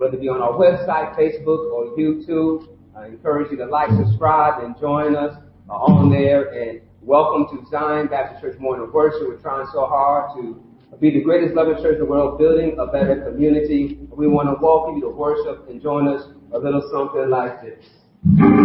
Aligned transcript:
whether 0.00 0.16
be 0.16 0.28
on 0.28 0.40
our 0.40 0.52
website, 0.52 1.14
Facebook, 1.14 1.70
or 1.72 1.94
YouTube. 1.96 2.79
I 3.00 3.06
encourage 3.06 3.50
you 3.50 3.56
to 3.56 3.64
like, 3.64 3.88
subscribe, 3.96 4.62
and 4.62 4.78
join 4.78 5.16
us 5.16 5.34
on 5.70 6.10
there. 6.10 6.50
And 6.52 6.82
welcome 7.00 7.46
to 7.48 7.64
Zion 7.70 8.08
Baptist 8.08 8.42
Church 8.42 8.58
Morning 8.60 8.92
Worship. 8.92 9.26
We're 9.26 9.40
trying 9.40 9.66
so 9.72 9.86
hard 9.86 10.36
to 10.36 10.62
be 11.00 11.10
the 11.10 11.22
greatest 11.22 11.54
loving 11.54 11.76
church 11.76 11.94
in 11.94 12.00
the 12.00 12.04
world, 12.04 12.38
building 12.38 12.76
a 12.78 12.84
better 12.86 13.22
community. 13.24 14.00
We 14.10 14.28
want 14.28 14.48
to 14.48 14.56
welcome 14.62 14.96
you 14.96 15.00
to 15.02 15.08
worship 15.08 15.66
and 15.70 15.80
join 15.80 16.08
us 16.08 16.24
a 16.52 16.58
little 16.58 16.82
something 16.92 17.30
like 17.30 17.62
this. 17.62 17.86
Nothing 18.10 18.60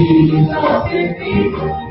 vivo, 0.00 0.40
não 0.40 0.84
vivo. 0.88 1.89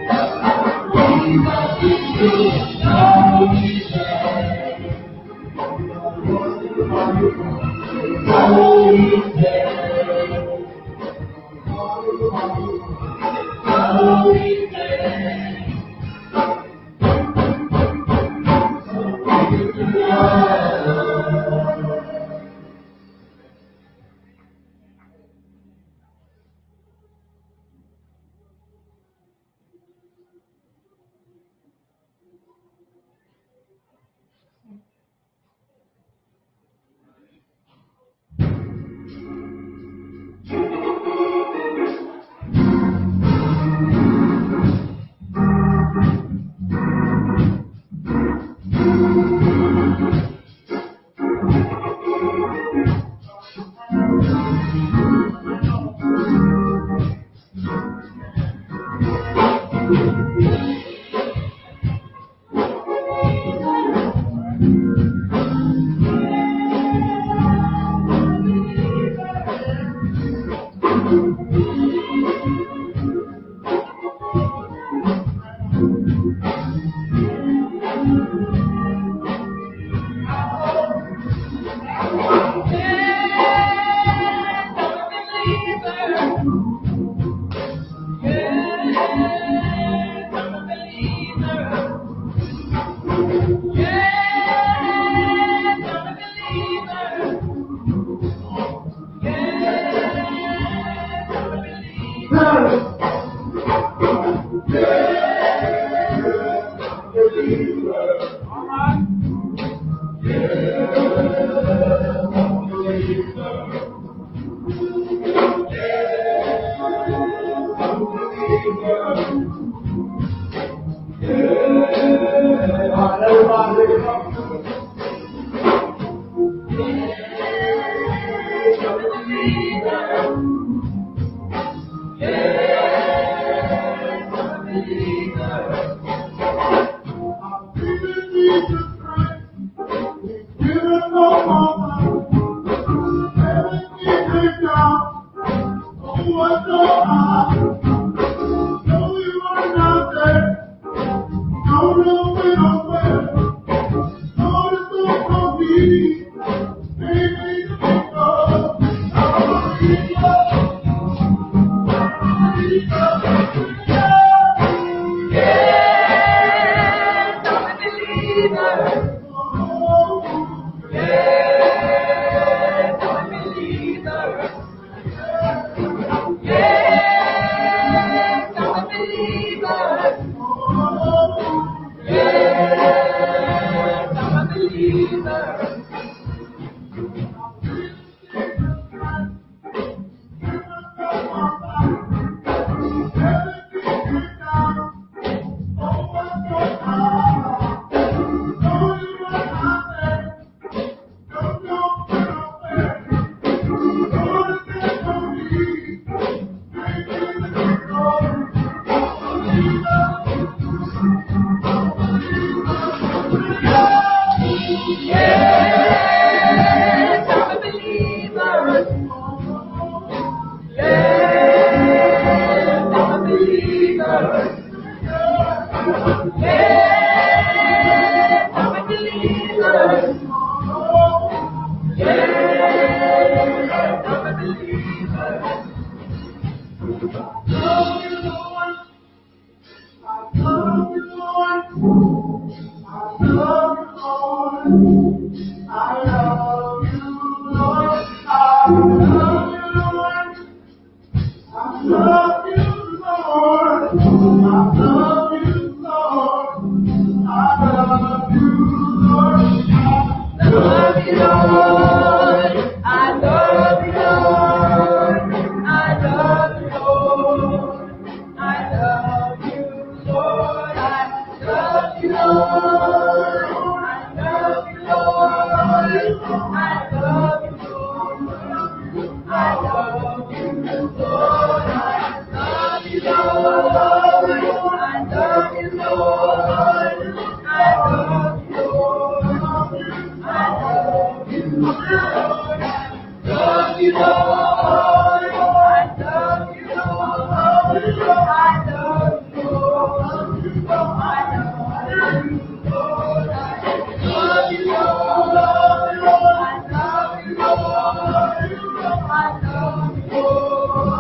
I 308.92 309.40
know. 309.42 310.99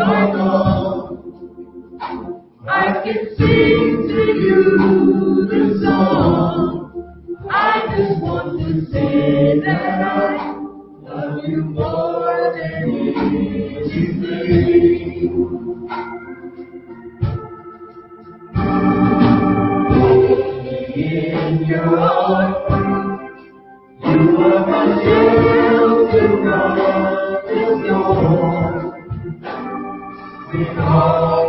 I 0.00 0.30
can 3.02 3.36
sing 3.36 4.08
to 4.08 4.22
you 4.38 5.46
the 5.50 5.80
song. 5.82 7.48
I 7.50 7.96
just 7.96 8.20
want 8.22 8.60
to 8.60 8.86
say 8.92 9.58
that 9.60 10.00
I 10.02 10.54
love 11.02 11.44
you 11.48 11.62
more 11.64 12.52
than 12.54 12.84
anything. 13.08 13.98
In 20.94 21.64
your 21.66 21.98
arms, 21.98 23.30
you 24.04 24.20
are 24.38 24.66
my 24.66 24.84
shelter 25.02 26.28
from 26.44 26.76
the 27.46 27.60
storm 27.84 28.77
belongs 30.50 31.47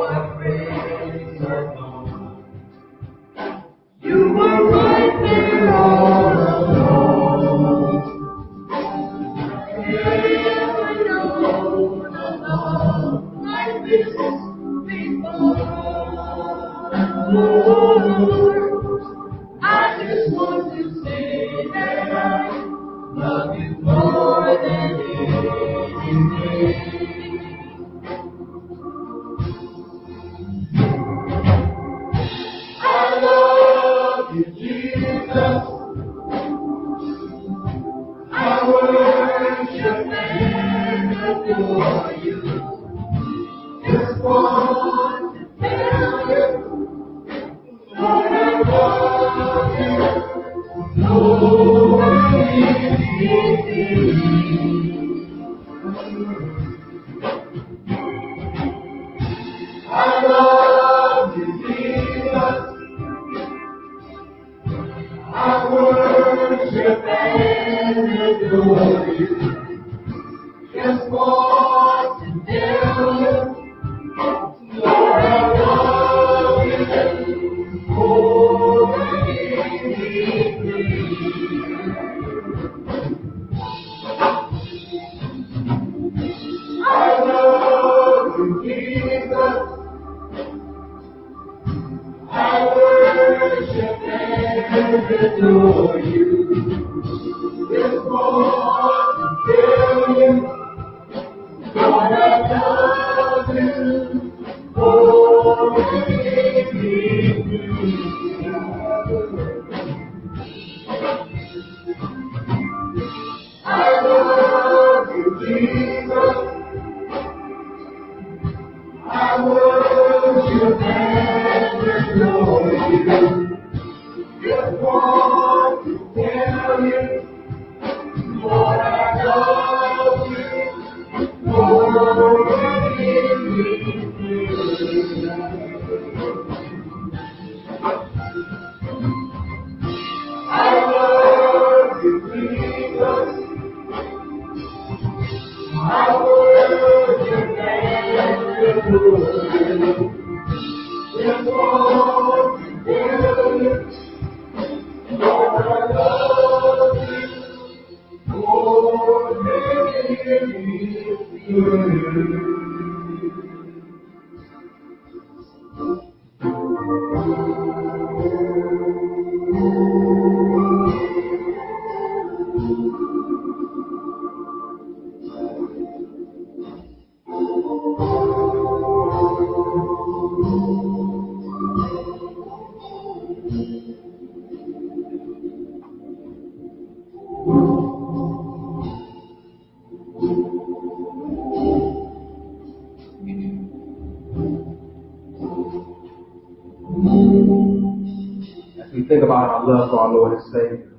our 199.59 199.67
love 199.67 199.89
for 199.89 199.99
our 199.99 200.13
Lord 200.13 200.33
and 200.39 200.43
Savior, 200.51 200.91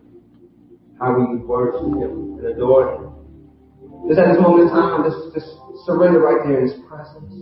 how 1.00 1.17
we 1.17 1.37
worship 1.45 1.81
Him 1.81 2.38
and 2.38 2.47
adore 2.47 2.95
Him. 2.95 4.09
Just 4.09 4.21
at 4.21 4.33
this 4.33 4.40
moment 4.40 4.69
in 4.69 4.71
time, 4.71 5.05
just, 5.05 5.35
just 5.35 5.49
surrender 5.87 6.21
right 6.21 6.45
there 6.45 6.61
in 6.61 6.69
His 6.69 6.76
presence. 6.88 7.33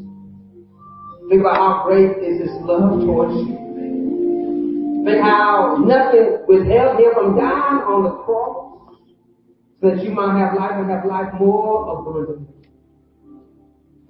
Think 1.29 1.41
about 1.41 1.57
how 1.57 1.83
great 1.87 2.19
is 2.23 2.41
His 2.41 2.55
love 2.63 3.01
towards 3.01 3.35
you. 3.35 5.03
Think 5.05 5.23
how 5.23 5.83
nothing 5.83 6.45
withheld 6.47 6.99
Him 6.99 7.11
from 7.15 7.37
dying 7.37 7.83
on 7.83 8.05
the 8.05 8.15
cross 8.23 8.95
so 9.81 9.91
that 9.91 10.03
you 10.03 10.11
might 10.11 10.39
have 10.39 10.55
life 10.55 10.73
and 10.75 10.91
have 10.91 11.05
life 11.05 11.33
more 11.39 11.99
abundantly. 11.99 12.47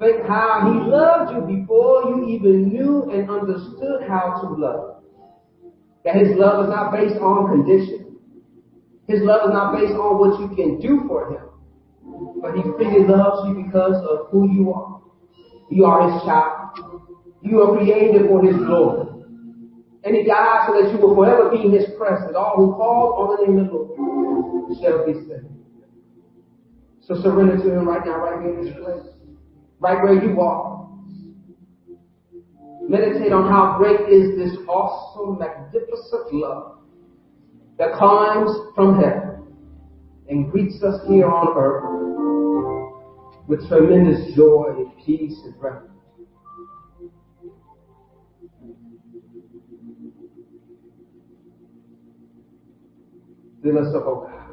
Think 0.00 0.26
how 0.26 0.72
He 0.72 0.90
loved 0.90 1.32
you 1.34 1.58
before 1.58 2.04
you 2.10 2.28
even 2.28 2.68
knew 2.68 3.10
and 3.10 3.28
understood 3.28 4.08
how 4.08 4.40
to 4.40 4.48
love. 4.48 4.97
That 6.04 6.16
his 6.16 6.36
love 6.36 6.64
is 6.64 6.70
not 6.70 6.92
based 6.92 7.16
on 7.20 7.48
condition. 7.48 8.16
His 9.08 9.22
love 9.22 9.48
is 9.48 9.54
not 9.54 9.74
based 9.74 9.94
on 9.94 10.18
what 10.18 10.40
you 10.40 10.54
can 10.54 10.80
do 10.80 11.04
for 11.08 11.32
him. 11.32 11.48
But 12.40 12.54
he 12.54 12.62
freely 12.76 13.06
loves 13.06 13.48
you 13.48 13.64
because 13.64 13.96
of 14.04 14.30
who 14.30 14.50
you 14.52 14.72
are. 14.72 15.00
You 15.70 15.84
are 15.84 16.12
his 16.12 16.22
child. 16.22 17.12
You 17.42 17.62
are 17.62 17.76
created 17.76 18.28
for 18.28 18.42
his 18.44 18.56
glory. 18.56 19.06
And 20.04 20.16
he 20.16 20.24
died 20.24 20.68
so 20.68 20.80
that 20.80 20.92
you 20.92 20.98
will 20.98 21.14
forever 21.14 21.50
be 21.50 21.64
in 21.64 21.72
his 21.72 21.86
presence. 21.98 22.34
All 22.36 22.56
who 22.56 22.72
call 22.74 23.14
on 23.18 23.36
the 23.36 23.46
name 23.46 23.64
of 23.64 23.70
the 23.70 23.76
Lord 23.76 24.78
shall 24.80 25.04
be 25.04 25.12
saved. 25.26 25.52
So 27.00 27.20
surrender 27.22 27.56
to 27.56 27.72
him 27.72 27.88
right 27.88 28.04
now, 28.04 28.18
right 28.18 28.42
here 28.42 28.58
in 28.58 28.64
this 28.64 28.74
place. 28.74 29.14
Right 29.80 30.02
where 30.02 30.22
you 30.22 30.40
are. 30.40 30.77
Meditate 32.88 33.32
on 33.32 33.50
how 33.50 33.76
great 33.76 34.08
is 34.08 34.34
this 34.38 34.58
awesome, 34.66 35.38
magnificent 35.38 36.32
love 36.32 36.78
that 37.76 37.92
climbs 37.98 38.50
from 38.74 38.98
heaven 38.98 39.46
and 40.30 40.50
greets 40.50 40.82
us 40.82 40.98
here 41.06 41.28
on 41.28 41.54
earth 41.54 41.84
with 43.46 43.68
tremendous 43.68 44.34
joy 44.34 44.86
peace 45.04 45.36
and 45.44 45.54
refuge. 45.60 45.90
Fill 53.62 53.78
us 53.78 53.94
up, 53.94 54.04
oh 54.06 54.26
God, 54.26 54.48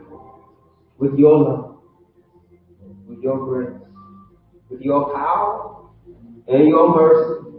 with 0.97 1.17
your 1.17 1.37
love, 1.37 1.77
with 3.07 3.19
your 3.19 3.45
grace, 3.45 3.81
with 4.69 4.81
your 4.81 5.13
power 5.13 5.87
and 6.49 6.67
your 6.67 6.93
mercy. 6.93 7.54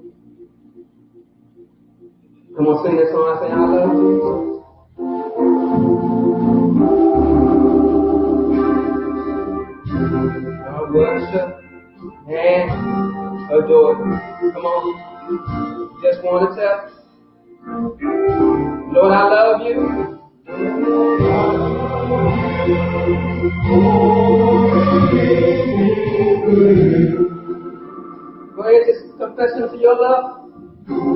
Come 2.57 2.69
on, 2.69 2.77
sing 2.87 2.97
that 2.97 3.09
song. 3.13 3.29
I 3.29 3.39
say, 3.39 3.53
I 3.53 3.61
love 3.69 3.93
Jesus. 4.01 4.57
I 10.65 10.89
worship 10.91 11.49
and 12.33 12.67
adore 13.53 13.95
you. 14.01 14.09
Come 14.55 14.65
on. 14.65 14.85
Just 16.03 16.25
want 16.25 16.49
to 16.49 16.57
tell. 16.57 16.79
Lord, 18.91 19.13
I 19.13 19.15
love 19.29 19.61
you. 19.61 19.77
Go 28.57 28.61
ahead, 28.63 28.83
just 28.87 29.03
confession 29.19 29.69
to 29.71 29.77
your 29.79 29.97
love. 30.01 31.16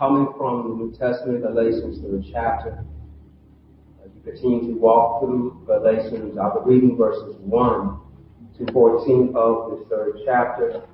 coming 0.00 0.32
from 0.38 0.62
the 0.64 0.74
New 0.76 0.90
Testament, 0.96 1.42
Galatians, 1.42 2.00
third 2.00 2.24
chapter. 2.32 2.82
We 4.02 4.32
continue 4.32 4.72
to 4.72 4.80
walk 4.80 5.20
through 5.20 5.62
Galatians, 5.66 6.38
I'll 6.40 6.64
be 6.64 6.72
reading 6.72 6.96
verses 6.96 7.36
1 7.40 8.00
to 8.56 8.72
14 8.72 9.34
of 9.36 9.70
this 9.70 9.88
third 9.90 10.16
chapter. 10.24 10.84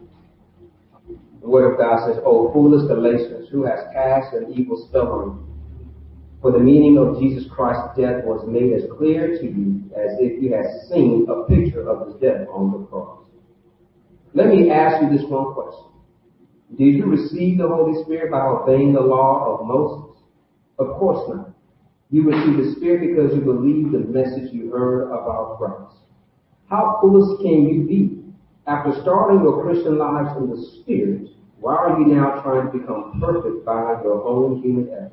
The 1.40 1.48
Word 1.48 1.70
of 1.70 1.78
God 1.78 2.08
says, 2.08 2.20
O 2.26 2.52
foolish 2.52 2.88
Galatians, 2.88 3.48
who 3.48 3.64
has 3.64 3.78
cast 3.94 4.34
an 4.34 4.52
evil 4.52 4.84
spell 4.88 5.06
on 5.06 5.24
you? 5.38 5.46
For 6.42 6.50
the 6.50 6.58
meaning 6.58 6.98
of 6.98 7.20
Jesus 7.20 7.44
Christ's 7.48 7.96
death 7.96 8.24
was 8.24 8.44
made 8.48 8.72
as 8.72 8.90
clear 8.98 9.38
to 9.38 9.44
you 9.44 9.86
as 9.94 10.18
if 10.18 10.42
you 10.42 10.52
had 10.52 10.66
seen 10.90 11.26
a 11.30 11.46
picture 11.46 11.88
of 11.88 12.08
his 12.08 12.16
death 12.16 12.48
on 12.50 12.72
the 12.72 12.84
cross. 12.86 13.22
Let 14.34 14.48
me 14.48 14.68
ask 14.68 15.00
you 15.00 15.16
this 15.16 15.24
one 15.30 15.54
question. 15.54 15.95
Did 16.74 16.96
you 16.96 17.06
receive 17.06 17.58
the 17.58 17.68
Holy 17.68 18.02
Spirit 18.02 18.30
by 18.32 18.40
obeying 18.40 18.92
the 18.92 19.00
law 19.00 19.54
of 19.54 19.66
Moses? 19.66 20.18
Of 20.78 20.98
course 20.98 21.28
not. 21.28 21.50
You 22.10 22.28
received 22.30 22.58
the 22.58 22.74
Spirit 22.76 23.14
because 23.14 23.34
you 23.34 23.40
believed 23.40 23.92
the 23.92 24.00
message 24.00 24.52
you 24.52 24.70
heard 24.70 25.08
about 25.08 25.58
Christ. 25.58 25.96
How 26.68 26.98
foolish 27.00 27.40
can 27.40 27.68
you 27.68 27.86
be? 27.86 28.22
After 28.66 29.00
starting 29.02 29.42
your 29.42 29.62
Christian 29.62 29.96
lives 29.98 30.36
in 30.36 30.50
the 30.50 30.80
Spirit, 30.82 31.28
why 31.60 31.76
are 31.76 32.00
you 32.00 32.06
now 32.06 32.42
trying 32.42 32.70
to 32.70 32.78
become 32.78 33.20
perfect 33.20 33.64
by 33.64 34.02
your 34.02 34.24
own 34.26 34.60
human 34.60 34.88
effort? 34.90 35.12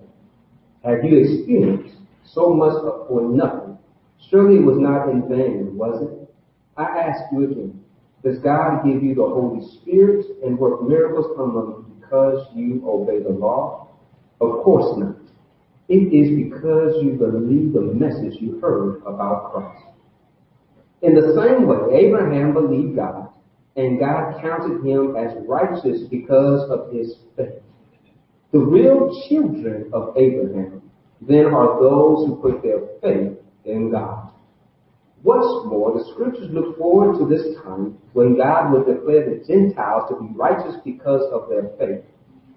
Have 0.83 1.03
you 1.05 1.17
experienced 1.17 1.95
so 2.25 2.53
much 2.53 2.73
for 3.07 3.21
nothing? 3.29 3.77
Surely 4.29 4.57
it 4.57 4.63
was 4.63 4.77
not 4.77 5.09
in 5.09 5.27
vain, 5.29 5.77
was 5.77 6.01
it? 6.01 6.33
I 6.75 6.83
ask 6.83 7.31
you 7.31 7.43
again, 7.43 7.82
does 8.23 8.39
God 8.39 8.85
give 8.85 9.03
you 9.03 9.15
the 9.15 9.21
Holy 9.21 9.61
Spirit 9.81 10.25
and 10.43 10.57
work 10.57 10.87
miracles 10.87 11.37
among 11.37 11.85
you 11.87 11.95
because 11.99 12.47
you 12.55 12.81
obey 12.87 13.21
the 13.21 13.29
law? 13.29 13.89
Of 14.39 14.63
course 14.63 14.97
not. 14.97 15.17
It 15.89 16.13
is 16.13 16.29
because 16.47 17.03
you 17.03 17.11
believe 17.11 17.73
the 17.73 17.81
message 17.81 18.41
you 18.41 18.59
heard 18.61 19.01
about 19.05 19.51
Christ. 19.51 19.83
In 21.01 21.13
the 21.13 21.35
same 21.35 21.67
way, 21.67 22.05
Abraham 22.05 22.53
believed 22.53 22.95
God, 22.95 23.27
and 23.75 23.99
God 23.99 24.41
counted 24.41 24.85
him 24.85 25.17
as 25.17 25.35
righteous 25.45 26.07
because 26.09 26.69
of 26.69 26.93
his 26.93 27.17
faith. 27.35 27.61
The 28.53 28.59
real 28.59 29.09
children 29.27 29.89
of 29.91 30.15
Abraham 30.15 30.81
then 31.19 31.47
are 31.47 31.79
those 31.81 32.25
who 32.25 32.39
put 32.41 32.63
their 32.63 32.79
faith 33.01 33.37
in 33.65 33.91
God. 33.91 34.22
What's 35.23 35.65
more, 35.65 35.97
the 35.97 36.03
scriptures 36.11 36.49
look 36.51 36.77
forward 36.77 37.17
to 37.17 37.25
this 37.25 37.55
time 37.63 37.97
when 38.11 38.37
God 38.37 38.73
would 38.73 38.85
declare 38.85 39.23
the 39.23 39.43
Gentiles 39.47 40.09
to 40.09 40.19
be 40.19 40.27
righteous 40.35 40.75
because 40.83 41.23
of 41.31 41.49
their 41.49 41.71
faith. 41.79 42.03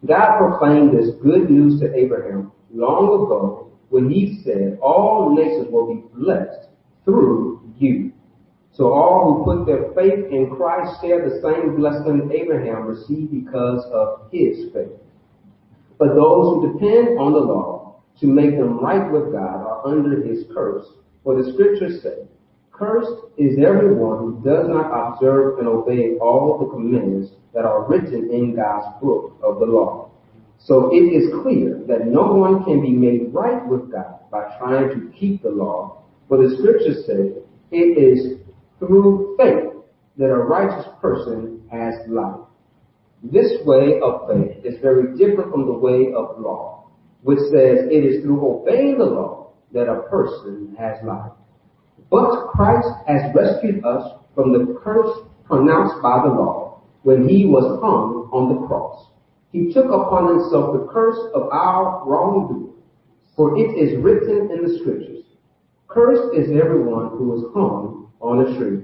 God 0.05 0.39
proclaimed 0.39 0.93
this 0.93 1.15
good 1.23 1.49
news 1.49 1.81
to 1.81 1.95
Abraham 1.95 2.51
long 2.75 3.07
ago 3.07 3.71
when 3.91 4.11
he 4.11 4.43
said, 4.45 4.79
all 4.83 5.35
nations 5.35 5.69
will 5.71 5.95
be 5.95 6.03
blessed 6.13 6.69
through 7.05 7.73
you. 7.79 8.13
So 8.73 8.93
all 8.93 9.25
who 9.25 9.45
put 9.45 9.67
their 9.67 9.93
faith 9.95 10.27
in 10.31 10.51
Christ 10.57 11.01
share 11.01 11.23
the 11.23 11.41
same 11.41 11.77
blessing 11.77 12.31
Abraham 12.35 12.87
received 12.87 13.31
because 13.31 13.85
of 13.93 14.31
his 14.33 14.73
faith. 14.75 14.91
But 15.99 16.15
those 16.15 16.51
who 16.51 16.73
depend 16.73 17.19
on 17.19 17.33
the 17.33 17.39
law 17.39 18.03
to 18.21 18.27
make 18.27 18.59
them 18.59 18.81
right 18.81 19.11
with 19.11 19.33
God 19.33 19.65
are 19.65 19.87
under 19.87 20.21
his 20.23 20.45
curse. 20.53 20.85
For 21.23 21.41
the 21.41 21.53
scriptures 21.53 22.03
say, 22.03 22.27
Cursed 22.79 23.23
is 23.39 23.59
everyone 23.59 24.19
who 24.19 24.43
does 24.45 24.69
not 24.69 24.93
observe 24.93 25.59
and 25.59 25.67
obey 25.67 26.19
all 26.21 26.59
the 26.59 26.67
commandments 26.67 27.33
that 27.55 27.65
are 27.65 27.89
written 27.89 28.31
in 28.31 28.55
God's 28.55 29.01
book 29.01 29.39
of 29.43 29.61
the 29.61 29.65
law. 29.65 30.11
So 30.59 30.91
it 30.93 31.05
is 31.05 31.33
clear 31.43 31.81
that 31.89 32.07
no 32.07 32.35
one 32.35 32.65
can 32.65 32.83
be 32.83 32.91
made 32.91 33.33
right 33.33 33.67
with 33.67 33.91
God 33.91 34.31
by 34.31 34.57
trying 34.59 34.89
to 34.91 35.19
keep 35.19 35.43
the 35.43 35.49
law. 35.49 36.05
For 36.29 36.37
the 36.37 36.55
scriptures 36.57 37.07
say, 37.07 37.41
it 37.71 37.97
is 37.97 38.41
through 38.79 39.37
faith 39.39 39.73
that 40.19 40.27
a 40.27 40.37
righteous 40.37 40.87
person 41.01 41.63
has 41.71 41.95
life. 42.09 42.41
This 43.23 43.53
way 43.65 44.01
of 44.03 44.29
faith 44.29 44.65
is 44.65 44.81
very 44.83 45.17
different 45.17 45.51
from 45.51 45.67
the 45.67 45.73
way 45.73 46.13
of 46.15 46.39
law, 46.39 46.91
which 47.23 47.39
says 47.39 47.89
it 47.91 48.05
is 48.05 48.23
through 48.23 48.61
obeying 48.61 48.99
the 48.99 49.05
law 49.05 49.53
that 49.73 49.89
a 49.89 50.03
person 50.11 50.77
has 50.79 50.97
life. 51.03 51.33
But 52.11 52.49
Christ 52.49 52.89
has 53.07 53.35
rescued 53.35 53.85
us 53.85 54.13
from 54.35 54.53
the 54.53 54.79
curse 54.83 55.19
pronounced 55.45 56.01
by 56.03 56.23
the 56.23 56.35
law 56.35 56.83
when 57.03 57.29
he 57.29 57.47
was 57.47 57.81
hung 57.81 58.29
on 58.33 58.55
the 58.55 58.67
cross. 58.67 59.11
He 59.53 59.73
took 59.73 59.87
upon 59.87 60.29
himself 60.29 60.73
the 60.73 60.87
curse 60.93 61.19
of 61.35 61.49
our 61.53 62.05
wrongdoing, 62.05 62.75
for 63.35 63.57
it 63.57 63.79
is 63.79 64.03
written 64.03 64.51
in 64.51 64.65
the 64.65 64.79
scriptures, 64.79 65.25
Cursed 65.89 66.35
is 66.37 66.51
everyone 66.51 67.11
who 67.17 67.37
is 67.37 67.45
hung 67.55 68.11
on 68.21 68.47
a 68.47 68.59
tree. 68.59 68.83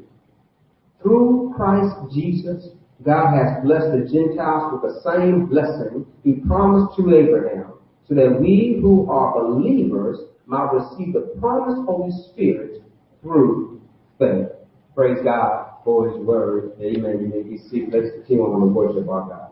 Through 1.03 1.53
Christ 1.57 1.95
Jesus, 2.13 2.69
God 3.03 3.35
has 3.35 3.63
blessed 3.65 3.93
the 3.93 4.09
Gentiles 4.11 4.73
with 4.73 4.83
the 4.83 5.01
same 5.03 5.47
blessing 5.47 6.07
he 6.23 6.35
promised 6.47 6.97
to 6.97 7.15
Abraham, 7.15 7.75
so 8.09 8.15
that 8.15 8.41
we 8.41 8.79
who 8.81 9.11
are 9.11 9.43
believers 9.43 10.19
might 10.47 10.73
receive 10.73 11.13
the 11.13 11.35
promised 11.41 11.83
Holy 11.87 12.13
Spirit 12.31 12.82
through 13.23 13.81
faith. 14.19 14.49
Praise 14.95 15.19
God 15.25 15.77
for 15.85 16.11
his 16.11 16.19
word. 16.19 16.73
Amen. 16.81 17.21
You 17.21 17.29
may 17.29 17.43
be 17.43 17.57
seated. 17.57 17.93
Let's 17.93 18.13
continue 18.15 18.45
on 18.45 18.61
the 18.61 18.67
worship 18.67 19.09
our 19.09 19.29
God. 19.29 19.52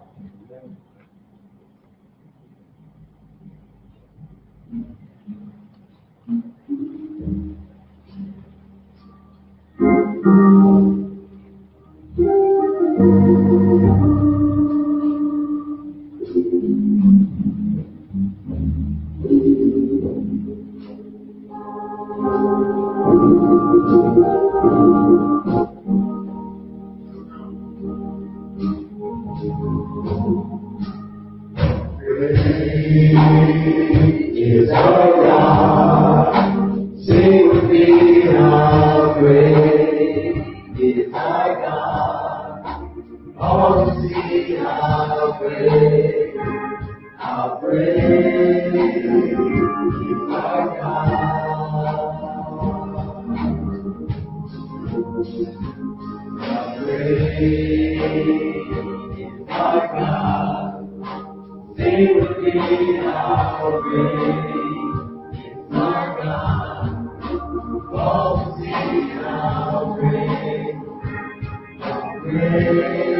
How 72.40 73.19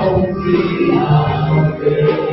All 0.00 0.32
see 0.42 2.29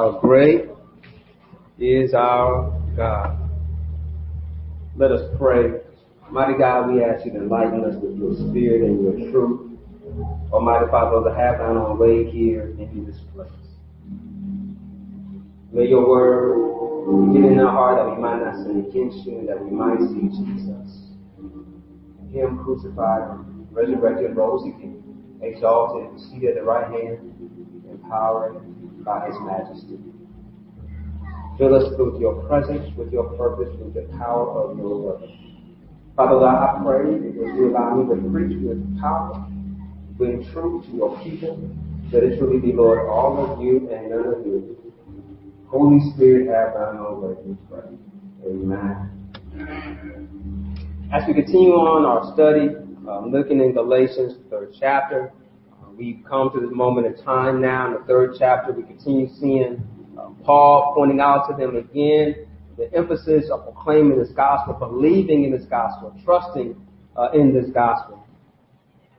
How 0.00 0.12
great 0.12 0.70
is 1.78 2.14
our 2.14 2.72
God. 2.96 3.36
Let 4.96 5.12
us 5.12 5.36
pray. 5.36 5.82
Mighty 6.30 6.56
God, 6.56 6.90
we 6.90 7.04
ask 7.04 7.26
you 7.26 7.32
to 7.32 7.36
enlighten 7.36 7.84
us 7.84 7.96
with 8.00 8.16
your 8.16 8.32
spirit 8.32 8.80
and 8.80 9.02
your 9.04 9.30
truth. 9.30 9.78
Almighty 10.54 10.86
Father, 10.90 11.28
to 11.28 11.36
have 11.36 11.58
thine 11.58 11.76
own 11.76 11.98
way 11.98 12.24
here 12.30 12.74
in 12.78 13.04
this 13.04 13.20
place. 13.34 13.52
May 15.70 15.88
your 15.88 16.08
word 16.08 17.34
get 17.34 17.52
in 17.52 17.58
our 17.58 17.70
heart 17.70 17.98
that 17.98 18.16
we 18.16 18.22
might 18.22 18.42
not 18.42 18.54
sin 18.64 18.86
against 18.88 19.26
you 19.26 19.40
and 19.40 19.48
that 19.50 19.62
we 19.62 19.70
might 19.70 20.00
see 20.00 20.32
Jesus. 20.32 21.12
Him 22.32 22.64
crucified, 22.64 23.36
resurrected, 23.70 24.34
rose 24.34 24.64
again, 24.64 25.04
exalted, 25.42 26.18
seated 26.30 26.48
at 26.48 26.54
the 26.54 26.62
right 26.62 26.90
hand, 26.90 27.18
empowered 27.90 28.69
by 29.04 29.26
his 29.26 29.36
majesty. 29.40 29.98
Fill 31.58 31.74
us 31.74 31.92
with 31.98 32.20
your 32.20 32.46
presence, 32.46 32.88
with 32.96 33.12
your 33.12 33.24
purpose, 33.36 33.68
with 33.78 33.94
the 33.94 34.08
power 34.16 34.48
of 34.48 34.78
your 34.78 34.96
word. 34.98 35.30
Father 36.16 36.38
God, 36.40 36.56
I 36.56 36.82
pray 36.82 37.18
that 37.18 37.54
you 37.54 37.70
allow 37.70 37.94
me 37.94 38.14
to 38.14 38.20
preach 38.30 38.56
with 38.62 39.00
power, 39.00 39.46
bring 40.16 40.44
truth 40.52 40.86
to 40.86 40.92
your 40.92 41.18
people, 41.22 41.56
that 42.12 42.24
it 42.24 42.38
truly 42.38 42.60
be, 42.60 42.72
Lord, 42.72 43.08
all 43.08 43.52
of 43.52 43.60
you 43.60 43.88
and 43.90 44.10
none 44.10 44.26
of 44.34 44.46
you. 44.46 44.76
Holy 45.68 46.00
Spirit, 46.14 46.48
have 46.48 46.74
thine 46.74 46.98
own 46.98 47.22
way, 47.22 47.34
we 47.44 47.56
pray. 47.68 47.86
Amen. 48.44 49.10
As 51.12 51.22
we 51.28 51.34
continue 51.34 51.72
on 51.72 52.04
our 52.04 52.32
study, 52.34 52.74
um, 53.08 53.30
looking 53.32 53.60
in 53.60 53.72
Galatians, 53.72 54.34
third 54.50 54.74
chapter, 54.78 55.32
we've 55.96 56.22
come 56.28 56.50
to 56.54 56.60
this 56.60 56.70
moment 56.72 57.06
in 57.06 57.24
time 57.24 57.60
now 57.60 57.86
in 57.86 57.94
the 57.94 58.06
third 58.06 58.34
chapter. 58.38 58.72
We 58.72 58.82
continue 58.82 59.28
seeing 59.38 59.82
um, 60.18 60.36
Paul 60.44 60.92
pointing 60.96 61.20
out 61.20 61.48
to 61.48 61.56
them 61.56 61.76
again 61.76 62.46
the 62.76 62.92
emphasis 62.96 63.50
of 63.50 63.64
proclaiming 63.64 64.18
this 64.18 64.30
gospel, 64.30 64.74
believing 64.74 65.44
in 65.44 65.52
this 65.52 65.66
gospel, 65.66 66.14
trusting 66.24 66.74
uh, 67.16 67.28
in 67.34 67.52
this 67.52 67.70
gospel. 67.72 68.24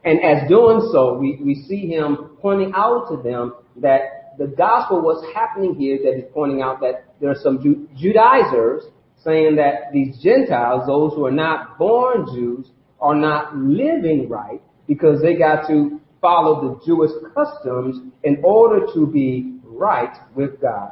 And 0.04 0.20
as 0.24 0.50
doing 0.50 0.90
so, 0.92 1.18
we, 1.18 1.40
we 1.44 1.56
see 1.68 1.88
him 1.88 2.38
pointing 2.42 2.74
out 2.76 3.08
to 3.10 3.22
them 3.22 3.54
that 3.78 4.36
the 4.40 4.48
gospel 4.48 5.02
was 5.02 5.24
happening 5.36 5.76
here, 5.76 6.00
that 6.04 6.16
he's 6.16 6.32
pointing 6.34 6.62
out 6.62 6.80
that 6.82 7.06
there 7.20 7.30
are 7.30 7.36
some 7.36 7.62
Ju- 7.62 7.88
Judaizers 7.96 8.84
saying 9.24 9.58
that 9.58 9.94
these 9.94 10.18
Gentiles, 10.24 10.88
those 10.88 11.14
who 11.14 11.26
are 11.26 11.32
not 11.32 11.78
born 11.78 12.26
Jews, 12.34 12.68
are 13.00 13.16
not 13.16 13.56
living 13.56 14.28
right 14.28 14.62
because 14.88 15.22
they 15.22 15.36
got 15.36 15.68
to 15.68 16.01
follow 16.22 16.62
the 16.62 16.86
Jewish 16.86 17.12
customs 17.36 18.00
in 18.24 18.42
order 18.44 18.86
to 18.94 19.08
be 19.08 19.60
right 19.64 20.16
with 20.36 20.62
God. 20.62 20.92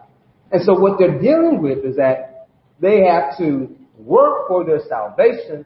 And 0.52 0.64
so 0.64 0.74
what 0.74 0.98
they're 0.98 1.22
dealing 1.22 1.62
with 1.62 1.86
is 1.86 1.96
that 1.98 2.48
they 2.80 3.02
have 3.06 3.38
to 3.38 3.76
work 3.98 4.48
for 4.48 4.66
their 4.66 4.80
salvation. 4.88 5.66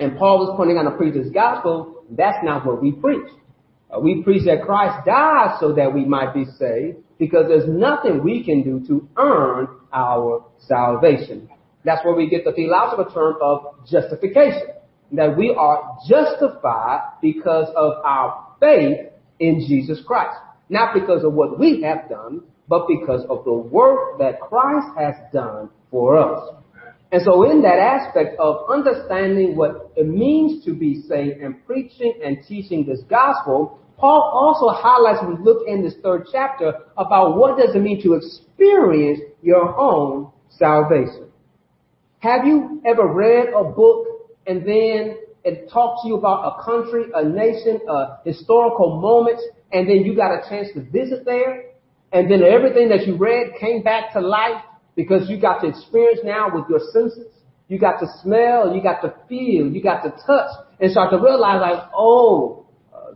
And 0.00 0.16
Paul 0.16 0.48
is 0.48 0.56
pointing 0.56 0.78
out 0.78 0.84
to 0.84 0.96
preach 0.96 1.14
this 1.14 1.30
gospel. 1.32 2.04
That's 2.10 2.38
not 2.42 2.64
what 2.64 2.80
we 2.80 2.92
preach. 2.92 3.28
Uh, 3.90 4.00
we 4.00 4.22
preach 4.22 4.44
that 4.46 4.62
Christ 4.64 5.04
died 5.04 5.56
so 5.60 5.72
that 5.74 5.92
we 5.92 6.04
might 6.04 6.32
be 6.32 6.44
saved 6.58 6.98
because 7.18 7.46
there's 7.48 7.68
nothing 7.68 8.22
we 8.22 8.44
can 8.44 8.62
do 8.62 8.86
to 8.86 9.08
earn 9.16 9.68
our 9.92 10.44
salvation. 10.58 11.48
That's 11.84 12.04
where 12.04 12.14
we 12.14 12.28
get 12.28 12.44
the 12.44 12.52
theological 12.52 13.12
term 13.12 13.36
of 13.42 13.86
justification. 13.86 14.68
That 15.12 15.36
we 15.36 15.54
are 15.58 15.96
justified 16.06 17.00
because 17.22 17.68
of 17.74 18.04
our 18.04 18.47
faith 18.60 18.98
in 19.40 19.64
Jesus 19.66 20.00
Christ. 20.06 20.36
Not 20.68 20.94
because 20.94 21.24
of 21.24 21.32
what 21.32 21.58
we 21.58 21.82
have 21.82 22.08
done, 22.08 22.42
but 22.68 22.86
because 22.86 23.24
of 23.30 23.44
the 23.44 23.52
work 23.52 24.18
that 24.18 24.40
Christ 24.40 24.88
has 24.98 25.14
done 25.32 25.70
for 25.90 26.18
us. 26.18 26.54
And 27.10 27.22
so 27.22 27.50
in 27.50 27.62
that 27.62 27.78
aspect 27.78 28.38
of 28.38 28.68
understanding 28.68 29.56
what 29.56 29.90
it 29.96 30.06
means 30.06 30.64
to 30.66 30.74
be 30.74 31.00
saved 31.08 31.40
and 31.40 31.64
preaching 31.66 32.20
and 32.22 32.38
teaching 32.46 32.84
this 32.84 33.00
gospel, 33.08 33.78
Paul 33.96 34.30
also 34.32 34.68
highlights 34.68 35.20
we 35.26 35.42
look 35.42 35.66
in 35.66 35.82
this 35.82 35.94
third 36.02 36.26
chapter 36.30 36.74
about 36.98 37.38
what 37.38 37.58
does 37.58 37.74
it 37.74 37.80
mean 37.80 38.02
to 38.02 38.14
experience 38.14 39.20
your 39.42 39.78
own 39.78 40.30
salvation. 40.50 41.30
Have 42.18 42.44
you 42.44 42.82
ever 42.84 43.06
read 43.06 43.48
a 43.56 43.64
book 43.64 44.06
and 44.46 44.66
then 44.66 45.16
it 45.44 45.70
talks 45.70 46.02
to 46.02 46.08
you 46.08 46.16
about 46.16 46.58
a 46.58 46.64
country, 46.64 47.04
a 47.14 47.24
nation, 47.24 47.80
a 47.88 48.18
historical 48.24 49.00
moment, 49.00 49.40
and 49.72 49.88
then 49.88 49.98
you 50.04 50.14
got 50.16 50.32
a 50.32 50.48
chance 50.48 50.68
to 50.74 50.82
visit 50.82 51.24
there? 51.24 51.64
And 52.12 52.30
then 52.30 52.42
everything 52.42 52.88
that 52.88 53.06
you 53.06 53.16
read 53.16 53.52
came 53.60 53.82
back 53.82 54.12
to 54.14 54.20
life 54.20 54.62
because 54.96 55.28
you 55.28 55.40
got 55.40 55.60
to 55.60 55.68
experience 55.68 56.20
now 56.24 56.48
with 56.52 56.64
your 56.68 56.80
senses. 56.92 57.32
You 57.68 57.78
got 57.78 58.00
to 58.00 58.06
smell, 58.22 58.74
you 58.74 58.82
got 58.82 59.02
to 59.02 59.14
feel, 59.28 59.70
you 59.70 59.82
got 59.82 60.02
to 60.02 60.10
touch, 60.26 60.50
and 60.80 60.90
start 60.90 61.10
to 61.10 61.18
realize 61.18 61.60
like, 61.60 61.90
oh, 61.94 62.66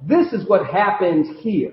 this 0.07 0.33
is 0.33 0.47
what 0.49 0.67
happens 0.67 1.41
here. 1.41 1.73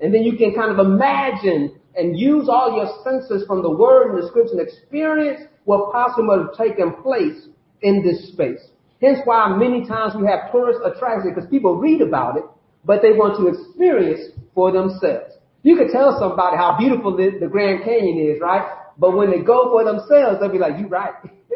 And 0.00 0.12
then 0.14 0.22
you 0.22 0.36
can 0.36 0.54
kind 0.54 0.70
of 0.70 0.84
imagine 0.84 1.78
and 1.94 2.18
use 2.18 2.48
all 2.48 2.76
your 2.76 2.88
senses 3.04 3.46
from 3.46 3.62
the 3.62 3.70
word 3.70 4.12
and 4.12 4.22
the 4.22 4.28
scripture 4.28 4.58
and 4.58 4.66
experience 4.66 5.42
what 5.64 5.92
possibly 5.92 6.38
have 6.38 6.56
taken 6.56 7.02
place 7.02 7.46
in 7.82 8.02
this 8.02 8.32
space. 8.32 8.60
Hence 9.00 9.18
why 9.24 9.48
many 9.56 9.86
times 9.86 10.14
we 10.14 10.26
have 10.26 10.52
tourist 10.52 10.80
attractions 10.84 11.32
because 11.34 11.48
people 11.48 11.76
read 11.76 12.02
about 12.02 12.36
it, 12.36 12.44
but 12.84 13.00
they 13.02 13.12
want 13.12 13.38
to 13.38 13.48
experience 13.48 14.32
for 14.54 14.72
themselves. 14.72 15.34
You 15.62 15.76
can 15.76 15.90
tell 15.90 16.18
somebody 16.18 16.56
how 16.56 16.76
beautiful 16.78 17.16
the, 17.16 17.38
the 17.40 17.46
Grand 17.46 17.84
Canyon 17.84 18.34
is, 18.34 18.40
right? 18.40 18.66
But 18.98 19.16
when 19.16 19.30
they 19.30 19.40
go 19.40 19.70
for 19.70 19.84
themselves, 19.84 20.40
they'll 20.40 20.52
be 20.52 20.58
like, 20.58 20.78
you 20.78 20.86
right. 20.88 21.14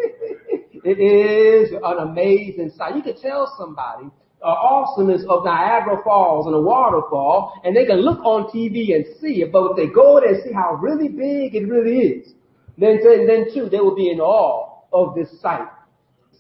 it 0.85 0.99
is 1.01 1.73
an 1.73 2.09
amazing 2.09 2.73
sight. 2.77 2.97
You 2.97 3.03
can 3.03 3.21
tell 3.21 3.53
somebody 3.59 4.11
uh, 4.45 4.49
awesomeness 4.49 5.25
of 5.29 5.45
Niagara 5.45 6.03
Falls 6.05 6.47
and 6.47 6.55
a 6.55 6.61
waterfall, 6.61 7.61
and 7.65 7.75
they 7.75 7.87
can 7.87 8.01
look 8.01 8.21
on 8.25 8.51
TV 8.53 8.95
and 8.95 9.05
see 9.21 9.43
it, 9.43 9.51
but 9.51 9.71
if 9.71 9.77
they 9.77 9.87
go 9.87 10.21
there 10.21 10.35
and 10.35 10.43
see 10.45 10.53
how 10.53 10.75
really 10.75 11.09
big 11.09 11.55
it 11.55 11.67
really 11.67 11.99
is, 11.99 12.33
then, 12.77 13.01
then, 13.03 13.27
then 13.27 13.47
too, 13.55 13.69
they 13.71 13.79
will 13.79 13.95
be 13.95 14.11
in 14.11 14.21
awe 14.21 14.83
of 14.93 15.15
this 15.15 15.29
sight. 15.41 15.69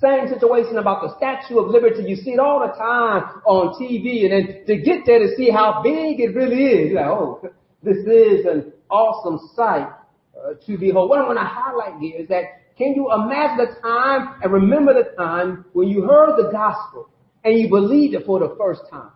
Same 0.00 0.28
situation 0.28 0.78
about 0.78 1.02
the 1.02 1.14
Statue 1.16 1.59
of 1.59 1.68
Liberty. 1.68 2.04
You 2.04 2.16
see 2.16 2.33
it 2.33 2.40
all 2.40 2.61
the 2.61 2.72
time 2.76 3.42
on 3.46 3.80
TV, 3.80 4.24
and 4.24 4.33
then 4.33 4.66
to 4.66 4.83
get 4.83 5.07
there 5.07 5.18
to 5.18 5.35
see 5.37 5.50
how 5.50 5.83
big 5.83 6.20
it 6.20 6.35
really 6.35 6.64
is, 6.64 6.90
you're 6.90 7.00
like, 7.00 7.11
oh, 7.11 7.40
this 7.83 7.98
is 7.98 8.46
an 8.46 8.72
awesome 8.90 9.38
sight 9.54 9.88
uh, 10.37 10.54
to 10.66 10.78
behold. 10.78 11.11
What 11.11 11.20
I 11.20 11.26
want 11.26 11.38
to 11.38 11.44
highlight 11.44 12.00
here 12.00 12.20
is 12.20 12.28
that 12.28 12.61
can 12.76 12.94
you 12.94 13.12
imagine 13.12 13.59
the 13.59 13.80
time 13.80 14.40
and 14.42 14.52
remember 14.52 14.94
the 14.94 15.14
time 15.16 15.64
when 15.74 15.88
you 15.88 16.02
heard 16.02 16.37
the 16.37 16.50
gospel 16.50 17.09
and 17.44 17.59
you 17.59 17.68
believed 17.68 18.14
it 18.14 18.26
for 18.26 18.40
the 18.40 18.57
first 18.59 18.83
time? 18.90 19.11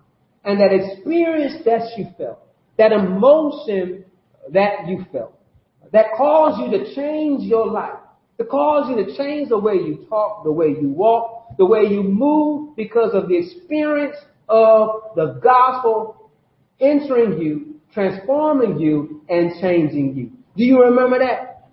And 0.44 0.60
that 0.60 0.72
experience 0.72 1.64
that 1.64 1.98
you 1.98 2.06
felt, 2.16 2.38
that 2.76 2.92
emotion 2.92 4.04
that 4.52 4.86
you 4.86 5.04
felt, 5.12 5.34
that 5.92 6.06
caused 6.16 6.60
you 6.60 6.78
to 6.78 6.94
change 6.94 7.42
your 7.42 7.66
life, 7.66 7.98
to 8.38 8.44
cause 8.44 8.88
you 8.88 9.04
to 9.04 9.16
change 9.16 9.48
the 9.48 9.58
way 9.58 9.74
you 9.74 10.06
talk, 10.08 10.44
the 10.44 10.52
way 10.52 10.68
you 10.68 10.88
walk, 10.88 11.56
the 11.58 11.66
way 11.66 11.82
you 11.82 12.02
move 12.02 12.76
because 12.76 13.10
of 13.12 13.28
the 13.28 13.36
experience 13.36 14.16
of 14.48 14.88
the 15.16 15.40
gospel 15.42 16.30
entering 16.80 17.40
you, 17.40 17.80
transforming 17.92 18.78
you, 18.78 19.22
and 19.28 19.52
changing 19.60 20.16
you. 20.16 20.30
Do 20.56 20.64
you 20.64 20.82
remember 20.82 21.18
that? 21.18 21.68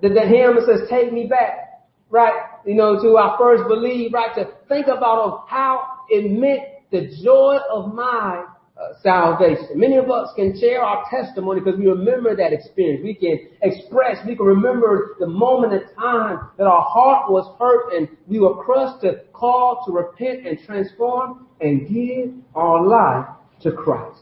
The, 0.00 0.08
the 0.08 0.22
hymn 0.22 0.58
says, 0.66 0.88
take 0.88 1.12
me 1.12 1.26
back, 1.26 1.84
right? 2.10 2.46
You 2.66 2.74
know, 2.74 3.00
to 3.02 3.16
our 3.16 3.36
first 3.38 3.68
believe, 3.68 4.12
right? 4.12 4.34
To 4.36 4.48
think 4.68 4.86
about 4.86 5.46
how 5.48 6.00
it 6.08 6.30
meant 6.30 6.62
the 6.90 7.10
joy 7.22 7.58
of 7.70 7.98
uh, 7.98 8.53
salvation. 9.02 9.68
Many 9.74 9.96
of 9.96 10.10
us 10.10 10.30
can 10.36 10.58
share 10.58 10.82
our 10.82 11.04
testimony 11.10 11.60
because 11.60 11.78
we 11.78 11.86
remember 11.86 12.36
that 12.36 12.52
experience. 12.52 13.02
We 13.02 13.14
can 13.14 13.38
express, 13.62 14.18
we 14.26 14.36
can 14.36 14.46
remember 14.46 15.16
the 15.18 15.26
moment 15.26 15.72
in 15.72 15.82
time 15.94 16.48
that 16.58 16.64
our 16.64 16.82
heart 16.82 17.30
was 17.30 17.54
hurt 17.58 17.92
and 17.94 18.08
we 18.26 18.40
were 18.40 18.62
crushed 18.62 19.02
to 19.02 19.22
call 19.32 19.82
to 19.86 19.92
repent 19.92 20.46
and 20.46 20.58
transform 20.64 21.46
and 21.60 21.88
give 21.88 22.34
our 22.54 22.86
life 22.86 23.26
to 23.62 23.72
Christ. 23.72 24.20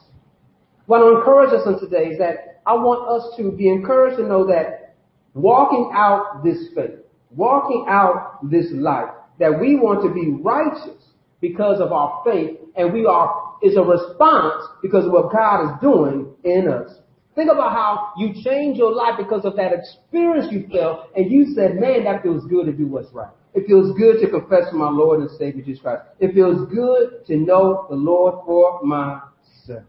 What 0.87 1.03
I 1.03 1.18
encourage 1.18 1.53
us 1.53 1.66
on 1.66 1.81
today 1.81 2.11
is 2.11 2.18
that 2.18 2.61
I 2.66 2.75
want 2.75 3.09
us 3.09 3.37
to 3.38 3.53
be 3.53 3.68
encouraged 3.68 4.18
to 4.18 4.27
know 4.27 4.46
that 4.46 4.94
walking 5.35 5.90
out 5.94 6.44
this 6.44 6.68
faith, 6.75 7.01
walking 7.31 7.87
out 7.88 8.51
this 8.51 8.66
life, 8.72 9.11
that 9.38 9.59
we 9.61 9.77
want 9.77 10.03
to 10.03 10.12
be 10.12 10.31
righteous 10.42 11.03
because 11.40 11.81
of 11.81 11.92
our 11.92 12.22
faith 12.25 12.59
and 12.77 12.92
we 12.92 13.07
are, 13.07 13.41
is 13.62 13.77
a 13.77 13.83
response 13.83 14.64
because 14.83 15.07
of 15.07 15.12
what 15.12 15.33
God 15.33 15.64
is 15.64 15.81
doing 15.81 16.35
in 16.44 16.68
us. 16.68 16.98
Think 17.35 17.51
about 17.51 17.72
how 17.72 18.12
you 18.18 18.35
change 18.44 18.77
your 18.77 18.92
life 18.92 19.14
because 19.16 19.44
of 19.44 19.57
that 19.57 19.72
experience 19.72 20.53
you 20.53 20.68
felt 20.70 21.09
and 21.16 21.31
you 21.31 21.55
said, 21.55 21.77
man, 21.77 22.05
that 22.05 22.22
feels 22.22 22.44
good 22.46 22.66
to 22.66 22.72
do 22.72 22.87
what's 22.87 23.11
right. 23.12 23.31
It 23.55 23.66
feels 23.66 23.96
good 23.96 24.20
to 24.20 24.31
confess 24.31 24.70
to 24.70 24.77
my 24.77 24.90
Lord 24.90 25.20
and 25.20 25.31
Savior 25.38 25.62
Jesus 25.62 25.83
Christ. 25.83 26.03
It 26.20 26.35
feels 26.35 26.68
good 26.70 27.27
to 27.27 27.37
know 27.37 27.87
the 27.88 27.96
Lord 27.96 28.44
for 28.44 28.83
myself. 28.83 29.85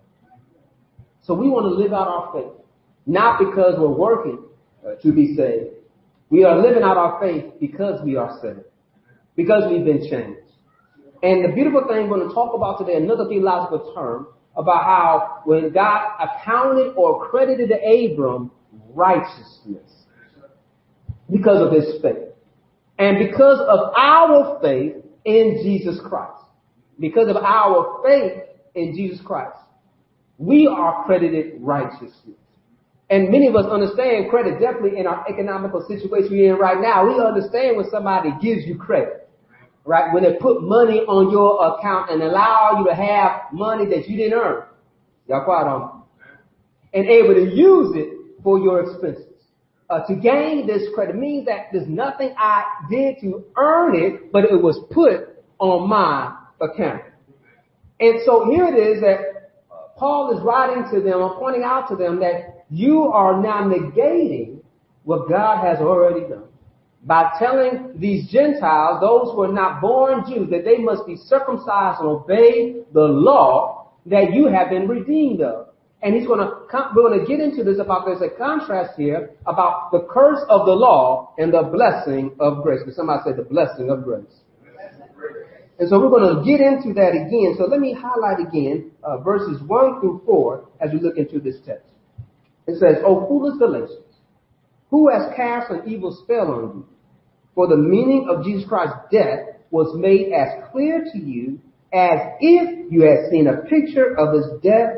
So 1.21 1.33
we 1.33 1.49
want 1.49 1.65
to 1.65 1.81
live 1.81 1.93
out 1.93 2.07
our 2.07 2.33
faith. 2.33 2.51
Not 3.05 3.39
because 3.39 3.75
we're 3.77 3.87
working 3.87 4.39
to 5.01 5.11
be 5.11 5.35
saved. 5.35 5.75
We 6.29 6.43
are 6.43 6.61
living 6.61 6.83
out 6.83 6.97
our 6.97 7.19
faith 7.19 7.45
because 7.59 8.01
we 8.03 8.15
are 8.15 8.39
saved. 8.41 8.65
Because 9.35 9.63
we've 9.69 9.85
been 9.85 10.09
changed. 10.09 10.42
And 11.23 11.43
the 11.43 11.53
beautiful 11.55 11.85
thing 11.87 12.09
we're 12.09 12.17
going 12.17 12.27
to 12.27 12.33
talk 12.33 12.53
about 12.53 12.77
today, 12.77 12.97
another 12.97 13.27
theological 13.29 13.93
term, 13.95 14.27
about 14.55 14.83
how 14.83 15.41
when 15.45 15.71
God 15.73 16.09
accounted 16.19 16.93
or 16.95 17.29
credited 17.29 17.69
to 17.69 17.75
Abram 17.75 18.51
righteousness 18.93 19.89
because 21.31 21.65
of 21.65 21.73
his 21.73 22.01
faith. 22.01 22.29
And 22.99 23.17
because 23.17 23.59
of 23.59 23.93
our 23.97 24.59
faith 24.61 24.97
in 25.25 25.61
Jesus 25.63 25.99
Christ. 26.07 26.43
Because 26.99 27.29
of 27.29 27.37
our 27.37 28.01
faith 28.05 28.43
in 28.75 28.93
Jesus 28.95 29.19
Christ. 29.25 29.57
We 30.37 30.67
are 30.67 31.05
credited 31.05 31.55
righteousness. 31.59 32.37
And 33.09 33.29
many 33.29 33.47
of 33.47 33.55
us 33.55 33.65
understand 33.65 34.29
credit 34.29 34.59
definitely 34.59 34.99
in 34.99 35.07
our 35.07 35.25
economical 35.29 35.85
situation 35.87 36.31
we're 36.31 36.53
in 36.53 36.59
right 36.59 36.79
now. 36.79 37.05
We 37.07 37.19
understand 37.23 37.77
when 37.77 37.89
somebody 37.89 38.29
gives 38.41 38.65
you 38.65 38.77
credit, 38.77 39.22
right? 39.85 40.13
When 40.13 40.23
they 40.23 40.33
put 40.33 40.63
money 40.63 40.99
on 40.99 41.31
your 41.31 41.75
account 41.75 42.11
and 42.11 42.21
allow 42.21 42.77
you 42.79 42.87
to 42.87 42.95
have 42.95 43.51
money 43.51 43.85
that 43.87 44.07
you 44.07 44.17
didn't 44.17 44.33
earn. 44.33 44.63
Y'all 45.27 45.43
quiet 45.43 45.67
on 45.67 46.03
And 46.93 47.05
able 47.07 47.33
to 47.33 47.53
use 47.53 47.95
it 47.95 48.41
for 48.43 48.59
your 48.59 48.83
expenses. 48.83 49.25
Uh, 49.89 50.05
to 50.07 50.15
gain 50.15 50.65
this 50.65 50.83
credit 50.95 51.15
means 51.15 51.45
that 51.45 51.67
there's 51.71 51.87
nothing 51.87 52.33
I 52.37 52.63
did 52.89 53.15
to 53.21 53.43
earn 53.57 53.95
it, 53.95 54.31
but 54.31 54.45
it 54.45 54.61
was 54.61 54.79
put 54.91 55.43
on 55.59 55.87
my 55.87 56.35
account. 56.61 57.03
And 57.99 58.19
so 58.25 58.49
here 58.49 58.67
it 58.67 58.77
is 58.77 59.01
that 59.01 59.51
Paul 59.97 60.35
is 60.35 60.43
writing 60.43 60.85
to 60.91 61.01
them 61.01 61.19
pointing 61.37 61.63
out 61.63 61.87
to 61.89 61.95
them 61.95 62.19
that 62.21 62.65
you 62.69 63.03
are 63.03 63.41
now 63.41 63.63
negating 63.63 64.61
what 65.03 65.29
God 65.29 65.63
has 65.63 65.79
already 65.79 66.21
done 66.21 66.47
by 67.05 67.31
telling 67.37 67.93
these 67.97 68.29
Gentiles, 68.31 69.01
those 69.01 69.33
who 69.33 69.41
are 69.43 69.51
not 69.51 69.81
born 69.81 70.23
Jews, 70.27 70.49
that 70.51 70.63
they 70.63 70.77
must 70.77 71.05
be 71.05 71.17
circumcised 71.17 71.99
and 71.99 72.07
obey 72.07 72.83
the 72.93 73.01
law 73.01 73.91
that 74.05 74.33
you 74.33 74.47
have 74.47 74.69
been 74.69 74.87
redeemed 74.87 75.41
of. 75.41 75.67
And 76.01 76.15
he's 76.15 76.27
going 76.27 76.39
to, 76.39 76.51
we're 76.95 77.09
going 77.09 77.19
to 77.19 77.25
get 77.25 77.39
into 77.39 77.63
this 77.63 77.79
about, 77.79 78.05
there's 78.05 78.21
a 78.21 78.35
contrast 78.37 78.93
here 78.97 79.31
about 79.45 79.91
the 79.91 80.05
curse 80.09 80.39
of 80.49 80.65
the 80.65 80.73
law 80.73 81.33
and 81.37 81.53
the 81.53 81.63
blessing 81.63 82.35
of 82.39 82.61
grace. 82.61 82.79
Because 82.81 82.97
somebody 82.97 83.21
said 83.25 83.37
the 83.37 83.43
blessing 83.43 83.89
of 83.89 84.03
grace. 84.03 84.25
And 85.79 85.89
so 85.89 85.99
we're 85.99 86.09
going 86.09 86.35
to 86.35 86.43
get 86.43 86.59
into 86.59 86.93
that 86.93 87.11
again. 87.15 87.55
So 87.57 87.65
let 87.65 87.79
me 87.79 87.93
highlight 87.97 88.45
again 88.45 88.91
uh, 89.03 89.17
verses 89.19 89.61
1 89.65 89.99
through 90.01 90.21
4 90.25 90.69
as 90.81 90.91
we 90.91 90.99
look 90.99 91.17
into 91.17 91.39
this 91.39 91.55
text. 91.65 91.87
It 92.67 92.79
says, 92.79 93.03
O 93.05 93.27
foolish 93.27 93.57
Galatians, 93.57 93.99
who 94.89 95.09
has 95.09 95.33
cast 95.35 95.71
an 95.71 95.83
evil 95.87 96.17
spell 96.23 96.51
on 96.51 96.61
you? 96.61 96.92
For 97.55 97.67
the 97.67 97.77
meaning 97.77 98.27
of 98.29 98.43
Jesus 98.43 98.67
Christ's 98.67 98.97
death 99.11 99.39
was 99.71 99.95
made 99.95 100.31
as 100.33 100.69
clear 100.71 101.03
to 101.11 101.17
you 101.17 101.59
as 101.93 102.19
if 102.39 102.91
you 102.91 103.01
had 103.01 103.29
seen 103.29 103.47
a 103.47 103.57
picture 103.67 104.17
of 104.17 104.33
his 104.33 104.45
death 104.61 104.95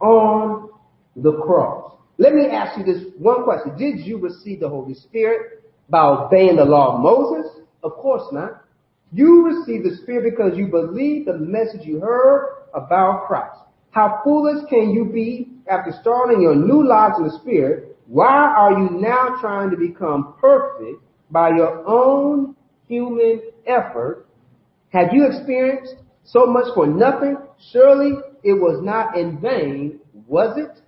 on 0.00 0.70
the 1.16 1.32
cross. 1.32 1.92
Let 2.16 2.34
me 2.34 2.46
ask 2.46 2.78
you 2.78 2.84
this 2.84 3.04
one 3.18 3.44
question. 3.44 3.76
Did 3.76 4.00
you 4.06 4.18
receive 4.18 4.60
the 4.60 4.68
Holy 4.68 4.94
Spirit 4.94 5.62
by 5.88 6.04
obeying 6.04 6.56
the 6.56 6.64
law 6.64 6.96
of 6.96 7.00
Moses? 7.00 7.62
Of 7.82 7.92
course 7.92 8.24
not. 8.32 8.64
You 9.12 9.46
received 9.46 9.84
the 9.84 9.96
Spirit 10.02 10.34
because 10.36 10.56
you 10.56 10.66
believed 10.66 11.28
the 11.28 11.38
message 11.38 11.86
you 11.86 12.00
heard 12.00 12.64
about 12.74 13.26
Christ. 13.26 13.56
How 13.90 14.20
foolish 14.24 14.68
can 14.68 14.90
you 14.90 15.06
be 15.06 15.48
after 15.70 15.92
starting 16.00 16.42
your 16.42 16.54
new 16.54 16.86
lives 16.86 17.14
in 17.18 17.24
the 17.24 17.38
Spirit? 17.40 17.96
Why 18.06 18.26
are 18.26 18.72
you 18.72 18.90
now 18.90 19.36
trying 19.40 19.70
to 19.70 19.76
become 19.76 20.34
perfect 20.40 21.02
by 21.30 21.50
your 21.50 21.86
own 21.86 22.56
human 22.86 23.42
effort? 23.66 24.26
Have 24.90 25.08
you 25.12 25.26
experienced 25.26 25.94
so 26.24 26.46
much 26.46 26.66
for 26.74 26.86
nothing? 26.86 27.36
Surely 27.72 28.12
it 28.42 28.54
was 28.54 28.80
not 28.82 29.16
in 29.16 29.40
vain, 29.40 30.00
was 30.26 30.56
it? 30.56 30.80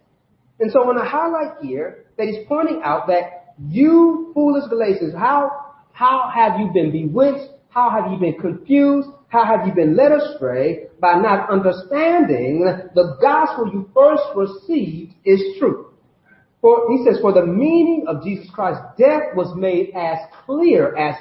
And 0.61 0.71
so 0.71 0.85
want 0.85 0.99
to 0.99 1.05
highlight 1.05 1.63
here 1.63 2.05
that 2.17 2.29
he's 2.29 2.47
pointing 2.47 2.81
out 2.85 3.07
that 3.09 3.55
you 3.69 4.31
foolish 4.35 4.69
Galatians, 4.69 5.15
how, 5.15 5.51
How 5.93 6.31
have 6.35 6.59
you 6.59 6.71
been 6.73 6.93
bewitched? 6.93 7.51
How 7.69 7.91
have 7.91 8.11
you 8.11 8.19
been 8.19 8.41
confused? 8.41 9.09
How 9.29 9.45
have 9.45 9.67
you 9.67 9.73
been 9.73 9.97
led 9.97 10.13
astray 10.13 10.87
by 11.01 11.21
not 11.21 11.51
understanding 11.51 12.65
the 12.95 13.17
gospel 13.21 13.71
you 13.73 13.89
first 13.95 14.23
received 14.35 15.15
is 15.25 15.41
true? 15.59 15.90
For 16.61 16.91
he 16.91 17.05
says, 17.05 17.19
for 17.21 17.33
the 17.33 17.47
meaning 17.47 18.05
of 18.07 18.23
Jesus 18.23 18.51
Christ's 18.53 18.83
death 18.99 19.35
was 19.35 19.55
made 19.57 19.93
as 19.95 20.19
clear, 20.45 20.95
as 20.97 21.15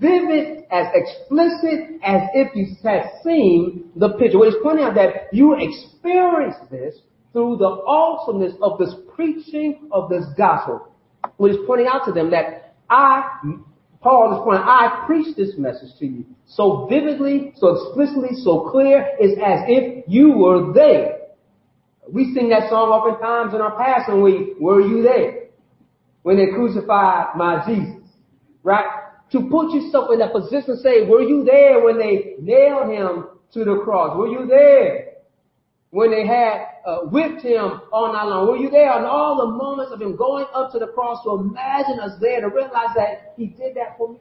vivid, 0.00 0.64
as 0.70 0.86
explicit 0.94 2.00
as 2.02 2.22
if 2.34 2.54
you 2.54 2.66
had 2.82 3.10
seen 3.22 3.90
the 3.96 4.10
picture. 4.18 4.38
What 4.38 4.52
he's 4.52 4.62
pointing 4.62 4.84
out 4.84 4.94
that 4.94 5.32
you 5.32 5.56
experience 5.58 6.56
this 6.70 6.96
through 7.32 7.56
the 7.58 7.66
awesomeness 7.66 8.54
of 8.62 8.78
this 8.78 8.94
preaching 9.14 9.88
of 9.92 10.08
this 10.08 10.24
gospel. 10.36 10.88
What 11.36 11.50
he's 11.50 11.60
pointing 11.66 11.88
out 11.92 12.06
to 12.06 12.12
them 12.12 12.30
that 12.30 12.74
I, 12.88 13.22
Paul 14.00 14.32
is 14.32 14.40
pointing, 14.44 14.64
I 14.64 15.04
preach 15.06 15.36
this 15.36 15.58
message 15.58 15.90
to 15.98 16.06
you 16.06 16.24
so 16.46 16.86
vividly, 16.88 17.52
so 17.56 17.76
explicitly, 17.76 18.36
so 18.42 18.70
clear, 18.70 19.08
it's 19.18 19.38
as 19.44 19.64
if 19.68 20.04
you 20.08 20.32
were 20.32 20.72
there. 20.72 21.15
We 22.08 22.32
sing 22.34 22.48
that 22.50 22.70
song 22.70 22.88
oftentimes 22.90 23.54
in 23.54 23.60
our 23.60 23.76
Passion 23.76 24.22
Week, 24.22 24.54
were 24.60 24.80
you 24.80 25.02
there? 25.02 25.48
When 26.22 26.36
they 26.36 26.46
crucified 26.46 27.36
my 27.36 27.64
Jesus. 27.66 28.02
Right? 28.62 28.86
To 29.32 29.48
put 29.50 29.72
yourself 29.72 30.10
in 30.12 30.20
that 30.20 30.32
position, 30.32 30.76
say, 30.82 31.06
were 31.06 31.22
you 31.22 31.44
there 31.44 31.84
when 31.84 31.98
they 31.98 32.34
nailed 32.40 32.90
him 32.90 33.26
to 33.52 33.64
the 33.64 33.80
cross? 33.84 34.16
Were 34.16 34.28
you 34.28 34.46
there 34.46 35.14
when 35.90 36.10
they 36.10 36.26
had 36.26 36.66
uh, 36.86 36.98
whipped 37.10 37.42
him 37.42 37.80
all 37.92 38.12
night 38.12 38.24
long? 38.24 38.48
Were 38.48 38.56
you 38.56 38.70
there 38.70 38.96
in 38.98 39.04
all 39.04 39.36
the 39.38 39.52
moments 39.56 39.92
of 39.92 40.00
him 40.00 40.16
going 40.16 40.46
up 40.54 40.70
to 40.72 40.78
the 40.78 40.88
cross? 40.88 41.24
To 41.24 41.40
imagine 41.40 41.98
us 42.00 42.18
there 42.20 42.40
to 42.40 42.48
realize 42.48 42.94
that 42.96 43.34
he 43.36 43.46
did 43.46 43.74
that 43.76 43.96
for 43.98 44.12
me. 44.12 44.20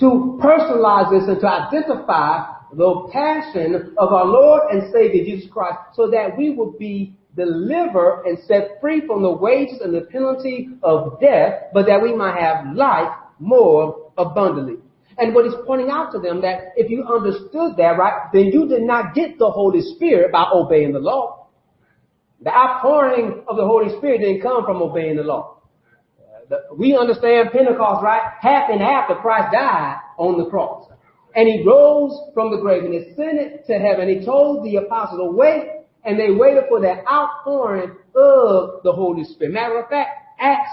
To 0.00 0.38
personalize 0.42 1.10
this 1.10 1.28
and 1.28 1.40
to 1.40 1.46
identify 1.46 2.59
the 2.72 3.08
passion 3.12 3.94
of 3.98 4.12
our 4.12 4.26
Lord 4.26 4.70
and 4.70 4.92
Savior 4.92 5.24
Jesus 5.24 5.50
Christ 5.50 5.78
so 5.94 6.10
that 6.10 6.36
we 6.36 6.50
would 6.50 6.78
be 6.78 7.14
delivered 7.36 8.24
and 8.26 8.38
set 8.46 8.80
free 8.80 9.06
from 9.06 9.22
the 9.22 9.30
wages 9.32 9.80
and 9.80 9.94
the 9.94 10.02
penalty 10.02 10.68
of 10.82 11.20
death, 11.20 11.64
but 11.72 11.86
that 11.86 12.02
we 12.02 12.14
might 12.14 12.40
have 12.40 12.74
life 12.74 13.12
more 13.38 14.12
abundantly. 14.18 14.76
And 15.18 15.34
what 15.34 15.44
he's 15.44 15.54
pointing 15.66 15.90
out 15.90 16.12
to 16.12 16.18
them 16.18 16.40
that 16.42 16.72
if 16.76 16.90
you 16.90 17.04
understood 17.04 17.76
that, 17.76 17.98
right, 17.98 18.30
then 18.32 18.46
you 18.46 18.66
did 18.68 18.82
not 18.82 19.14
get 19.14 19.38
the 19.38 19.50
Holy 19.50 19.82
Spirit 19.96 20.32
by 20.32 20.46
obeying 20.52 20.92
the 20.92 20.98
law. 20.98 21.48
The 22.42 22.50
outpouring 22.50 23.44
of 23.46 23.56
the 23.56 23.66
Holy 23.66 23.96
Spirit 23.98 24.20
didn't 24.20 24.40
come 24.40 24.64
from 24.64 24.80
obeying 24.80 25.16
the 25.16 25.22
law. 25.22 25.58
We 26.76 26.96
understand 26.96 27.50
Pentecost, 27.52 28.02
right? 28.02 28.22
Happened 28.40 28.82
after 28.82 29.14
Christ 29.16 29.52
died 29.52 29.98
on 30.18 30.38
the 30.38 30.46
cross. 30.46 30.89
And 31.34 31.48
he 31.48 31.62
rose 31.64 32.12
from 32.34 32.50
the 32.50 32.58
grave 32.58 32.84
and 32.84 32.94
ascended 32.94 33.66
to 33.66 33.78
heaven. 33.78 34.08
He 34.08 34.24
told 34.24 34.64
the 34.64 34.76
apostles 34.76 35.20
to 35.20 35.36
wait 35.36 35.64
and 36.04 36.18
they 36.18 36.30
waited 36.30 36.64
for 36.68 36.80
the 36.80 37.06
outpouring 37.08 37.90
of 38.14 38.82
the 38.82 38.92
Holy 38.92 39.24
Spirit. 39.24 39.52
Matter 39.52 39.80
of 39.80 39.88
fact, 39.88 40.10
Acts 40.40 40.70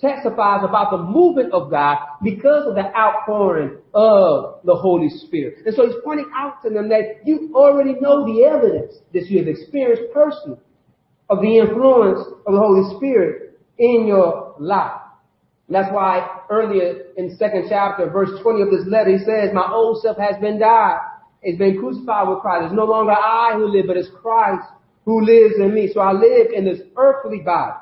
testifies 0.00 0.60
about 0.64 0.90
the 0.90 0.98
movement 0.98 1.52
of 1.52 1.70
God 1.70 1.98
because 2.22 2.66
of 2.66 2.74
the 2.74 2.94
outpouring 2.96 3.78
of 3.94 4.60
the 4.64 4.74
Holy 4.74 5.08
Spirit. 5.08 5.58
And 5.64 5.74
so 5.74 5.86
he's 5.86 5.96
pointing 6.04 6.30
out 6.36 6.62
to 6.62 6.70
them 6.70 6.88
that 6.88 7.20
you 7.24 7.52
already 7.54 7.94
know 8.00 8.24
the 8.26 8.44
evidence 8.44 8.94
that 9.12 9.26
you 9.28 9.38
have 9.38 9.48
experienced 9.48 10.12
personally 10.12 10.58
of 11.30 11.40
the 11.40 11.58
influence 11.58 12.20
of 12.46 12.52
the 12.52 12.58
Holy 12.58 12.96
Spirit 12.96 13.60
in 13.78 14.06
your 14.06 14.56
life. 14.58 15.00
That's 15.68 15.92
why 15.92 16.40
earlier 16.50 17.06
in 17.16 17.36
second 17.36 17.66
chapter, 17.68 18.10
verse 18.10 18.30
20 18.42 18.62
of 18.62 18.70
this 18.70 18.86
letter, 18.86 19.16
he 19.16 19.24
says, 19.24 19.50
my 19.54 19.70
old 19.72 20.02
self 20.02 20.18
has 20.18 20.36
been 20.40 20.58
died. 20.58 20.98
It's 21.42 21.58
been 21.58 21.78
crucified 21.78 22.28
with 22.28 22.40
Christ. 22.40 22.66
It's 22.66 22.74
no 22.74 22.84
longer 22.84 23.12
I 23.12 23.52
who 23.54 23.66
live, 23.68 23.86
but 23.86 23.96
it's 23.96 24.08
Christ 24.20 24.66
who 25.04 25.24
lives 25.24 25.54
in 25.58 25.74
me. 25.74 25.90
So 25.92 26.00
I 26.00 26.12
live 26.12 26.48
in 26.54 26.64
this 26.64 26.80
earthly 26.96 27.38
body. 27.38 27.72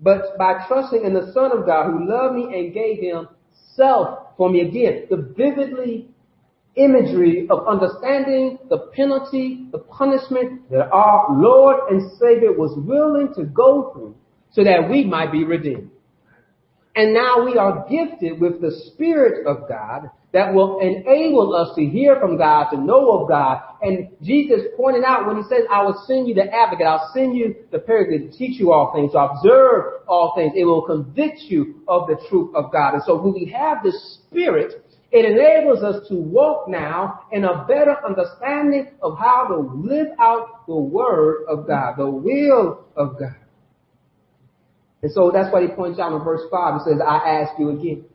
But 0.00 0.36
by 0.38 0.64
trusting 0.68 1.04
in 1.04 1.14
the 1.14 1.32
Son 1.32 1.52
of 1.52 1.66
God 1.66 1.90
who 1.90 2.08
loved 2.08 2.34
me 2.34 2.44
and 2.58 2.74
gave 2.74 2.98
himself 3.00 4.28
for 4.36 4.50
me 4.50 4.60
again, 4.60 5.06
the 5.08 5.32
vividly 5.36 6.08
imagery 6.74 7.46
of 7.48 7.66
understanding 7.66 8.58
the 8.68 8.78
penalty, 8.94 9.66
the 9.72 9.78
punishment 9.78 10.70
that 10.70 10.90
our 10.90 11.26
Lord 11.30 11.90
and 11.90 12.12
Savior 12.18 12.52
was 12.52 12.74
willing 12.76 13.32
to 13.34 13.44
go 13.44 13.92
through 13.92 14.14
so 14.52 14.62
that 14.64 14.88
we 14.90 15.04
might 15.04 15.32
be 15.32 15.44
redeemed. 15.44 15.90
And 16.96 17.12
now 17.12 17.44
we 17.44 17.58
are 17.58 17.86
gifted 17.90 18.40
with 18.40 18.62
the 18.62 18.70
Spirit 18.86 19.46
of 19.46 19.68
God 19.68 20.08
that 20.32 20.52
will 20.52 20.80
enable 20.80 21.54
us 21.54 21.74
to 21.76 21.84
hear 21.84 22.18
from 22.18 22.38
God, 22.38 22.70
to 22.70 22.80
know 22.80 23.20
of 23.20 23.28
God. 23.28 23.60
And 23.82 24.08
Jesus 24.22 24.62
pointed 24.78 25.04
out 25.04 25.26
when 25.26 25.36
he 25.36 25.42
says, 25.42 25.64
I 25.70 25.82
will 25.82 26.02
send 26.06 26.26
you 26.26 26.34
the 26.34 26.50
advocate, 26.50 26.86
I'll 26.86 27.10
send 27.12 27.36
you 27.36 27.54
the 27.70 27.80
paraclete 27.80 28.32
to 28.32 28.38
teach 28.38 28.58
you 28.58 28.72
all 28.72 28.94
things, 28.94 29.12
to 29.12 29.18
observe 29.18 30.02
all 30.08 30.34
things. 30.34 30.52
It 30.56 30.64
will 30.64 30.86
convict 30.86 31.40
you 31.40 31.82
of 31.86 32.08
the 32.08 32.16
truth 32.30 32.54
of 32.54 32.72
God. 32.72 32.94
And 32.94 33.02
so 33.04 33.20
when 33.20 33.34
we 33.34 33.52
have 33.52 33.82
the 33.82 33.92
Spirit, 33.92 34.82
it 35.12 35.24
enables 35.24 35.82
us 35.82 36.08
to 36.08 36.14
walk 36.14 36.66
now 36.66 37.20
in 37.30 37.44
a 37.44 37.64
better 37.68 37.96
understanding 38.06 38.88
of 39.02 39.18
how 39.18 39.46
to 39.48 39.56
live 39.56 40.08
out 40.18 40.66
the 40.66 40.74
Word 40.74 41.44
of 41.46 41.66
God, 41.66 41.96
the 41.98 42.08
will 42.08 42.86
of 42.96 43.18
God. 43.18 43.36
And 45.06 45.12
so 45.14 45.30
that's 45.32 45.52
why 45.52 45.62
he 45.62 45.68
points 45.68 46.00
out 46.00 46.12
in 46.12 46.24
verse 46.24 46.40
5. 46.50 46.80
He 46.80 46.90
says, 46.90 47.00
I 47.00 47.18
ask 47.40 47.52
you 47.60 47.70
again, 47.70 48.06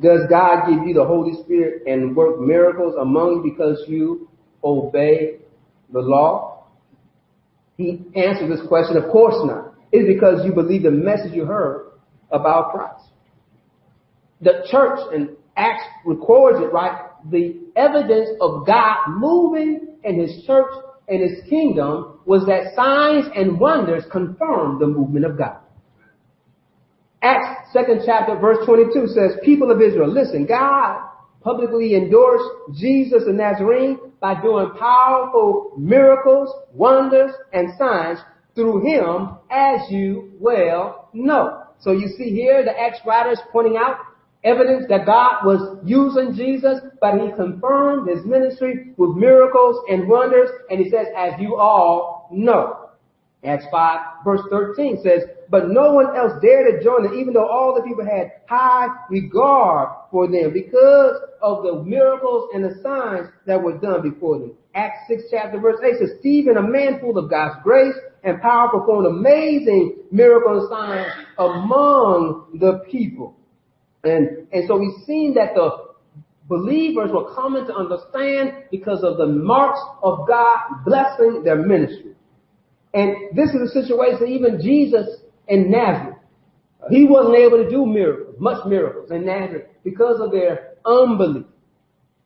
does 0.00 0.20
God 0.30 0.68
give 0.68 0.86
you 0.86 0.94
the 0.94 1.04
Holy 1.04 1.32
Spirit 1.42 1.82
and 1.88 2.14
work 2.14 2.38
miracles 2.38 2.94
among 2.94 3.42
you 3.42 3.50
because 3.50 3.82
you 3.88 4.28
obey 4.62 5.38
the 5.92 5.98
law? 5.98 6.68
He 7.76 8.04
answers 8.14 8.56
this 8.56 8.68
question, 8.68 8.96
of 8.96 9.10
course 9.10 9.34
not. 9.44 9.74
It's 9.90 10.06
because 10.06 10.46
you 10.46 10.52
believe 10.52 10.84
the 10.84 10.92
message 10.92 11.32
you 11.32 11.44
heard 11.44 11.90
about 12.30 12.70
Christ. 12.70 13.08
The 14.42 14.64
church 14.70 15.00
in 15.12 15.36
Acts 15.56 15.82
records 16.04 16.58
it, 16.60 16.72
right? 16.72 17.08
The 17.32 17.62
evidence 17.74 18.28
of 18.40 18.64
God 18.64 19.08
moving 19.08 19.96
in 20.04 20.20
his 20.20 20.44
church 20.46 20.70
and 21.08 21.20
his 21.20 21.42
kingdom 21.50 22.20
was 22.26 22.46
that 22.46 22.76
signs 22.76 23.26
and 23.34 23.58
wonders 23.58 24.04
confirmed 24.12 24.80
the 24.80 24.86
movement 24.86 25.24
of 25.24 25.36
God. 25.36 25.62
Second 27.72 28.02
chapter 28.06 28.36
verse 28.36 28.64
22 28.64 29.08
says, 29.08 29.32
people 29.44 29.70
of 29.70 29.80
Israel, 29.80 30.12
listen, 30.12 30.46
God 30.46 31.02
publicly 31.40 31.94
endorsed 31.94 32.44
Jesus 32.74 33.24
the 33.24 33.32
Nazarene 33.32 33.98
by 34.20 34.40
doing 34.40 34.70
powerful 34.78 35.72
miracles, 35.76 36.52
wonders, 36.72 37.32
and 37.52 37.70
signs 37.78 38.18
through 38.54 38.84
him 38.84 39.36
as 39.50 39.90
you 39.90 40.32
well 40.40 41.08
know. 41.12 41.62
So 41.80 41.92
you 41.92 42.08
see 42.16 42.30
here 42.30 42.64
the 42.64 42.78
Acts 42.78 43.00
writers 43.06 43.38
pointing 43.52 43.76
out 43.76 43.98
evidence 44.42 44.86
that 44.88 45.06
God 45.06 45.44
was 45.44 45.78
using 45.84 46.34
Jesus, 46.34 46.78
but 47.00 47.14
he 47.20 47.30
confirmed 47.36 48.08
his 48.08 48.24
ministry 48.24 48.92
with 48.96 49.16
miracles 49.16 49.84
and 49.88 50.08
wonders, 50.08 50.50
and 50.70 50.80
he 50.80 50.90
says, 50.90 51.06
as 51.16 51.32
you 51.38 51.56
all 51.56 52.28
know. 52.32 52.85
Acts 53.46 53.66
5 53.70 54.00
verse 54.24 54.40
13 54.50 55.00
says, 55.02 55.22
but 55.48 55.68
no 55.68 55.92
one 55.92 56.16
else 56.16 56.32
dared 56.42 56.66
to 56.78 56.84
join 56.84 57.04
them, 57.04 57.14
even 57.14 57.32
though 57.32 57.46
all 57.46 57.74
the 57.74 57.82
people 57.82 58.04
had 58.04 58.32
high 58.48 58.88
regard 59.08 59.88
for 60.10 60.26
them 60.26 60.52
because 60.52 61.16
of 61.40 61.62
the 61.62 61.82
miracles 61.84 62.50
and 62.52 62.64
the 62.64 62.80
signs 62.82 63.28
that 63.46 63.62
were 63.62 63.78
done 63.78 64.02
before 64.02 64.38
them. 64.38 64.52
Acts 64.74 65.08
6 65.08 65.22
chapter 65.30 65.60
verse 65.60 65.78
8 65.82 65.98
says, 65.98 66.10
Stephen, 66.20 66.56
a 66.56 66.62
man 66.62 66.98
full 67.00 67.16
of 67.16 67.30
God's 67.30 67.54
grace 67.62 67.94
and 68.24 68.40
power, 68.42 68.68
performed 68.68 69.06
amazing 69.06 69.96
miracles 70.10 70.68
and 70.68 70.78
signs 70.78 71.26
among 71.38 72.58
the 72.60 72.84
people. 72.90 73.36
And, 74.02 74.48
and 74.52 74.66
so 74.66 74.76
we've 74.76 75.04
seen 75.06 75.34
that 75.34 75.54
the 75.54 75.86
believers 76.48 77.10
were 77.12 77.34
coming 77.34 77.66
to 77.66 77.74
understand 77.74 78.64
because 78.70 79.02
of 79.02 79.16
the 79.16 79.26
marks 79.26 79.80
of 80.02 80.26
God 80.26 80.58
blessing 80.84 81.42
their 81.44 81.56
ministry. 81.56 82.15
And 82.96 83.36
this 83.36 83.50
is 83.50 83.60
a 83.60 83.82
situation 83.82 84.28
even 84.28 84.58
Jesus 84.62 85.06
in 85.48 85.70
Nazareth. 85.70 86.16
He 86.88 87.06
wasn't 87.06 87.36
able 87.36 87.62
to 87.62 87.68
do 87.68 87.84
miracles, 87.84 88.36
much 88.38 88.64
miracles 88.66 89.10
in 89.10 89.26
Nazareth 89.26 89.66
because 89.84 90.18
of 90.18 90.32
their 90.32 90.76
unbelief. 90.86 91.44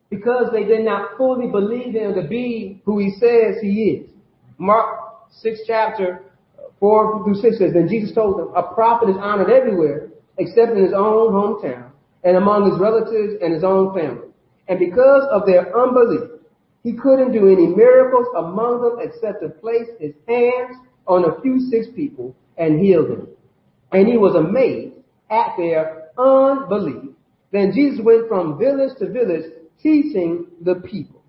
Because 0.09 0.47
they 0.53 0.63
did 0.63 0.85
not 0.85 1.17
fully 1.17 1.47
believe 1.47 1.93
him 1.93 2.15
to 2.15 2.25
be 2.25 2.81
who 2.85 2.99
he 2.99 3.11
says 3.19 3.55
he 3.61 3.83
is. 3.83 4.09
Mark 4.57 5.27
6 5.41 5.59
chapter 5.67 6.23
4 6.79 7.23
through 7.25 7.41
6 7.41 7.57
says, 7.57 7.73
Then 7.73 7.89
Jesus 7.89 8.15
told 8.15 8.39
them, 8.39 8.53
a 8.55 8.73
prophet 8.73 9.09
is 9.09 9.17
honored 9.19 9.49
everywhere 9.49 10.09
except 10.37 10.71
in 10.71 10.83
his 10.83 10.93
own 10.93 11.33
hometown 11.33 11.91
and 12.23 12.37
among 12.37 12.71
his 12.71 12.79
relatives 12.79 13.33
and 13.41 13.53
his 13.53 13.65
own 13.65 13.93
family. 13.93 14.29
And 14.69 14.79
because 14.79 15.27
of 15.31 15.45
their 15.45 15.77
unbelief, 15.77 16.30
he 16.83 16.93
couldn't 16.93 17.31
do 17.31 17.47
any 17.47 17.67
miracles 17.67 18.27
among 18.37 18.81
them 18.81 18.97
except 19.01 19.41
to 19.41 19.49
place 19.49 19.87
his 19.99 20.13
hands 20.27 20.77
on 21.07 21.25
a 21.25 21.41
few 21.41 21.59
sick 21.69 21.95
people 21.95 22.35
and 22.57 22.79
heal 22.79 23.07
them. 23.07 23.27
And 23.91 24.07
he 24.07 24.17
was 24.17 24.35
amazed 24.35 24.95
at 25.29 25.55
their 25.57 26.09
unbelief 26.17 27.13
Then 27.51 27.71
Jesus 27.73 27.99
went 28.03 28.27
from 28.27 28.57
village 28.57 28.97
to 28.99 29.09
village 29.09 29.51
teaching 29.81 30.47
the 30.61 30.75
people. 30.75 31.21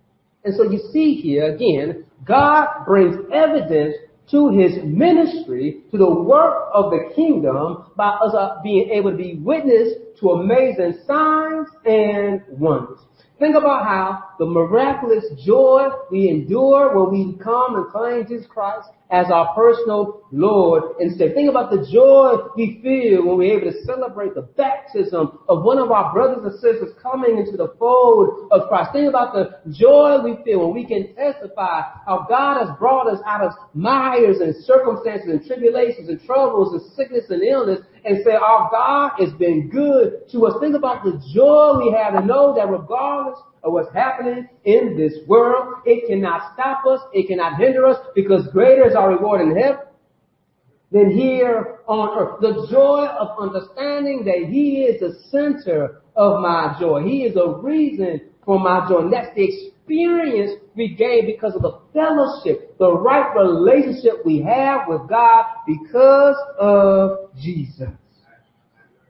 And 0.44 0.54
so 0.56 0.64
you 0.64 0.78
see 0.92 1.14
here 1.14 1.54
again, 1.54 2.04
God 2.24 2.84
brings 2.86 3.16
evidence 3.32 3.94
to 4.30 4.50
his 4.50 4.78
ministry, 4.84 5.82
to 5.90 5.98
the 5.98 6.10
work 6.10 6.68
of 6.72 6.90
the 6.90 7.12
kingdom 7.14 7.84
by 7.96 8.08
us 8.08 8.34
uh, 8.34 8.60
being 8.62 8.90
able 8.90 9.10
to 9.10 9.16
be 9.16 9.34
witness 9.34 9.94
to 10.20 10.30
amazing 10.30 10.98
signs 11.06 11.68
and 11.84 12.42
wonders. 12.48 13.00
Think 13.42 13.56
about 13.56 13.82
how 13.84 14.22
the 14.38 14.46
miraculous 14.46 15.24
joy 15.44 15.88
we 16.12 16.28
endure 16.28 16.94
when 16.94 17.10
we 17.10 17.36
come 17.42 17.74
and 17.74 17.88
claim 17.88 18.24
Jesus 18.28 18.46
Christ 18.46 18.88
as 19.10 19.26
our 19.34 19.52
personal 19.52 20.22
Lord 20.30 21.00
and 21.00 21.18
say, 21.18 21.34
Think 21.34 21.50
about 21.50 21.72
the 21.72 21.84
joy 21.90 22.36
we 22.56 22.78
feel 22.84 23.26
when 23.26 23.38
we're 23.38 23.58
able 23.58 23.72
to 23.72 23.82
celebrate 23.82 24.36
the 24.36 24.42
baptism 24.42 25.40
of 25.48 25.64
one 25.64 25.78
of 25.78 25.90
our 25.90 26.12
brothers 26.12 26.44
and 26.44 26.54
sisters 26.54 26.94
coming 27.02 27.36
into 27.36 27.56
the 27.56 27.74
fold 27.80 28.46
of 28.52 28.68
Christ. 28.68 28.90
Think 28.92 29.08
about 29.08 29.34
the 29.34 29.58
joy 29.72 30.22
we 30.22 30.38
feel 30.44 30.60
when 30.60 30.72
we 30.72 30.86
can 30.86 31.12
testify 31.16 31.82
how 32.06 32.24
God 32.28 32.64
has 32.64 32.78
brought 32.78 33.08
us 33.08 33.18
out 33.26 33.42
of 33.42 33.54
mires 33.74 34.38
and 34.38 34.54
circumstances 34.64 35.26
and 35.28 35.44
tribulations 35.44 36.08
and 36.08 36.22
troubles 36.22 36.74
and 36.74 36.92
sickness 36.94 37.24
and 37.28 37.42
illness 37.42 37.80
and 38.04 38.18
say 38.24 38.32
our 38.32 38.68
God 38.70 39.12
has 39.18 39.32
been 39.34 39.68
good 39.68 40.28
to 40.32 40.46
us. 40.46 40.60
Think 40.60 40.74
about 40.74 41.04
the 41.04 41.22
joy 41.34 41.78
we 41.78 41.92
have 41.96 42.20
to 42.20 42.26
know 42.26 42.54
that 42.54 42.68
regardless 42.68 43.38
of 43.64 43.72
what's 43.72 43.92
happening 43.94 44.48
in 44.64 44.96
this 44.96 45.14
world. 45.26 45.74
It 45.84 46.08
cannot 46.08 46.54
stop 46.54 46.84
us. 46.86 47.00
It 47.12 47.28
cannot 47.28 47.58
hinder 47.58 47.86
us 47.86 47.98
because 48.14 48.46
greater 48.52 48.88
is 48.88 48.94
our 48.94 49.10
reward 49.10 49.40
in 49.42 49.56
heaven 49.56 49.82
than 50.90 51.10
here 51.10 51.78
on 51.86 52.18
earth. 52.18 52.40
The 52.40 52.66
joy 52.70 53.06
of 53.06 53.38
understanding 53.38 54.24
that 54.24 54.48
He 54.50 54.82
is 54.82 55.00
the 55.00 55.18
center 55.30 56.02
of 56.16 56.40
my 56.40 56.76
joy. 56.78 57.02
He 57.04 57.22
is 57.22 57.36
a 57.36 57.48
reason 57.60 58.20
for 58.44 58.58
my 58.58 58.86
joy. 58.88 59.02
And 59.02 59.12
that's 59.12 59.34
the 59.34 59.42
experience 59.82 60.60
we 60.74 60.94
gain 60.94 61.26
because 61.26 61.54
of 61.54 61.62
the 61.62 61.78
fellowship, 61.92 62.78
the 62.78 62.90
right 62.90 63.34
relationship 63.36 64.24
we 64.24 64.42
have 64.42 64.82
with 64.88 65.08
God 65.08 65.44
because 65.66 66.36
of 66.58 67.34
Jesus. 67.40 67.88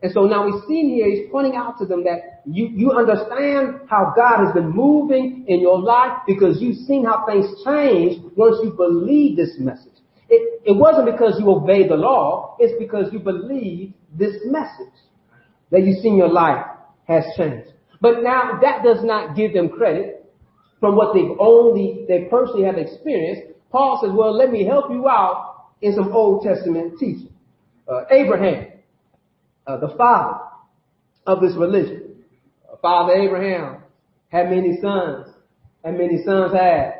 And 0.02 0.12
so 0.12 0.24
now 0.24 0.44
we 0.46 0.60
see 0.66 0.94
here, 0.94 1.08
he's 1.08 1.30
pointing 1.30 1.54
out 1.54 1.78
to 1.78 1.86
them 1.86 2.02
that 2.04 2.42
you, 2.44 2.70
you 2.74 2.90
understand 2.90 3.82
how 3.88 4.12
God 4.16 4.44
has 4.44 4.52
been 4.52 4.70
moving 4.70 5.44
in 5.46 5.60
your 5.60 5.80
life 5.80 6.18
because 6.26 6.60
you've 6.60 6.78
seen 6.88 7.04
how 7.04 7.24
things 7.24 7.46
change 7.64 8.20
once 8.36 8.56
you 8.64 8.72
believe 8.72 9.36
this 9.36 9.54
message. 9.58 9.92
It, 10.28 10.62
it 10.64 10.76
wasn't 10.76 11.06
because 11.06 11.38
you 11.38 11.48
obeyed 11.50 11.88
the 11.90 11.94
law, 11.96 12.56
it's 12.58 12.76
because 12.80 13.12
you 13.12 13.20
believe 13.20 13.92
this 14.12 14.34
message 14.46 14.94
that 15.70 15.84
you've 15.84 16.02
seen 16.02 16.16
your 16.16 16.32
life 16.32 16.66
has 17.04 17.22
changed. 17.36 17.68
But 18.00 18.22
now 18.22 18.58
that 18.60 18.82
does 18.82 19.04
not 19.04 19.36
give 19.36 19.54
them 19.54 19.68
credit 19.68 20.21
from 20.82 20.96
what 20.96 21.14
they've 21.14 21.38
only, 21.38 22.04
they 22.08 22.24
personally 22.24 22.64
have 22.64 22.76
experienced. 22.76 23.54
Paul 23.70 24.00
says, 24.02 24.10
well, 24.12 24.36
let 24.36 24.50
me 24.50 24.64
help 24.64 24.90
you 24.90 25.08
out 25.08 25.68
in 25.80 25.94
some 25.94 26.12
Old 26.12 26.44
Testament 26.44 26.98
teaching. 26.98 27.32
Uh, 27.86 28.00
Abraham, 28.10 28.66
uh, 29.64 29.76
the 29.76 29.94
father 29.96 30.40
of 31.24 31.40
this 31.40 31.54
religion. 31.56 32.16
Uh, 32.68 32.78
father 32.82 33.12
Abraham 33.12 33.76
had 34.30 34.50
many 34.50 34.76
sons, 34.82 35.28
and 35.84 35.96
many 35.96 36.24
sons 36.24 36.52
had. 36.52 36.94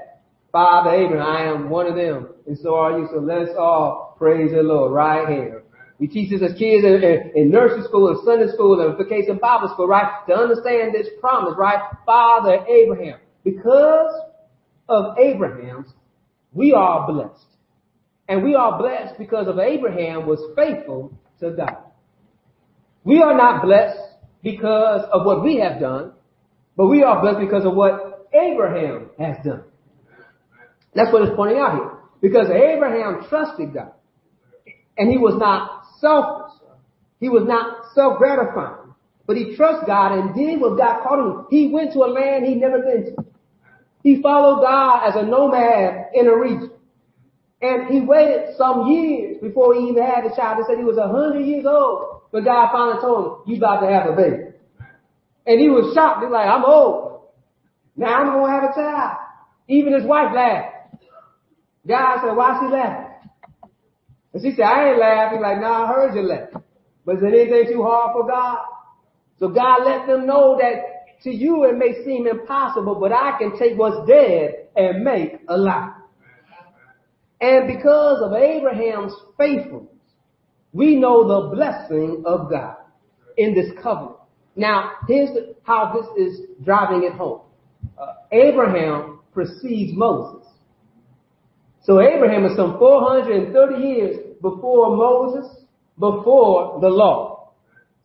Father 0.52 0.90
Abraham, 0.90 1.26
I 1.26 1.46
am 1.46 1.68
one 1.68 1.88
of 1.88 1.96
them, 1.96 2.28
and 2.46 2.56
so 2.56 2.76
are 2.76 3.00
you. 3.00 3.08
So 3.12 3.18
let's 3.18 3.50
all 3.58 4.14
praise 4.16 4.52
the 4.52 4.62
Lord 4.62 4.92
right 4.92 5.28
here. 5.28 5.64
We 5.98 6.06
teach 6.06 6.30
this 6.30 6.42
as 6.48 6.56
kids 6.56 6.84
in, 6.84 7.02
in, 7.02 7.32
in 7.34 7.50
nursery 7.50 7.82
school 7.82 8.10
and 8.10 8.18
Sunday 8.24 8.52
school 8.54 8.80
and 8.80 8.96
vacation 8.96 9.38
Bible 9.38 9.70
school, 9.74 9.88
right? 9.88 10.24
To 10.28 10.34
understand 10.34 10.94
this 10.94 11.08
promise, 11.20 11.54
right? 11.58 11.80
Father 12.06 12.64
Abraham. 12.68 13.18
Because 13.44 14.12
of 14.88 15.18
Abraham's, 15.18 15.88
we 16.52 16.72
are 16.72 17.06
blessed. 17.10 17.46
And 18.28 18.42
we 18.42 18.54
are 18.54 18.78
blessed 18.78 19.18
because 19.18 19.48
of 19.48 19.58
Abraham 19.58 20.26
was 20.26 20.38
faithful 20.56 21.12
to 21.40 21.50
God. 21.50 21.78
We 23.04 23.20
are 23.20 23.36
not 23.36 23.62
blessed 23.62 23.98
because 24.42 25.08
of 25.12 25.26
what 25.26 25.42
we 25.42 25.58
have 25.58 25.80
done, 25.80 26.12
but 26.76 26.86
we 26.86 27.02
are 27.02 27.20
blessed 27.20 27.40
because 27.40 27.64
of 27.64 27.74
what 27.74 28.28
Abraham 28.32 29.10
has 29.18 29.36
done. 29.44 29.64
That's 30.94 31.12
what 31.12 31.22
it's 31.22 31.36
pointing 31.36 31.58
out 31.58 31.74
here. 31.74 31.90
Because 32.20 32.46
Abraham 32.50 33.26
trusted 33.28 33.74
God. 33.74 33.92
And 34.96 35.10
he 35.10 35.18
was 35.18 35.34
not 35.38 35.82
selfish. 36.00 36.60
He 37.18 37.28
was 37.28 37.44
not 37.46 37.92
self-gratifying. 37.94 38.94
But 39.26 39.36
he 39.36 39.56
trusted 39.56 39.86
God 39.86 40.12
and 40.12 40.34
did 40.34 40.60
what 40.60 40.76
God 40.76 41.02
called 41.02 41.20
him. 41.20 41.46
He 41.50 41.68
went 41.68 41.92
to 41.94 42.00
a 42.00 42.10
land 42.10 42.46
he'd 42.46 42.56
never 42.56 42.78
been 42.78 43.14
to. 43.16 43.21
He 44.02 44.20
followed 44.20 44.62
God 44.62 45.08
as 45.08 45.14
a 45.16 45.24
nomad 45.24 46.10
in 46.14 46.26
a 46.26 46.36
region. 46.36 46.70
And 47.60 47.94
he 47.94 48.00
waited 48.00 48.56
some 48.56 48.88
years 48.88 49.36
before 49.40 49.74
he 49.74 49.82
even 49.88 50.02
had 50.02 50.24
a 50.24 50.34
child. 50.34 50.58
They 50.58 50.66
said 50.66 50.78
he 50.78 50.84
was 50.84 50.98
a 50.98 51.06
hundred 51.06 51.46
years 51.46 51.64
old. 51.64 52.22
But 52.32 52.44
God 52.44 52.72
finally 52.72 53.00
told 53.00 53.46
him, 53.46 53.52
you 53.52 53.56
about 53.58 53.80
to 53.80 53.86
have 53.86 54.06
a 54.10 54.16
baby. 54.16 54.42
And 55.46 55.60
he 55.60 55.68
was 55.68 55.94
shocked. 55.94 56.24
He's 56.24 56.32
like, 56.32 56.48
I'm 56.48 56.64
old. 56.64 57.28
Now 57.94 58.14
I'm 58.14 58.32
going 58.32 58.46
to 58.46 58.52
have 58.52 58.70
a 58.70 58.74
child. 58.74 59.18
Even 59.68 59.92
his 59.92 60.04
wife 60.04 60.34
laughed. 60.34 60.74
God 61.86 62.20
said, 62.22 62.36
why 62.36 62.58
she 62.60 62.72
laughing? 62.72 63.30
And 64.32 64.42
she 64.42 64.56
said, 64.56 64.64
I 64.64 64.90
ain't 64.90 64.98
laughing. 64.98 65.38
He's 65.38 65.42
like, 65.42 65.60
no, 65.60 65.68
nah, 65.68 65.84
I 65.84 65.88
heard 65.88 66.14
you 66.16 66.22
laugh. 66.22 66.48
But 67.04 67.16
is 67.16 67.22
anything 67.22 67.72
too 67.72 67.82
hard 67.82 68.10
for 68.12 68.26
God? 68.26 68.58
So 69.38 69.48
God 69.48 69.84
let 69.84 70.06
them 70.06 70.26
know 70.26 70.58
that 70.58 71.01
to 71.24 71.30
you 71.30 71.64
it 71.64 71.76
may 71.76 72.04
seem 72.04 72.26
impossible, 72.26 72.96
but 72.96 73.12
I 73.12 73.38
can 73.38 73.58
take 73.58 73.78
what's 73.78 74.06
dead 74.08 74.68
and 74.76 75.04
make 75.04 75.40
alive. 75.48 75.94
And 77.40 77.66
because 77.66 78.22
of 78.22 78.32
Abraham's 78.34 79.12
faithfulness, 79.36 79.88
we 80.72 80.96
know 80.96 81.26
the 81.26 81.54
blessing 81.54 82.22
of 82.24 82.50
God 82.50 82.76
in 83.36 83.54
this 83.54 83.70
covenant. 83.82 84.16
Now, 84.54 84.92
here's 85.08 85.30
the, 85.30 85.54
how 85.62 85.92
this 85.94 86.28
is 86.28 86.40
driving 86.64 87.04
it 87.04 87.12
home. 87.12 87.42
Uh, 87.98 88.14
Abraham 88.30 89.20
precedes 89.32 89.92
Moses. 89.94 90.46
So 91.84 92.00
Abraham 92.00 92.44
is 92.44 92.56
some 92.56 92.78
430 92.78 93.82
years 93.82 94.16
before 94.40 94.96
Moses, 94.96 95.64
before 95.98 96.80
the 96.80 96.88
law. 96.88 97.31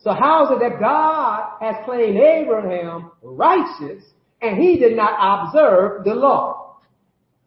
So 0.00 0.12
how 0.12 0.46
is 0.46 0.52
it 0.52 0.60
that 0.60 0.80
God 0.80 1.58
has 1.60 1.76
claimed 1.84 2.16
Abraham 2.16 3.10
righteous 3.22 4.04
and 4.40 4.56
he 4.56 4.78
did 4.78 4.96
not 4.96 5.48
observe 5.48 6.04
the 6.04 6.14
law? 6.14 6.76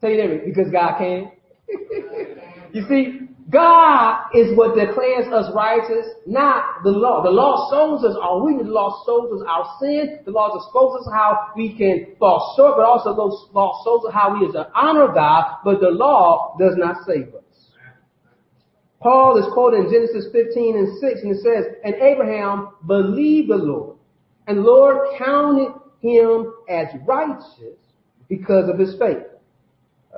Say 0.02 0.16
it 0.16 0.46
because 0.46 0.72
God 0.72 0.98
can. 0.98 1.32
you 2.74 2.86
see, 2.90 3.22
God 3.50 4.32
is 4.34 4.56
what 4.58 4.76
declares 4.76 5.28
us 5.32 5.52
righteous, 5.54 6.08
not 6.26 6.84
the 6.84 6.90
law. 6.90 7.22
The 7.24 7.30
law 7.30 7.70
shows 7.70 8.04
us 8.04 8.18
our 8.22 8.44
weakness. 8.44 8.68
The 8.68 8.74
law 8.74 9.04
shows 9.06 9.42
us 9.42 9.48
our 9.48 9.76
sin. 9.80 10.20
The 10.26 10.32
law 10.32 10.56
exposes 10.56 11.08
us 11.08 11.14
how 11.14 11.52
we 11.56 11.76
can 11.78 12.16
fall 12.18 12.54
short, 12.56 12.76
but 12.78 12.86
also 12.86 13.14
the 13.14 13.28
law 13.54 13.82
shows 13.84 14.08
us 14.08 14.14
how 14.14 14.40
we 14.40 14.46
is 14.46 14.54
to 14.54 14.72
honor 14.74 15.14
God, 15.14 15.60
but 15.64 15.80
the 15.82 15.90
law 15.90 16.56
does 16.60 16.76
not 16.78 17.06
save 17.06 17.36
us. 17.36 17.51
Paul 19.02 19.38
is 19.38 19.52
quoted 19.54 19.86
in 19.86 19.92
Genesis 19.92 20.32
15 20.32 20.78
and 20.78 21.00
6, 21.00 21.22
and 21.24 21.36
it 21.36 21.42
says, 21.42 21.66
And 21.84 21.96
Abraham 21.96 22.70
believed 22.86 23.50
the 23.50 23.56
Lord, 23.56 23.98
and 24.48 24.60
the 24.60 24.62
Lord 24.62 24.98
counted 25.18 25.74
him 26.02 26.54
as 26.70 26.88
righteous 27.06 27.78
because 28.30 28.70
of 28.70 28.78
his 28.80 28.96
faith. 29.00 29.26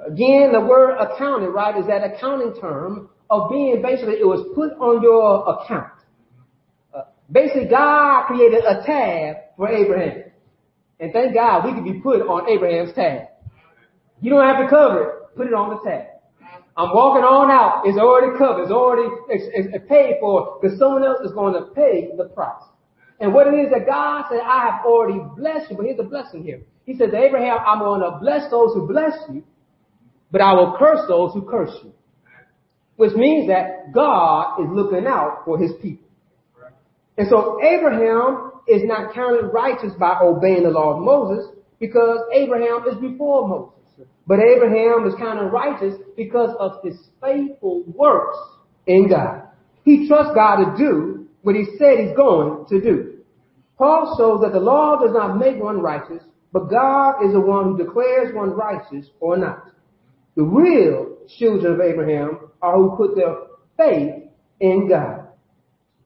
Again, 0.08 0.52
the 0.52 0.62
word 0.62 0.98
accounted, 0.98 1.50
right, 1.50 1.78
is 1.78 1.88
that 1.88 2.04
accounting 2.04 2.60
term 2.60 3.10
of 3.30 3.50
being 3.50 3.82
basically, 3.82 4.16
it 4.16 4.28
was 4.28 4.46
put 4.54 4.74
on 4.74 5.02
your 5.02 5.48
account. 5.48 5.94
Uh, 6.94 7.02
basically, 7.32 7.68
God 7.70 8.26
created 8.28 8.64
a 8.66 8.84
tab 8.86 9.36
for 9.56 9.70
Abraham. 9.70 10.24
And 11.00 11.14
thank 11.14 11.34
God 11.34 11.66
we 11.66 11.74
could 11.74 11.84
be 11.84 12.02
put 12.02 12.22
on 12.22 12.50
Abraham's 12.50 12.94
tab. 12.94 13.28
You 14.22 14.30
don't 14.30 14.46
have 14.46 14.64
to 14.64 14.70
cover 14.70 15.04
it. 15.04 15.36
Put 15.36 15.48
it 15.48 15.54
on 15.54 15.70
the 15.70 15.90
tab. 15.90 16.13
I'm 16.76 16.90
walking 16.90 17.24
on 17.24 17.52
out. 17.52 17.86
It's 17.86 18.00
already 18.00 18.38
covered. 18.38 18.64
It's 18.64 18.72
already 18.72 19.08
it's, 19.30 19.46
it's 19.54 19.86
paid 19.88 20.18
for 20.20 20.58
because 20.60 20.80
someone 20.80 21.04
else 21.04 21.22
is 21.24 21.32
going 21.32 21.54
to 21.54 21.70
pay 21.74 22.10
the 22.18 22.26
price. 22.26 22.64
And 23.20 23.34
what 23.34 23.48
it 23.48 23.54
is 23.54 23.70
that 23.70 23.86
God 23.86 24.26
said, 24.30 24.42
I 24.42 24.66
have 24.66 24.86
already 24.86 25.22
blessed 25.38 25.70
you. 25.70 25.78
But 25.78 25.86
here's 25.86 25.98
the 25.98 26.10
blessing 26.10 26.44
here. 26.44 26.62
He 26.86 26.98
says 26.98 27.12
to 27.12 27.18
Abraham, 27.18 27.60
I'm 27.66 27.80
going 27.80 28.02
to 28.02 28.18
bless 28.20 28.50
those 28.50 28.74
who 28.74 28.88
bless 28.88 29.14
you, 29.32 29.44
but 30.32 30.42
I 30.42 30.54
will 30.54 30.76
curse 30.78 31.08
those 31.08 31.32
who 31.34 31.48
curse 31.50 31.72
you. 31.84 31.94
Which 32.96 33.14
means 33.14 33.48
that 33.48 33.94
God 33.94 34.60
is 34.62 34.68
looking 34.72 35.06
out 35.08 35.44
for 35.46 35.58
his 35.58 35.72
people. 35.82 36.08
And 37.18 37.28
so 37.30 37.60
Abraham 37.62 38.52
is 38.68 38.82
not 38.84 39.14
counted 39.14 39.48
righteous 39.48 39.94
by 40.00 40.18
obeying 40.22 40.64
the 40.64 40.70
law 40.70 40.98
of 40.98 41.04
Moses 41.04 41.52
because 41.80 42.20
Abraham 42.34 42.84
is 42.90 42.96
before 42.96 43.48
Moses. 43.48 43.83
But 44.26 44.40
Abraham 44.40 45.06
is 45.08 45.16
counted 45.16 45.50
righteous 45.50 45.96
because 46.16 46.56
of 46.60 46.84
his 46.84 46.96
faithful 47.22 47.84
works 47.88 48.38
in 48.88 49.10
God. 49.10 49.44
He 49.84 50.08
trusts 50.08 50.34
God 50.34 50.58
to 50.64 50.78
do 50.78 51.28
what 51.42 51.56
he 51.56 51.66
said 51.78 52.00
he's 52.00 52.16
going 52.16 52.66
to 52.70 52.82
do. 52.82 53.18
Paul 53.78 54.16
shows 54.18 54.42
that 54.42 54.54
the 54.54 54.64
law 54.64 54.98
does 55.02 55.14
not 55.14 55.38
make 55.38 55.62
one 55.62 55.82
righteous, 55.82 56.24
but 56.54 56.70
God 56.70 57.26
is 57.26 57.34
the 57.34 57.42
one 57.42 57.66
who 57.66 57.78
declares 57.78 58.34
one 58.34 58.52
righteous 58.52 59.08
or 59.20 59.36
not. 59.38 59.72
The 60.36 60.44
real 60.44 61.18
children 61.38 61.74
of 61.74 61.82
Abraham 61.82 62.50
are 62.62 62.78
who 62.78 62.96
put 62.96 63.16
their 63.16 63.36
faith 63.78 64.24
in 64.60 64.88
God. 64.88 65.28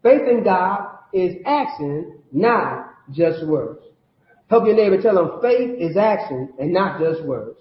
Faith 0.02 0.28
in 0.28 0.44
God 0.44 0.88
is 1.14 1.36
action, 1.46 2.20
not 2.32 2.94
just 3.12 3.46
words. 3.46 3.82
Help 4.50 4.66
your 4.66 4.76
neighbor 4.76 5.02
tell 5.02 5.16
them 5.16 5.40
faith 5.42 5.76
is 5.80 5.98
action 5.98 6.54
and 6.58 6.74
not 6.74 7.00
just 7.00 7.24
words. 7.24 7.58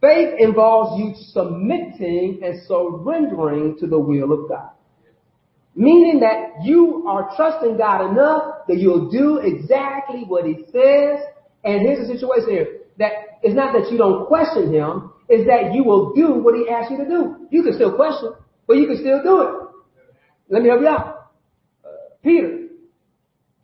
Faith 0.00 0.34
involves 0.38 1.00
you 1.00 1.12
submitting 1.32 2.40
and 2.44 2.60
surrendering 2.66 3.76
to 3.78 3.86
the 3.86 3.98
will 3.98 4.32
of 4.32 4.48
God. 4.48 4.70
Meaning 5.74 6.20
that 6.20 6.64
you 6.64 7.04
are 7.08 7.30
trusting 7.36 7.76
God 7.76 8.10
enough 8.10 8.66
that 8.68 8.78
you'll 8.78 9.10
do 9.10 9.38
exactly 9.38 10.24
what 10.24 10.44
He 10.44 10.64
says. 10.72 11.20
And 11.64 11.82
here's 11.82 12.06
the 12.06 12.14
situation 12.14 12.50
here. 12.50 12.66
That 12.98 13.12
it's 13.42 13.54
not 13.54 13.72
that 13.72 13.90
you 13.90 13.98
don't 13.98 14.26
question 14.26 14.72
Him, 14.72 15.12
it's 15.28 15.46
that 15.46 15.74
you 15.74 15.84
will 15.84 16.12
do 16.14 16.34
what 16.34 16.54
He 16.54 16.68
asks 16.68 16.90
you 16.90 16.98
to 16.98 17.04
do. 17.04 17.48
You 17.50 17.62
can 17.62 17.74
still 17.74 17.94
question, 17.94 18.34
but 18.66 18.76
you 18.76 18.86
can 18.86 18.98
still 18.98 19.22
do 19.22 19.40
it. 19.42 19.54
Let 20.48 20.62
me 20.62 20.68
help 20.68 20.80
you 20.80 20.88
out. 20.88 21.30
Uh, 21.84 21.88
Peter 22.22 22.68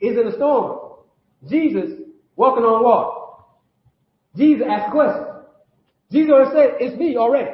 is 0.01 0.19
in 0.19 0.29
a 0.29 0.33
storm. 0.37 0.99
Jesus 1.49 1.91
walking 2.37 2.65
on 2.65 2.83
water. 2.83 3.21
Jesus 4.37 4.67
asked 4.69 4.89
a 4.89 4.91
question. 4.91 5.34
Jesus 6.13 6.31
already 6.31 6.51
said, 6.53 6.71
it's 6.81 6.97
me 6.99 7.17
already. 7.17 7.51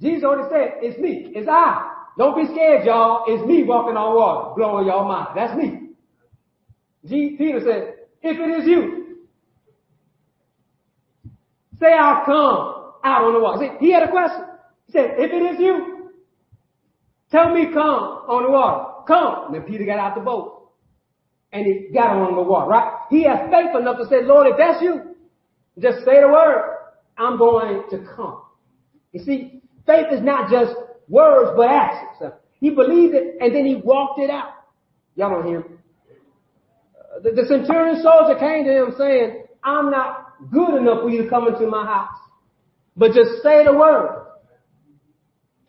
Jesus 0.00 0.24
already 0.24 0.48
said, 0.50 0.78
it's 0.82 0.98
me. 0.98 1.32
It's 1.34 1.48
I. 1.48 1.90
Don't 2.18 2.36
be 2.36 2.52
scared, 2.52 2.84
y'all. 2.84 3.24
It's 3.28 3.46
me 3.46 3.62
walking 3.64 3.96
on 3.96 4.14
water, 4.14 4.54
blowing 4.56 4.86
y'all 4.86 5.08
mind. 5.08 5.28
That's 5.34 5.56
me. 5.56 5.90
G- 7.06 7.36
Peter 7.38 7.60
said, 7.60 7.94
if 8.22 8.38
it 8.38 8.60
is 8.62 8.68
you, 8.68 9.16
say 11.80 11.92
I'll 11.92 12.24
come 12.24 12.92
out 13.04 13.24
on 13.24 13.32
the 13.34 13.40
water. 13.40 13.58
See, 13.60 13.86
he 13.86 13.92
had 13.92 14.02
a 14.04 14.10
question. 14.10 14.44
He 14.86 14.92
said, 14.92 15.10
if 15.18 15.32
it 15.32 15.54
is 15.54 15.60
you, 15.60 16.10
tell 17.30 17.52
me 17.54 17.66
come 17.72 18.28
on 18.28 18.44
the 18.44 18.50
water. 18.50 19.04
Come. 19.06 19.46
And 19.46 19.54
then 19.54 19.62
Peter 19.62 19.84
got 19.84 19.98
out 19.98 20.14
the 20.14 20.20
boat. 20.20 20.70
And 21.52 21.66
he 21.66 21.88
got 21.92 22.16
on 22.16 22.34
the 22.34 22.42
water, 22.42 22.68
right? 22.70 22.92
He 23.10 23.24
has 23.24 23.50
faith 23.50 23.76
enough 23.78 23.98
to 23.98 24.06
say, 24.08 24.22
Lord, 24.24 24.46
if 24.46 24.56
that's 24.56 24.80
you, 24.82 25.16
just 25.78 25.98
say 26.04 26.20
the 26.20 26.28
word. 26.28 26.71
I'm 27.18 27.38
going 27.38 27.84
to 27.90 27.98
come. 28.16 28.42
You 29.12 29.22
see, 29.24 29.60
faith 29.86 30.06
is 30.12 30.22
not 30.22 30.50
just 30.50 30.74
words, 31.08 31.52
but 31.56 31.68
actions. 31.68 32.32
He 32.60 32.70
believed 32.70 33.14
it 33.14 33.36
and 33.40 33.54
then 33.54 33.66
he 33.66 33.76
walked 33.76 34.20
it 34.20 34.30
out. 34.30 34.52
Y'all 35.16 35.30
don't 35.30 35.46
hear 35.46 35.60
him. 35.60 35.78
Uh, 36.96 37.20
the, 37.22 37.32
the 37.32 37.46
centurion 37.48 38.00
soldier 38.02 38.38
came 38.38 38.64
to 38.64 38.72
him 38.72 38.94
saying, 38.96 39.44
I'm 39.64 39.90
not 39.90 40.50
good 40.50 40.76
enough 40.76 41.02
for 41.02 41.10
you 41.10 41.24
to 41.24 41.28
come 41.28 41.48
into 41.48 41.66
my 41.66 41.84
house, 41.84 42.16
but 42.96 43.12
just 43.12 43.42
say 43.42 43.64
the 43.64 43.72
word 43.72 44.26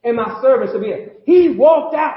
and 0.04 0.16
my 0.16 0.40
service 0.42 0.72
will 0.74 0.82
be 0.82 0.88
it. 0.90 1.22
He 1.26 1.50
walked 1.50 1.96
out 1.96 2.13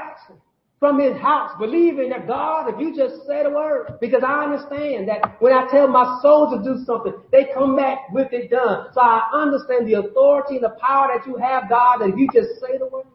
from 0.79 0.99
his 0.99 1.17
house, 1.17 1.51
believing 1.59 2.09
that 2.09 2.27
God, 2.27 2.71
if 2.71 2.79
you 2.79 2.95
just 2.95 3.25
say 3.25 3.41
the 3.41 3.49
word, 3.49 3.97
because 3.99 4.23
I 4.23 4.43
understand 4.45 5.09
that 5.09 5.41
when 5.41 5.51
I 5.51 5.67
tell 5.71 5.87
my 5.87 6.19
soul 6.21 6.51
to 6.51 6.63
do 6.63 6.83
something, 6.85 7.13
they 7.31 7.45
come 7.53 7.75
back 7.75 8.11
with 8.11 8.31
it 8.31 8.51
done. 8.51 8.87
So 8.93 9.01
I 9.01 9.27
understand 9.33 9.87
the 9.87 9.95
authority 9.95 10.55
and 10.55 10.65
the 10.65 10.77
power 10.79 11.09
that 11.15 11.25
you 11.25 11.35
have, 11.37 11.67
God, 11.67 11.99
that 11.99 12.09
if 12.09 12.17
you 12.17 12.27
just 12.31 12.61
say 12.61 12.77
the 12.77 12.85
word, 12.85 13.05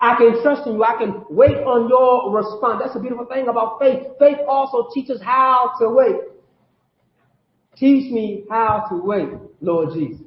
I 0.00 0.16
can 0.16 0.40
trust 0.42 0.66
in 0.66 0.74
you. 0.74 0.84
I 0.84 0.96
can 0.98 1.24
wait 1.30 1.56
on 1.56 1.88
your 1.88 2.30
response. 2.30 2.82
That's 2.84 2.94
a 2.94 3.00
beautiful 3.00 3.26
thing 3.26 3.48
about 3.48 3.80
faith. 3.80 4.06
Faith 4.18 4.38
also 4.46 4.88
teaches 4.94 5.20
how 5.22 5.72
to 5.80 5.88
wait. 5.88 6.16
Teach 7.76 8.12
me 8.12 8.44
how 8.50 8.86
to 8.90 8.96
wait, 8.96 9.30
Lord 9.60 9.94
Jesus. 9.94 10.26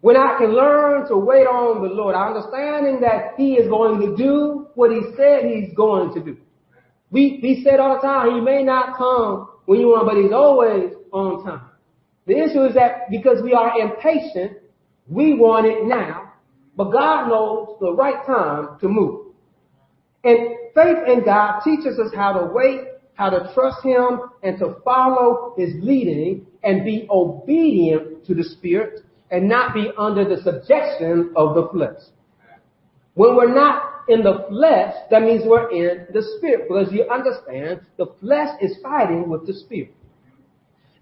When 0.00 0.16
I 0.16 0.36
can 0.38 0.54
learn 0.54 1.06
to 1.08 1.16
wait 1.16 1.46
on 1.46 1.82
the 1.82 1.88
Lord, 1.88 2.14
understanding 2.16 3.00
that 3.00 3.34
He 3.36 3.54
is 3.54 3.68
going 3.68 4.00
to 4.00 4.16
do 4.16 4.69
what 4.80 4.90
He 4.90 5.02
said 5.14 5.44
He's 5.44 5.74
going 5.76 6.14
to 6.14 6.20
do. 6.24 6.38
We, 7.10 7.38
we 7.42 7.62
said 7.62 7.80
all 7.80 7.96
the 7.96 8.00
time, 8.00 8.34
He 8.34 8.40
may 8.40 8.62
not 8.62 8.96
come 8.96 9.50
when 9.66 9.78
you 9.78 9.88
want, 9.88 10.06
but 10.06 10.16
He's 10.16 10.32
always 10.32 10.94
on 11.12 11.44
time. 11.44 11.66
The 12.26 12.38
issue 12.38 12.64
is 12.64 12.74
that 12.74 13.10
because 13.10 13.42
we 13.42 13.52
are 13.52 13.78
impatient, 13.78 14.58
we 15.06 15.34
want 15.34 15.66
it 15.66 15.84
now, 15.84 16.32
but 16.76 16.92
God 16.92 17.28
knows 17.28 17.76
the 17.80 17.92
right 17.92 18.24
time 18.24 18.78
to 18.80 18.88
move. 18.88 19.26
And 20.24 20.56
faith 20.74 20.98
in 21.08 21.24
God 21.24 21.60
teaches 21.60 21.98
us 21.98 22.12
how 22.14 22.32
to 22.32 22.46
wait, 22.52 22.80
how 23.14 23.28
to 23.28 23.52
trust 23.52 23.84
Him, 23.84 24.20
and 24.42 24.58
to 24.60 24.76
follow 24.82 25.54
His 25.58 25.74
leading 25.82 26.46
and 26.62 26.84
be 26.84 27.06
obedient 27.10 28.24
to 28.26 28.34
the 28.34 28.44
Spirit 28.44 29.00
and 29.30 29.46
not 29.48 29.74
be 29.74 29.90
under 29.98 30.24
the 30.24 30.42
subjection 30.42 31.32
of 31.36 31.54
the 31.54 31.68
flesh. 31.70 32.00
When 33.14 33.36
we're 33.36 33.54
not 33.54 33.89
in 34.10 34.22
the 34.22 34.46
flesh, 34.48 34.94
that 35.10 35.22
means 35.22 35.42
we're 35.46 35.70
in 35.70 36.06
the 36.12 36.22
spirit. 36.36 36.68
Because 36.68 36.92
you 36.92 37.08
understand, 37.08 37.80
the 37.96 38.06
flesh 38.20 38.48
is 38.60 38.76
fighting 38.82 39.28
with 39.28 39.46
the 39.46 39.54
spirit. 39.54 39.94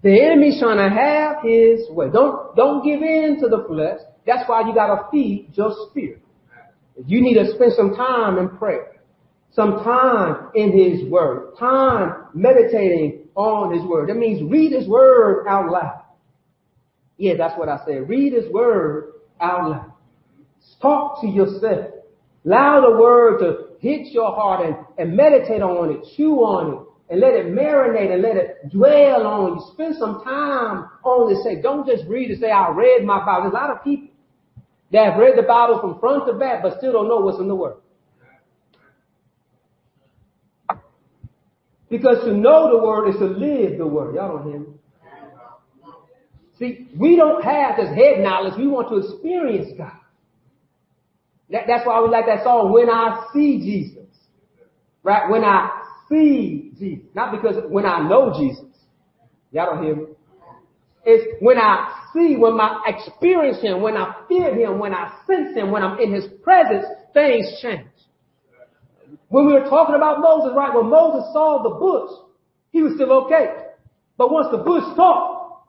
The 0.01 0.21
enemy's 0.21 0.59
trying 0.59 0.77
to 0.77 0.95
have 0.95 1.43
his 1.43 1.89
way. 1.89 2.09
Don't, 2.09 2.55
don't 2.55 2.83
give 2.83 3.01
in 3.01 3.37
to 3.41 3.49
the 3.49 3.65
flesh. 3.67 3.99
That's 4.25 4.47
why 4.47 4.61
you 4.67 4.73
gotta 4.73 5.09
feed 5.11 5.49
your 5.53 5.73
spirit. 5.89 6.21
You 7.05 7.21
need 7.21 7.35
to 7.35 7.51
spend 7.55 7.73
some 7.73 7.95
time 7.95 8.37
in 8.37 8.49
prayer. 8.57 9.01
Some 9.51 9.83
time 9.83 10.51
in 10.55 10.71
his 10.71 11.09
word. 11.09 11.57
Time 11.57 12.27
meditating 12.33 13.27
on 13.35 13.73
his 13.73 13.83
word. 13.85 14.09
That 14.09 14.17
means 14.17 14.49
read 14.49 14.71
his 14.71 14.87
word 14.87 15.47
out 15.47 15.71
loud. 15.71 16.03
Yeah, 17.17 17.33
that's 17.37 17.57
what 17.57 17.67
I 17.67 17.79
said. 17.85 18.07
Read 18.07 18.33
his 18.33 18.49
word 18.51 19.13
out 19.41 19.69
loud. 19.69 19.93
Talk 20.81 21.21
to 21.21 21.27
yourself. 21.27 21.91
Allow 22.45 22.81
the 22.81 22.91
word 22.97 23.39
to 23.39 23.69
hit 23.79 24.07
your 24.13 24.33
heart 24.33 24.65
and, 24.65 24.75
and 24.97 25.15
meditate 25.15 25.61
on 25.61 25.91
it, 25.91 26.15
chew 26.15 26.35
on 26.37 26.73
it, 26.73 26.89
and 27.11 27.19
let 27.19 27.33
it 27.33 27.47
marinate 27.47 28.11
and 28.13 28.21
let 28.21 28.37
it 28.37 28.69
dwell 28.71 29.25
on 29.25 29.55
you. 29.55 29.71
Spend 29.73 29.95
some 29.97 30.23
time 30.23 30.89
on 31.03 31.33
this. 31.33 31.43
Say, 31.43 31.61
don't 31.61 31.87
just 31.87 32.03
read 32.07 32.29
and 32.29 32.39
say, 32.39 32.51
I 32.51 32.69
read 32.69 33.03
my 33.03 33.25
Bible. 33.25 33.49
There's 33.49 33.53
a 33.53 33.55
lot 33.55 33.71
of 33.71 33.83
people 33.83 34.09
that 34.91 35.11
have 35.11 35.19
read 35.19 35.37
the 35.37 35.43
Bible 35.43 35.79
from 35.81 35.99
front 35.99 36.27
to 36.27 36.33
back, 36.33 36.61
but 36.61 36.77
still 36.77 36.93
don't 36.93 37.07
know 37.07 37.19
what's 37.19 37.39
in 37.39 37.47
the 37.47 37.55
word. 37.55 37.77
Because 41.89 42.23
to 42.23 42.33
know 42.33 42.69
the 42.69 42.83
word 42.83 43.09
is 43.09 43.15
to 43.15 43.25
live 43.25 43.79
the 43.79 43.87
word. 43.87 44.15
Y'all 44.15 44.37
don't 44.37 44.49
hear 44.49 44.59
me? 44.59 44.67
See, 46.59 46.89
we 46.95 47.15
don't 47.15 47.43
have 47.43 47.77
this 47.77 47.89
head 47.95 48.19
knowledge. 48.19 48.53
We 48.57 48.67
want 48.67 48.89
to 48.89 48.97
experience 48.97 49.71
God. 49.77 49.93
That, 51.51 51.63
that's 51.67 51.85
why 51.85 51.97
I 51.97 52.01
we 52.01 52.09
like 52.09 52.25
that 52.27 52.43
song, 52.43 52.71
When 52.71 52.89
I 52.89 53.27
See 53.33 53.59
Jesus. 53.59 54.07
Right? 55.03 55.29
When 55.29 55.43
I 55.43 55.69
see 56.09 56.71
Jesus. 56.77 57.05
Not 57.15 57.31
because 57.31 57.63
when 57.69 57.85
I 57.85 58.07
know 58.07 58.33
Jesus. 58.37 58.65
Y'all 59.51 59.73
don't 59.73 59.83
hear 59.83 59.95
me? 59.95 60.03
It's 61.05 61.41
when 61.41 61.57
I 61.57 62.07
see, 62.13 62.35
when 62.37 62.59
I 62.59 62.81
experience 62.85 63.61
Him, 63.61 63.81
when 63.81 63.97
I 63.97 64.25
feel 64.27 64.53
Him, 64.53 64.79
when 64.79 64.93
I 64.93 65.17
sense 65.25 65.55
Him, 65.55 65.71
when 65.71 65.81
I'm 65.81 65.99
in 65.99 66.13
His 66.13 66.25
presence, 66.43 66.85
things 67.13 67.47
change. 67.61 67.87
When 69.29 69.47
we 69.47 69.53
were 69.53 69.69
talking 69.69 69.95
about 69.95 70.19
Moses, 70.19 70.51
right, 70.55 70.75
when 70.75 70.89
Moses 70.89 71.31
saw 71.33 71.63
the 71.63 71.69
bush, 71.69 72.11
he 72.71 72.81
was 72.81 72.93
still 72.95 73.11
okay. 73.25 73.47
But 74.17 74.31
once 74.31 74.47
the 74.51 74.57
bush 74.57 74.83
talked, 74.95 75.65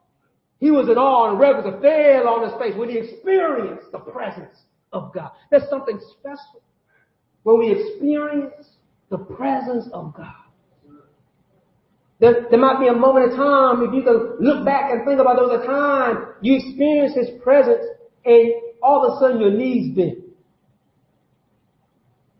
he 0.58 0.70
was 0.70 0.88
in 0.88 0.98
awe 0.98 1.30
and 1.30 1.38
reverence 1.38 1.68
and 1.72 1.80
fell 1.80 2.28
on 2.28 2.48
his 2.48 2.58
face 2.60 2.76
when 2.76 2.90
he 2.90 2.98
experienced 2.98 3.92
the 3.92 3.98
presence 3.98 4.56
of 4.92 5.12
God. 5.12 5.30
There's 5.50 5.68
something 5.68 5.98
special 6.18 6.62
when 7.42 7.58
we 7.58 7.72
experience 7.72 8.66
the 9.10 9.18
presence 9.18 9.86
of 9.92 10.14
God. 10.16 10.34
There, 12.20 12.46
there 12.50 12.60
might 12.60 12.78
be 12.80 12.88
a 12.88 12.92
moment 12.92 13.32
in 13.32 13.36
time 13.38 13.82
if 13.82 13.94
you 13.94 14.02
can 14.02 14.36
look 14.40 14.64
back 14.64 14.92
and 14.92 15.06
think 15.06 15.20
about 15.20 15.36
there 15.36 15.48
was 15.48 15.62
a 15.62 15.66
time 15.66 16.34
you 16.42 16.56
experienced 16.56 17.16
His 17.16 17.40
presence 17.42 17.84
and 18.24 18.52
all 18.82 19.06
of 19.06 19.16
a 19.16 19.20
sudden 19.20 19.40
your 19.40 19.50
knees 19.50 19.96
bent. 19.96 20.18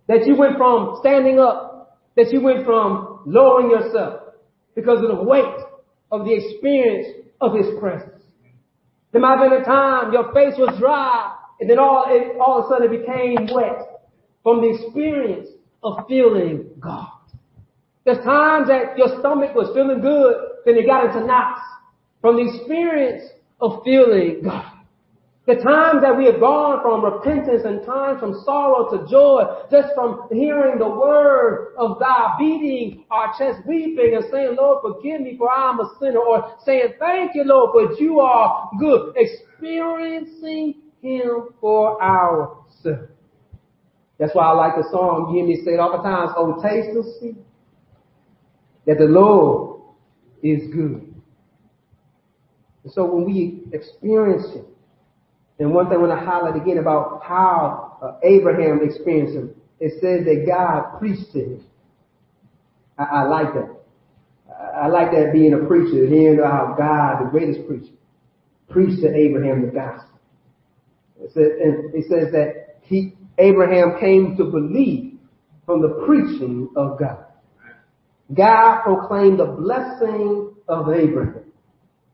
That 0.07 0.27
you 0.27 0.37
went 0.37 0.59
from 0.59 0.99
standing 1.01 1.39
up, 1.39 1.99
that 2.17 2.31
you 2.31 2.43
went 2.43 2.67
from 2.67 3.23
lowering 3.25 3.71
yourself 3.71 4.21
because 4.75 5.01
of 5.03 5.17
the 5.17 5.23
weight 5.23 5.57
of 6.11 6.25
the 6.25 6.35
experience 6.35 7.07
of 7.41 7.55
His 7.55 7.67
presence. 7.79 8.23
There 9.13 9.21
might 9.21 9.39
have 9.39 9.51
been 9.51 9.63
a 9.63 9.65
time 9.65 10.13
your 10.13 10.33
face 10.35 10.55
was 10.59 10.79
dry 10.79 11.37
and 11.61 11.69
then 11.69 11.79
all, 11.79 12.05
it, 12.09 12.37
all 12.39 12.61
of 12.61 12.67
a 12.67 12.69
sudden 12.69 12.93
it 12.93 13.01
became 13.01 13.55
wet 13.55 14.09
from 14.43 14.63
the 14.63 14.71
experience 14.75 15.49
of 15.83 16.07
feeling 16.09 16.71
God. 16.81 17.09
There's 18.05 18.25
times 18.25 18.69
that 18.69 18.97
your 18.97 19.21
stomach 19.21 19.55
was 19.55 19.71
feeling 19.75 20.01
good, 20.01 20.35
then 20.65 20.77
it 20.77 20.87
got 20.87 21.07
into 21.07 21.27
knots 21.27 21.61
from 22.21 22.37
the 22.37 22.55
experience 22.55 23.31
of 23.61 23.83
feeling 23.85 24.41
God. 24.43 24.73
The 25.47 25.57
times 25.57 26.03
that 26.03 26.17
we 26.17 26.27
have 26.27 26.39
gone 26.39 26.81
from 26.83 27.05
repentance 27.05 27.63
and 27.65 27.85
times 27.85 28.21
from 28.21 28.41
sorrow 28.45 28.89
to 28.91 29.11
joy, 29.11 29.43
just 29.71 29.89
from 29.95 30.29
hearing 30.31 30.79
the 30.79 30.89
word 30.89 31.75
of 31.77 31.99
God, 31.99 32.39
beating 32.39 33.05
our 33.11 33.33
chest, 33.37 33.67
weeping 33.67 34.15
and 34.15 34.25
saying, 34.31 34.57
Lord, 34.57 34.79
forgive 34.83 35.23
me 35.23 35.37
for 35.37 35.51
I'm 35.51 35.81
a 35.81 35.91
sinner, 35.99 36.21
or 36.21 36.57
saying, 36.65 36.95
thank 36.99 37.35
you, 37.35 37.45
Lord, 37.45 37.71
but 37.75 37.99
you 37.99 38.21
are 38.21 38.71
good. 38.79 39.15
Experiencing 39.17 40.75
Him 41.03 41.49
for 41.61 42.03
ourselves. 42.03 43.11
That's 44.19 44.35
why 44.35 44.45
I 44.45 44.53
like 44.53 44.77
the 44.77 44.87
song, 44.91 45.31
you 45.31 45.39
hear 45.39 45.49
me 45.49 45.65
say 45.65 45.73
it 45.73 45.79
time, 45.79 46.29
oh, 46.37 46.61
taste 46.63 46.89
and 46.89 47.05
see 47.21 47.41
that 48.87 48.99
the 48.99 49.05
Lord 49.05 49.81
is 50.43 50.71
good. 50.73 51.15
And 52.85 52.93
so 52.93 53.05
when 53.05 53.25
we 53.25 53.63
experience 53.73 54.53
Him, 54.55 54.67
and 55.61 55.75
one 55.75 55.89
thing 55.89 55.99
I 55.99 56.01
want 56.01 56.19
to 56.19 56.27
highlight 56.27 56.57
again 56.57 56.79
about 56.79 57.23
how 57.23 57.99
uh, 58.03 58.19
Abraham 58.25 58.81
experienced 58.83 59.37
him, 59.37 59.55
it 59.79 59.93
says 60.01 60.25
that 60.25 60.47
God 60.47 60.99
preached 60.99 61.33
to 61.33 61.39
him. 61.39 61.65
I, 62.99 63.03
I 63.03 63.23
like 63.25 63.53
that. 63.53 63.77
I, 64.51 64.85
I 64.85 64.87
like 64.87 65.13
that 65.13 65.35
being 65.35 65.53
a 65.53 65.67
preacher, 65.67 66.07
hearing 66.07 66.39
how 66.43 66.75
God, 66.79 67.27
the 67.27 67.31
greatest 67.31 67.69
preacher, 67.69 67.93
preached 68.71 69.03
to 69.03 69.15
Abraham 69.15 69.67
the 69.67 69.73
gospel. 69.73 70.10
It 71.23 71.33
says, 71.33 71.53
and 71.61 72.35
that 72.35 72.79
he, 72.83 73.15
Abraham 73.39 73.99
came 74.01 74.37
to 74.37 74.45
believe 74.45 75.19
from 75.67 75.83
the 75.83 76.05
preaching 76.07 76.71
of 76.77 76.99
God. 76.99 77.25
God 78.35 78.83
proclaimed 78.83 79.39
the 79.39 79.47
blessing 79.47 80.55
of 80.69 80.89
Abraham. 80.91 81.45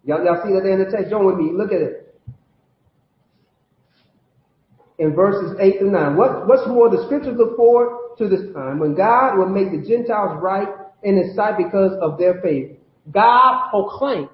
Y'all, 0.05 0.25
y'all 0.25 0.43
see 0.45 0.53
that 0.55 0.63
there 0.63 0.73
in 0.73 0.85
the 0.85 0.91
text? 0.91 1.11
Join 1.11 1.27
with 1.27 1.37
me. 1.37 1.53
Look 1.53 1.73
at 1.73 1.81
it 1.81 2.07
in 4.99 5.15
verses 5.15 5.57
8 5.61 5.79
to 5.81 5.91
9. 5.91 6.17
What, 6.17 6.47
what's 6.47 6.67
more, 6.67 6.89
the 6.91 7.05
scriptures 7.07 7.37
look 7.37 7.57
forward 7.57 8.17
to 8.19 8.29
this 8.29 8.53
time 8.55 8.79
when 8.79 8.95
God 8.95 9.37
will 9.37 9.49
make 9.49 9.71
the 9.71 9.87
Gentiles 9.87 10.41
right 10.43 10.69
in 11.03 11.17
his 11.17 11.35
sight 11.37 11.59
because 11.59 11.93
of 12.01 12.19
their 12.19 12.41
faith. 12.41 12.79
God 13.11 13.71
proclaimed. 13.71 14.31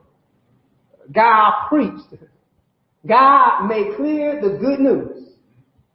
God 1.10 1.52
preached. 1.68 2.22
God 3.06 3.66
made 3.66 3.96
clear 3.96 4.40
the 4.40 4.58
good 4.58 4.80
news 4.80 5.34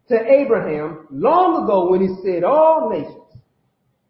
to 0.10 0.16
Abraham 0.16 1.08
long 1.10 1.64
ago 1.64 1.89
when 1.89 2.01
he 2.01 2.16
said 2.24 2.43
all 2.43 2.89
nations 2.89 3.41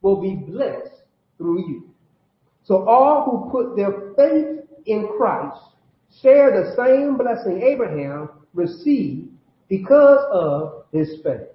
will 0.01 0.21
be 0.21 0.35
blessed 0.35 1.03
through 1.37 1.67
you. 1.67 1.89
So 2.63 2.87
all 2.87 3.25
who 3.25 3.51
put 3.51 3.75
their 3.75 4.13
faith 4.15 4.67
in 4.85 5.09
Christ 5.17 5.59
share 6.21 6.51
the 6.51 6.75
same 6.75 7.17
blessing 7.17 7.61
Abraham 7.61 8.29
received 8.53 9.29
because 9.69 10.19
of 10.31 10.85
his 10.91 11.21
faith. 11.23 11.47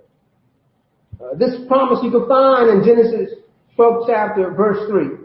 Uh, 1.21 1.35
this 1.37 1.55
promise 1.69 2.01
you 2.03 2.11
can 2.11 2.29
find 2.29 2.71
in 2.71 2.85
Genesis 2.85 3.35
12 3.77 4.05
chapter 4.07 4.51
verse 4.53 4.89
3 4.89 5.22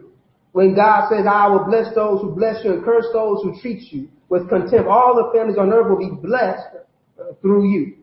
when 0.57 0.73
God 0.73 1.07
says, 1.11 1.27
I 1.29 1.45
will 1.49 1.65
bless 1.65 1.93
those 1.93 2.19
who 2.19 2.31
bless 2.31 2.65
you 2.65 2.73
and 2.73 2.83
curse 2.83 3.05
those 3.13 3.43
who 3.43 3.61
treat 3.61 3.93
you 3.93 4.09
with 4.27 4.49
contempt. 4.49 4.89
All 4.89 5.13
the 5.13 5.29
families 5.31 5.55
on 5.55 5.71
earth 5.71 5.87
will 5.87 5.99
be 5.99 6.09
blessed 6.09 6.77
uh, 7.19 7.33
through 7.43 7.69
you. 7.69 7.97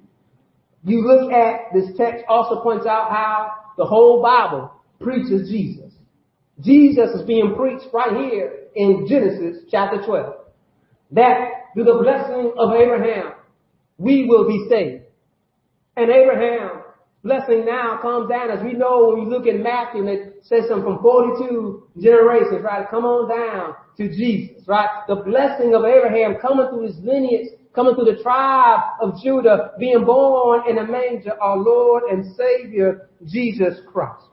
You 0.85 1.03
look 1.05 1.33
at 1.33 1.75
this 1.75 1.87
text 1.97 2.25
also 2.29 2.63
points 2.63 2.87
out 2.87 3.11
how 3.11 3.51
the 3.77 3.85
whole 3.85 4.23
Bible 4.23 4.71
preaches 5.01 5.51
Jesus. 5.51 5.93
Jesus 6.61 7.11
is 7.11 7.27
being 7.27 7.57
preached 7.57 7.87
right 7.93 8.17
here 8.17 8.69
in 8.77 9.05
Genesis 9.09 9.65
chapter 9.69 10.01
12. 10.07 10.37
That 11.11 11.49
through 11.75 11.87
the 11.87 11.99
blessing 12.05 12.53
of 12.57 12.73
Abraham, 12.73 13.33
we 13.99 14.29
will 14.29 14.47
be 14.47 14.65
saved. 14.69 15.07
And 15.97 16.09
Abraham, 16.09 16.74
blessing 17.25 17.65
now 17.65 17.99
comes 18.01 18.29
down 18.29 18.51
as 18.51 18.63
we 18.63 18.75
know 18.75 19.09
when 19.09 19.25
we 19.25 19.31
look 19.31 19.47
at 19.47 19.59
Matthew 19.59 20.03
and 20.03 20.09
it 20.11 20.45
says 20.45 20.69
something 20.69 20.85
from 20.85 21.03
42 21.03 21.89
generations, 21.99 22.63
right? 22.63 22.87
Come 22.91 23.05
on 23.05 23.29
down 23.29 23.75
to 23.97 24.09
Jesus, 24.15 24.63
right? 24.69 24.89
The 25.09 25.17
blessing 25.17 25.75
of 25.75 25.85
Abraham 25.85 26.37
coming 26.41 26.69
through 26.69 26.87
his 26.87 26.99
lineage, 26.99 27.49
coming 27.75 27.95
through 27.95 28.15
the 28.15 28.23
tribe 28.23 28.81
of 29.01 29.21
Judah, 29.23 29.73
being 29.81 30.05
born 30.05 30.69
in 30.69 30.79
a 30.79 30.87
manger, 30.87 31.33
our 31.41 31.57
Lord 31.57 32.05
and 32.05 32.37
Savior, 32.37 33.09
Jesus 33.27 33.81
Christ. 33.91 34.27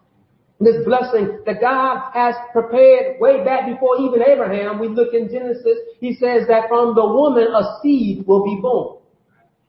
This 0.60 0.86
blessing 0.86 1.40
that 1.48 1.60
God 1.60 2.12
has 2.14 2.36
prepared 2.52 3.20
way 3.20 3.44
back 3.44 3.66
before 3.66 4.00
even 4.00 4.22
Abraham, 4.22 4.80
we 4.80 4.90
look 4.90 5.14
in 5.14 5.28
Genesis, 5.28 5.80
he 6.00 6.14
says 6.14 6.46
that 6.50 6.68
from 6.70 6.94
the 6.94 7.06
woman 7.06 7.48
a 7.48 7.80
seed 7.82 8.28
will 8.28 8.44
be 8.44 8.60
born 8.62 9.01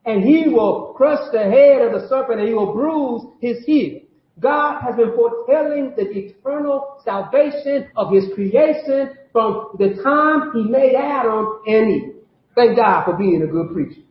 and 0.04 0.24
he 0.24 0.48
will 0.48 0.94
crush 0.96 1.30
the 1.32 1.42
head 1.42 1.82
of 1.82 2.00
the 2.00 2.08
serpent 2.08 2.40
and 2.40 2.48
he 2.48 2.54
will 2.54 2.72
bruise 2.72 3.22
his 3.40 3.64
heel. 3.64 4.00
God 4.40 4.80
has 4.80 4.96
been 4.96 5.14
foretelling 5.14 5.94
the 5.96 6.10
eternal 6.10 7.00
salvation 7.04 7.88
of 7.96 8.12
his 8.12 8.24
creation 8.34 9.10
from 9.30 9.76
the 9.78 10.00
time 10.02 10.50
he 10.54 10.64
made 10.64 10.94
Adam 10.94 11.60
and 11.66 11.90
Eve. 11.90 12.14
Thank 12.54 12.76
God 12.76 13.04
for 13.04 13.16
being 13.16 13.42
a 13.42 13.46
good 13.46 13.72
preacher. 13.72 14.02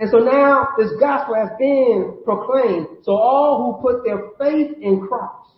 And 0.00 0.10
so 0.10 0.18
now 0.18 0.68
this 0.76 0.90
gospel 1.00 1.34
has 1.36 1.50
been 1.58 2.18
proclaimed. 2.24 2.86
So 3.02 3.12
all 3.12 3.80
who 3.80 3.82
put 3.82 4.04
their 4.04 4.30
faith 4.38 4.76
in 4.80 5.06
Christ 5.06 5.52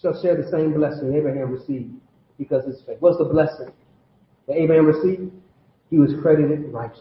shall 0.00 0.20
share 0.22 0.36
the 0.40 0.48
same 0.50 0.74
blessing 0.74 1.14
Abraham 1.14 1.50
received 1.50 1.92
because 2.38 2.64
his 2.66 2.80
faith. 2.86 2.98
What's 3.00 3.18
the 3.18 3.24
blessing 3.24 3.72
that 4.46 4.56
Abraham 4.56 4.86
received? 4.86 5.32
He 5.90 5.98
was 5.98 6.12
credited 6.22 6.72
righteous. 6.72 7.00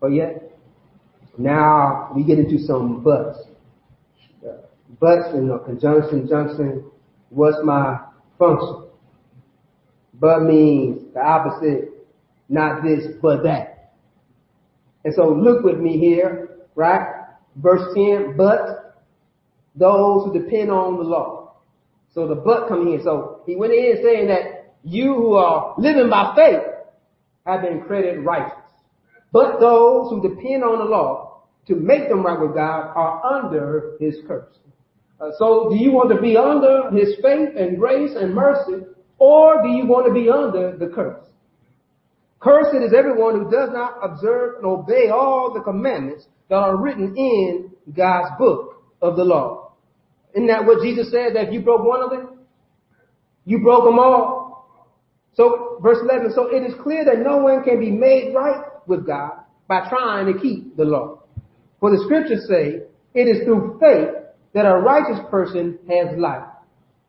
But 0.00 0.08
yet, 0.08 0.58
now 1.36 2.10
we 2.14 2.24
get 2.24 2.38
into 2.38 2.58
some 2.58 3.02
buts. 3.02 3.38
Buts 4.98 5.32
the 5.32 5.62
conjunction, 5.64 6.28
junction, 6.28 6.90
what's 7.28 7.58
my 7.64 8.00
function? 8.38 8.88
But 10.14 10.42
means 10.42 11.14
the 11.14 11.20
opposite, 11.20 11.90
not 12.48 12.82
this, 12.82 13.06
but 13.22 13.42
that. 13.44 13.92
And 15.04 15.14
so 15.14 15.28
look 15.28 15.64
with 15.64 15.78
me 15.78 15.98
here, 15.98 16.58
right? 16.74 17.06
Verse 17.56 17.94
10, 17.94 18.36
but 18.36 18.96
those 19.74 20.24
who 20.24 20.32
depend 20.38 20.70
on 20.70 20.96
the 20.96 21.04
law. 21.04 21.54
So 22.12 22.26
the 22.26 22.34
but 22.34 22.68
come 22.68 22.88
here. 22.88 23.00
So 23.02 23.42
he 23.46 23.56
went 23.56 23.72
in 23.72 24.00
saying 24.02 24.26
that 24.28 24.74
you 24.82 25.14
who 25.14 25.34
are 25.34 25.74
living 25.78 26.10
by 26.10 26.34
faith 26.34 26.62
have 27.46 27.62
been 27.62 27.82
credited 27.82 28.24
righteous. 28.24 28.59
But 29.32 29.60
those 29.60 30.10
who 30.10 30.22
depend 30.22 30.64
on 30.64 30.78
the 30.78 30.84
law 30.84 31.42
to 31.66 31.76
make 31.76 32.08
them 32.08 32.24
right 32.24 32.40
with 32.40 32.54
God 32.54 32.92
are 32.94 33.24
under 33.24 33.96
his 34.00 34.16
curse. 34.26 34.56
Uh, 35.20 35.30
so 35.38 35.68
do 35.70 35.76
you 35.76 35.92
want 35.92 36.10
to 36.10 36.20
be 36.20 36.36
under 36.36 36.90
his 36.90 37.14
faith 37.22 37.50
and 37.56 37.78
grace 37.78 38.12
and 38.16 38.34
mercy 38.34 38.86
or 39.18 39.62
do 39.62 39.68
you 39.68 39.86
want 39.86 40.06
to 40.06 40.14
be 40.14 40.30
under 40.30 40.76
the 40.76 40.92
curse? 40.92 41.22
Cursed 42.40 42.74
is 42.74 42.94
everyone 42.96 43.38
who 43.38 43.50
does 43.50 43.68
not 43.70 43.98
observe 44.02 44.56
and 44.56 44.64
obey 44.64 45.10
all 45.10 45.52
the 45.52 45.60
commandments 45.60 46.26
that 46.48 46.56
are 46.56 46.76
written 46.76 47.14
in 47.16 47.70
God's 47.94 48.30
book 48.38 48.82
of 49.02 49.16
the 49.16 49.24
law. 49.24 49.72
Isn't 50.34 50.46
that 50.46 50.64
what 50.64 50.82
Jesus 50.82 51.10
said 51.10 51.34
that 51.34 51.48
if 51.48 51.52
you 51.52 51.60
broke 51.60 51.84
one 51.84 52.02
of 52.02 52.10
them, 52.10 52.38
you 53.44 53.58
broke 53.58 53.84
them 53.84 53.98
all? 53.98 54.88
So 55.34 55.78
verse 55.82 55.98
11, 56.02 56.32
so 56.34 56.48
it 56.48 56.62
is 56.62 56.74
clear 56.82 57.04
that 57.04 57.18
no 57.18 57.38
one 57.38 57.62
can 57.62 57.78
be 57.78 57.90
made 57.90 58.34
right 58.34 58.64
with 58.86 59.06
God 59.06 59.32
by 59.68 59.88
trying 59.88 60.32
to 60.32 60.38
keep 60.40 60.76
the 60.76 60.84
law. 60.84 61.22
For 61.78 61.90
the 61.90 62.02
scriptures 62.04 62.46
say, 62.48 62.82
it 63.14 63.22
is 63.22 63.44
through 63.44 63.78
faith 63.80 64.14
that 64.52 64.66
a 64.66 64.78
righteous 64.78 65.20
person 65.30 65.78
has 65.88 66.18
life. 66.18 66.44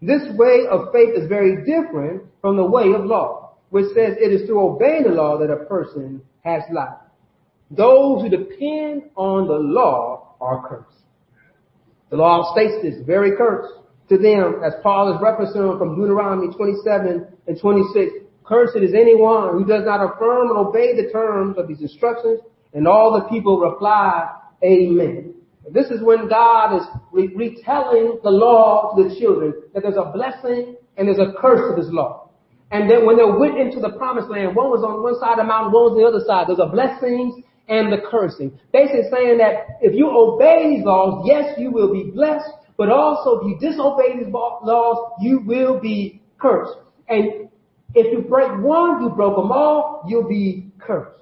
This 0.02 0.22
way 0.36 0.66
of 0.70 0.92
faith 0.94 1.10
is 1.16 1.28
very 1.28 1.64
different 1.66 2.24
from 2.42 2.58
the 2.58 2.66
way 2.66 2.92
of 2.94 3.06
law, 3.06 3.56
which 3.70 3.86
says 3.94 4.16
it 4.20 4.32
is 4.32 4.48
through 4.48 4.76
obeying 4.76 5.04
the 5.04 5.10
law 5.10 5.38
that 5.38 5.52
a 5.52 5.66
person 5.66 6.22
has 6.44 6.64
life. 6.72 6.98
Those 7.70 8.22
who 8.22 8.30
depend 8.30 9.04
on 9.16 9.48
the 9.48 9.54
law 9.54 10.36
are 10.42 10.68
cursed. 10.68 10.98
The 12.10 12.18
law 12.18 12.52
states 12.54 12.76
this, 12.82 13.06
very 13.06 13.38
curse 13.38 13.72
to 14.10 14.18
them, 14.18 14.62
as 14.66 14.74
Paul 14.84 15.14
is 15.14 15.22
referencing 15.22 15.78
from 15.80 15.96
Deuteronomy 15.96 16.54
27 16.54 17.28
and 17.48 17.60
26, 17.60 18.12
Cursed 18.52 18.76
is 18.84 18.94
anyone 18.94 19.54
who 19.54 19.64
does 19.64 19.86
not 19.86 20.04
affirm 20.04 20.50
and 20.50 20.58
obey 20.58 20.94
the 20.94 21.10
terms 21.10 21.58
of 21.58 21.70
these 21.70 21.80
instructions. 21.80 22.42
And 22.74 22.86
all 22.86 23.14
the 23.14 23.30
people 23.30 23.60
reply, 23.60 24.30
Amen. 24.62 25.36
This 25.72 25.88
is 25.88 26.04
when 26.04 26.28
God 26.28 26.76
is 26.76 26.84
re- 27.14 27.32
retelling 27.34 28.20
the 28.22 28.30
law 28.30 28.94
to 28.96 29.08
the 29.08 29.16
children 29.18 29.54
that 29.74 29.84
there's 29.84 29.96
a 29.96 30.12
blessing 30.12 30.76
and 30.98 31.08
there's 31.08 31.20
a 31.20 31.32
curse 31.40 31.74
to 31.74 31.82
this 31.82 31.90
law. 31.94 32.30
And 32.72 32.90
then 32.90 33.06
when 33.06 33.16
they 33.16 33.24
went 33.24 33.58
into 33.58 33.80
the 33.80 33.92
promised 33.92 34.30
land, 34.30 34.54
one 34.54 34.68
was 34.68 34.84
on 34.84 35.02
one 35.02 35.16
side 35.20 35.40
of 35.40 35.46
the 35.46 35.48
mountain, 35.48 35.72
one 35.72 35.84
was 35.84 35.92
on 35.96 36.04
the 36.04 36.08
other 36.08 36.24
side. 36.28 36.48
There's 36.48 36.60
a 36.60 36.68
blessings 36.68 37.42
and 37.70 37.88
the 37.88 38.04
cursing. 38.04 38.60
Basically 38.74 39.08
saying 39.12 39.38
that 39.38 39.80
if 39.80 39.96
you 39.96 40.12
obey 40.12 40.76
these 40.76 40.84
laws, 40.84 41.24
yes, 41.26 41.56
you 41.58 41.72
will 41.72 41.94
be 41.94 42.12
blessed, 42.12 42.52
but 42.76 42.90
also 42.90 43.40
if 43.40 43.48
you 43.48 43.56
disobey 43.64 44.20
these 44.20 44.34
laws, 44.34 45.16
you 45.22 45.40
will 45.48 45.80
be 45.80 46.22
cursed. 46.38 46.76
And 47.08 47.51
if 47.94 48.12
you 48.12 48.22
break 48.22 48.52
one, 48.62 49.04
you 49.04 49.10
broke 49.10 49.36
them 49.36 49.52
all, 49.52 50.04
you'll 50.08 50.28
be 50.28 50.72
cursed. 50.80 51.20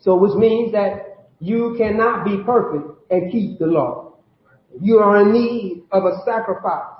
So 0.00 0.16
which 0.16 0.34
means 0.34 0.72
that 0.72 1.28
you 1.40 1.74
cannot 1.78 2.24
be 2.24 2.42
perfect 2.44 2.88
and 3.10 3.30
keep 3.30 3.58
the 3.58 3.66
law. 3.66 4.14
You 4.80 4.98
are 4.98 5.22
in 5.22 5.32
need 5.32 5.84
of 5.92 6.04
a 6.04 6.22
sacrifice 6.24 6.92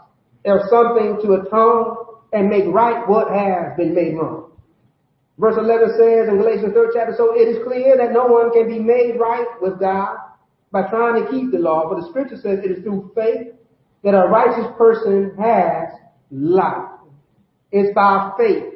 or 0.44 0.62
something 0.68 1.18
to 1.22 1.34
atone 1.34 1.96
and 2.32 2.48
make 2.48 2.64
right 2.66 3.09
what 3.09 3.30
has 3.30 3.76
been 3.76 3.94
made 3.94 4.14
wrong. 4.14 4.50
Verse 5.38 5.57
11 5.59 5.88
says 5.98 6.28
in 6.28 6.38
Galatians 6.38 6.74
3rd 6.74 6.88
chapter, 6.94 7.14
so 7.16 7.34
it 7.34 7.48
is 7.48 7.64
clear 7.64 7.96
that 7.96 8.12
no 8.12 8.26
one 8.26 8.53
can 8.53 8.68
be 8.68 8.78
made 8.78 9.18
right 9.18 9.46
with 9.61 9.80
God 9.80 10.16
by 10.70 10.88
trying 10.88 11.24
to 11.24 11.30
keep 11.30 11.50
the 11.50 11.59
law, 11.59 11.88
but 11.88 12.00
the 12.00 12.09
scripture 12.09 12.36
says 12.36 12.59
it 12.64 12.70
is 12.70 12.82
through 12.82 13.12
faith 13.14 13.55
that 14.03 14.14
a 14.14 14.28
righteous 14.28 14.66
person 14.76 15.34
has 15.38 15.88
life. 16.30 16.88
It's 17.72 17.94
by 17.94 18.32
faith. 18.38 18.74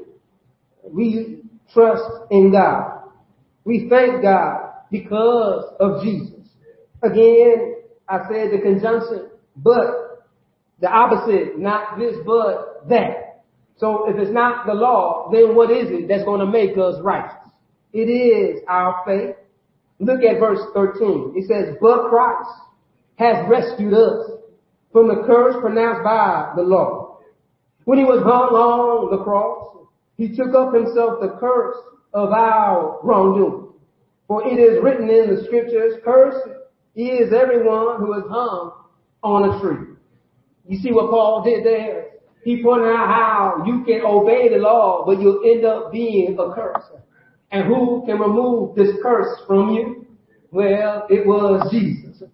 We 0.90 1.42
trust 1.72 2.04
in 2.30 2.50
God. 2.52 3.02
We 3.64 3.88
thank 3.90 4.22
God 4.22 4.70
because 4.90 5.74
of 5.78 6.02
Jesus. 6.02 6.48
Again, 7.02 7.76
I 8.08 8.18
said 8.28 8.50
the 8.52 8.60
conjunction, 8.62 9.30
but 9.56 10.24
the 10.80 10.88
opposite, 10.88 11.58
not 11.58 11.98
this, 11.98 12.16
but 12.24 12.88
that. 12.88 13.42
So 13.78 14.08
if 14.08 14.16
it's 14.16 14.32
not 14.32 14.66
the 14.66 14.74
law, 14.74 15.28
then 15.32 15.54
what 15.54 15.70
is 15.70 15.88
it 15.90 16.08
that's 16.08 16.24
going 16.24 16.40
to 16.40 16.46
make 16.46 16.78
us 16.78 16.94
righteous? 17.02 17.36
It 17.92 18.08
is 18.08 18.62
our 18.68 19.02
faith. 19.06 19.36
Look 19.98 20.22
at 20.22 20.38
verse 20.38 20.60
13. 20.74 21.34
It 21.36 21.48
says, 21.48 21.76
but 21.80 22.08
Christ 22.08 22.50
has 23.18 23.48
rescued 23.48 23.94
us 23.94 24.30
from 24.92 25.08
the 25.08 25.24
curse 25.26 25.56
pronounced 25.60 26.04
by 26.04 26.52
the 26.56 26.62
law. 26.62 27.05
When 27.86 27.98
he 27.98 28.04
was 28.04 28.20
hung 28.24 28.50
on 28.50 29.16
the 29.16 29.22
cross, 29.22 29.86
he 30.18 30.34
took 30.34 30.54
up 30.54 30.74
himself 30.74 31.20
the 31.20 31.36
curse 31.38 31.76
of 32.12 32.32
our 32.32 32.98
wrongdoing. 33.04 33.68
For 34.26 34.44
it 34.44 34.58
is 34.58 34.82
written 34.82 35.08
in 35.08 35.32
the 35.32 35.44
scriptures, 35.44 35.94
cursed 36.04 36.48
is 36.96 37.32
everyone 37.32 38.00
who 38.00 38.12
is 38.18 38.24
hung 38.28 38.72
on 39.22 39.50
a 39.50 39.60
tree. 39.60 39.94
You 40.66 40.78
see 40.78 40.90
what 40.90 41.10
Paul 41.10 41.44
did 41.44 41.64
there? 41.64 42.06
He 42.42 42.60
pointed 42.60 42.88
out 42.88 43.06
how 43.06 43.64
you 43.64 43.84
can 43.84 44.02
obey 44.04 44.48
the 44.48 44.56
law, 44.56 45.04
but 45.06 45.20
you'll 45.20 45.44
end 45.44 45.64
up 45.64 45.92
being 45.92 46.36
a 46.40 46.52
curse. 46.54 46.90
And 47.52 47.68
who 47.68 48.02
can 48.04 48.18
remove 48.18 48.74
this 48.74 48.96
curse 49.00 49.42
from 49.46 49.70
you? 49.70 50.06
Well, 50.50 51.06
it 51.08 51.24
was 51.24 51.70
Jesus. 51.70 52.28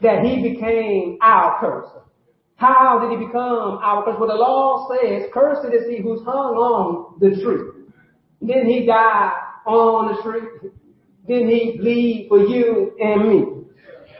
That 0.00 0.24
he 0.24 0.48
became 0.48 1.18
our 1.20 1.58
curse. 1.58 1.90
How 2.62 3.00
did 3.00 3.18
he 3.18 3.26
become 3.26 3.80
our 3.82 4.04
curse? 4.04 4.14
Well, 4.20 4.28
the 4.28 4.36
law 4.36 4.88
says, 4.88 5.24
cursed 5.34 5.66
is 5.74 5.82
he 5.90 6.00
who's 6.00 6.20
hung 6.24 6.54
on 6.54 7.18
the 7.18 7.30
tree. 7.42 7.90
Then 8.40 8.66
he 8.66 8.86
died 8.86 9.32
on 9.66 10.14
the 10.14 10.22
tree. 10.22 10.70
Then 11.26 11.48
he 11.48 11.76
bleed 11.76 12.26
for 12.28 12.38
you 12.38 12.92
and 13.00 13.28
me. 13.28 13.44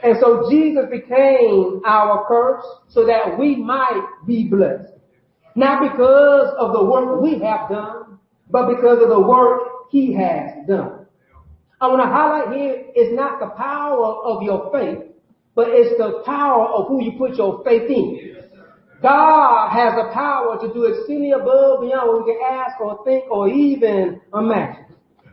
And 0.03 0.17
so 0.19 0.49
Jesus 0.51 0.83
became 0.91 1.81
our 1.85 2.25
curse 2.27 2.65
so 2.89 3.05
that 3.05 3.39
we 3.39 3.55
might 3.55 4.09
be 4.27 4.49
blessed. 4.49 4.91
Not 5.55 5.89
because 5.89 6.53
of 6.59 6.73
the 6.73 6.83
work 6.83 7.21
we 7.21 7.39
have 7.39 7.69
done, 7.69 8.19
but 8.49 8.67
because 8.75 9.01
of 9.01 9.07
the 9.07 9.21
work 9.21 9.61
he 9.89 10.13
has 10.15 10.67
done. 10.67 11.05
I 11.79 11.87
want 11.87 12.01
to 12.01 12.07
highlight 12.07 12.57
here 12.57 12.91
is 12.93 13.15
not 13.15 13.39
the 13.39 13.55
power 13.55 14.15
of 14.25 14.43
your 14.43 14.69
faith, 14.73 15.12
but 15.55 15.67
it's 15.69 15.97
the 15.97 16.23
power 16.25 16.67
of 16.67 16.87
who 16.87 17.03
you 17.03 17.17
put 17.17 17.35
your 17.35 17.63
faith 17.63 17.89
in. 17.89 18.33
God 19.01 19.69
has 19.69 19.95
the 19.95 20.13
power 20.13 20.57
to 20.61 20.73
do 20.73 20.85
exceedingly 20.85 21.31
above 21.31 21.81
beyond 21.81 22.07
what 22.07 22.25
we 22.25 22.33
can 22.33 22.41
ask 22.49 22.79
or 22.79 23.03
think 23.03 23.29
or 23.29 23.49
even 23.49 24.21
imagine. 24.33 24.85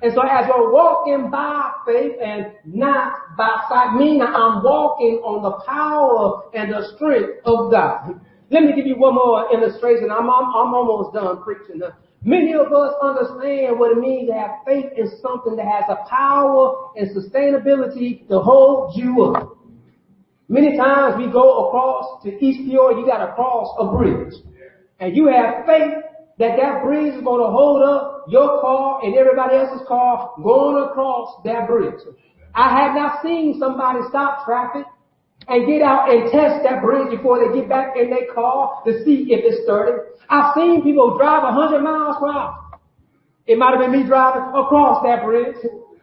And 0.03 0.13
so 0.15 0.23
as 0.23 0.49
we're 0.49 0.73
walking 0.73 1.31
by 1.31 1.71
faith 1.87 2.17
and 2.23 2.53
not 2.65 3.13
by 3.37 3.63
sight, 3.69 3.95
meaning 3.97 4.23
I'm 4.23 4.65
walking 4.65 5.21
on 5.23 5.43
the 5.43 5.63
power 5.65 6.51
and 6.55 6.73
the 6.73 6.97
strength 6.97 7.45
of 7.45 7.71
God. 7.71 8.21
Let 8.51 8.65
me 8.65 8.75
give 8.75 8.87
you 8.87 8.97
one 8.97 9.15
more 9.15 9.53
illustration. 9.55 10.11
I'm, 10.11 10.29
I'm, 10.29 10.51
I'm 10.51 10.75
almost 10.75 11.15
done 11.15 11.43
preaching. 11.45 11.81
Many 12.25 12.55
of 12.55 12.73
us 12.73 12.95
understand 13.01 13.79
what 13.79 13.93
it 13.93 14.01
means 14.01 14.29
to 14.29 14.35
have 14.35 14.51
faith 14.67 14.87
in 14.97 15.07
something 15.23 15.55
that 15.57 15.67
has 15.67 15.85
a 15.89 16.09
power 16.09 16.91
and 16.97 17.09
sustainability 17.15 18.27
to 18.29 18.41
hold 18.41 18.97
you 18.97 19.23
up. 19.23 19.60
Many 20.51 20.77
times 20.77 21.15
we 21.17 21.31
go 21.31 21.69
across 21.69 22.25
to 22.25 22.45
East 22.45 22.67
Peoria, 22.67 22.99
you 22.99 23.07
got 23.07 23.25
to 23.25 23.33
cross 23.35 23.71
a 23.79 23.87
bridge. 23.87 24.35
And 24.99 25.17
you 25.17 25.29
have 25.29 25.65
faith 25.65 25.95
that 26.39 26.59
that 26.59 26.83
bridge 26.83 27.15
is 27.15 27.23
going 27.23 27.39
to 27.39 27.53
hold 27.55 27.87
up 27.87 28.25
your 28.27 28.61
car 28.61 28.99
and 29.05 29.15
everybody 29.15 29.55
else's 29.55 29.87
car 29.87 30.33
going 30.43 30.91
across 30.91 31.41
that 31.45 31.69
bridge. 31.69 32.01
I 32.53 32.83
have 32.83 32.97
not 32.97 33.23
seen 33.23 33.61
somebody 33.61 34.01
stop 34.09 34.45
traffic 34.45 34.87
and 35.47 35.69
get 35.69 35.83
out 35.83 36.11
and 36.11 36.33
test 36.33 36.65
that 36.65 36.83
bridge 36.83 37.11
before 37.11 37.39
they 37.39 37.55
get 37.55 37.69
back 37.69 37.95
in 37.97 38.11
their 38.11 38.35
car 38.35 38.83
to 38.87 39.05
see 39.05 39.31
if 39.31 39.47
it's 39.47 39.63
sturdy. 39.63 40.03
I've 40.29 40.53
seen 40.57 40.83
people 40.83 41.17
drive 41.17 41.45
100 41.45 41.81
miles 41.81 42.17
per 42.19 42.27
hour. 42.27 42.59
It 43.47 43.57
might 43.57 43.71
have 43.71 43.79
been 43.79 43.93
me 43.93 44.03
driving 44.03 44.51
across 44.51 45.05
that 45.05 45.23
bridge. 45.23 45.55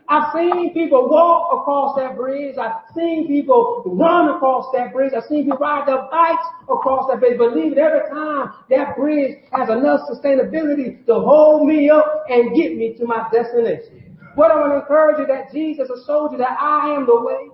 I've 0.09 0.31
seen 0.33 0.73
people 0.73 1.09
walk 1.09 1.51
across 1.51 1.97
that 1.97 2.15
bridge. 2.15 2.55
I've 2.57 2.95
seen 2.95 3.27
people 3.27 3.83
run 3.85 4.29
across 4.29 4.65
that 4.73 4.93
bridge. 4.93 5.11
I've 5.15 5.25
seen 5.27 5.43
people 5.43 5.57
ride 5.57 5.85
their 5.85 6.07
bikes 6.09 6.47
across 6.63 7.09
that 7.09 7.19
bridge. 7.19 7.37
Believe 7.37 7.73
it, 7.73 7.77
every 7.77 8.09
time 8.09 8.53
that 8.69 8.95
bridge 8.95 9.35
has 9.51 9.69
enough 9.69 10.01
sustainability 10.09 11.05
to 11.07 11.13
hold 11.13 11.67
me 11.67 11.89
up 11.89 12.23
and 12.29 12.55
get 12.55 12.77
me 12.77 12.93
to 12.97 13.05
my 13.05 13.27
destination. 13.33 14.17
What 14.35 14.51
I 14.51 14.55
want 14.55 14.73
to 14.73 14.77
encourage 14.79 15.19
you 15.19 15.27
that 15.27 15.51
Jesus 15.51 15.89
has 15.89 16.05
showed 16.05 16.31
you 16.31 16.37
that 16.37 16.57
I 16.61 16.95
am 16.95 17.05
the 17.05 17.19
way, 17.19 17.49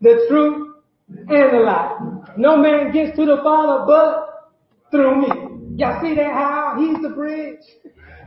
the 0.00 0.26
truth, 0.28 0.74
and 1.08 1.28
the 1.28 1.60
life. 1.60 2.36
No 2.36 2.56
man 2.56 2.92
gets 2.92 3.16
to 3.16 3.24
the 3.24 3.36
Father 3.44 3.84
but 3.86 4.50
through 4.90 5.20
me. 5.20 5.76
Y'all 5.76 6.02
see 6.02 6.14
that 6.14 6.32
how? 6.32 6.76
He's 6.78 7.00
the 7.02 7.10
bridge. 7.10 7.60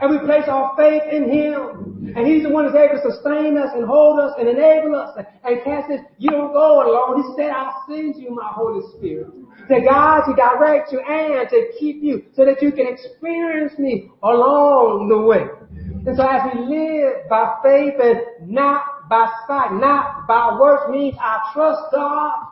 And 0.01 0.11
we 0.11 0.19
place 0.25 0.43
our 0.47 0.75
faith 0.75 1.03
in 1.11 1.29
Him. 1.29 2.13
And 2.15 2.27
He's 2.27 2.43
the 2.43 2.49
one 2.49 2.65
that's 2.65 2.77
able 2.77 3.01
to 3.01 3.11
sustain 3.11 3.57
us 3.57 3.71
and 3.73 3.85
hold 3.85 4.19
us 4.19 4.33
and 4.39 4.47
enable 4.47 4.95
us 4.95 5.17
and 5.17 5.63
cast 5.63 5.91
us. 5.91 5.99
You 6.17 6.31
don't 6.31 6.53
go 6.53 6.83
alone. 6.83 7.23
He 7.23 7.41
said, 7.41 7.51
I'll 7.51 7.83
send 7.87 8.15
you 8.15 8.35
my 8.35 8.51
Holy 8.53 8.81
Spirit 8.97 9.27
to 9.67 9.81
guide 9.81 10.23
you, 10.27 10.35
direct 10.35 10.91
you, 10.91 10.99
and 10.99 11.49
to 11.49 11.71
keep 11.79 12.03
you 12.03 12.23
so 12.35 12.45
that 12.45 12.61
you 12.61 12.71
can 12.71 12.87
experience 12.87 13.77
me 13.79 14.09
along 14.23 15.09
the 15.09 15.19
way. 15.19 15.45
And 16.05 16.15
so 16.15 16.23
as 16.23 16.53
we 16.53 16.61
live 16.65 17.27
by 17.29 17.55
faith 17.63 17.95
and 18.01 18.51
not 18.51 19.09
by 19.09 19.27
sight, 19.47 19.73
not 19.73 20.27
by 20.27 20.57
works 20.59 20.85
means 20.91 21.15
I 21.19 21.51
trust 21.53 21.81
God 21.91 22.47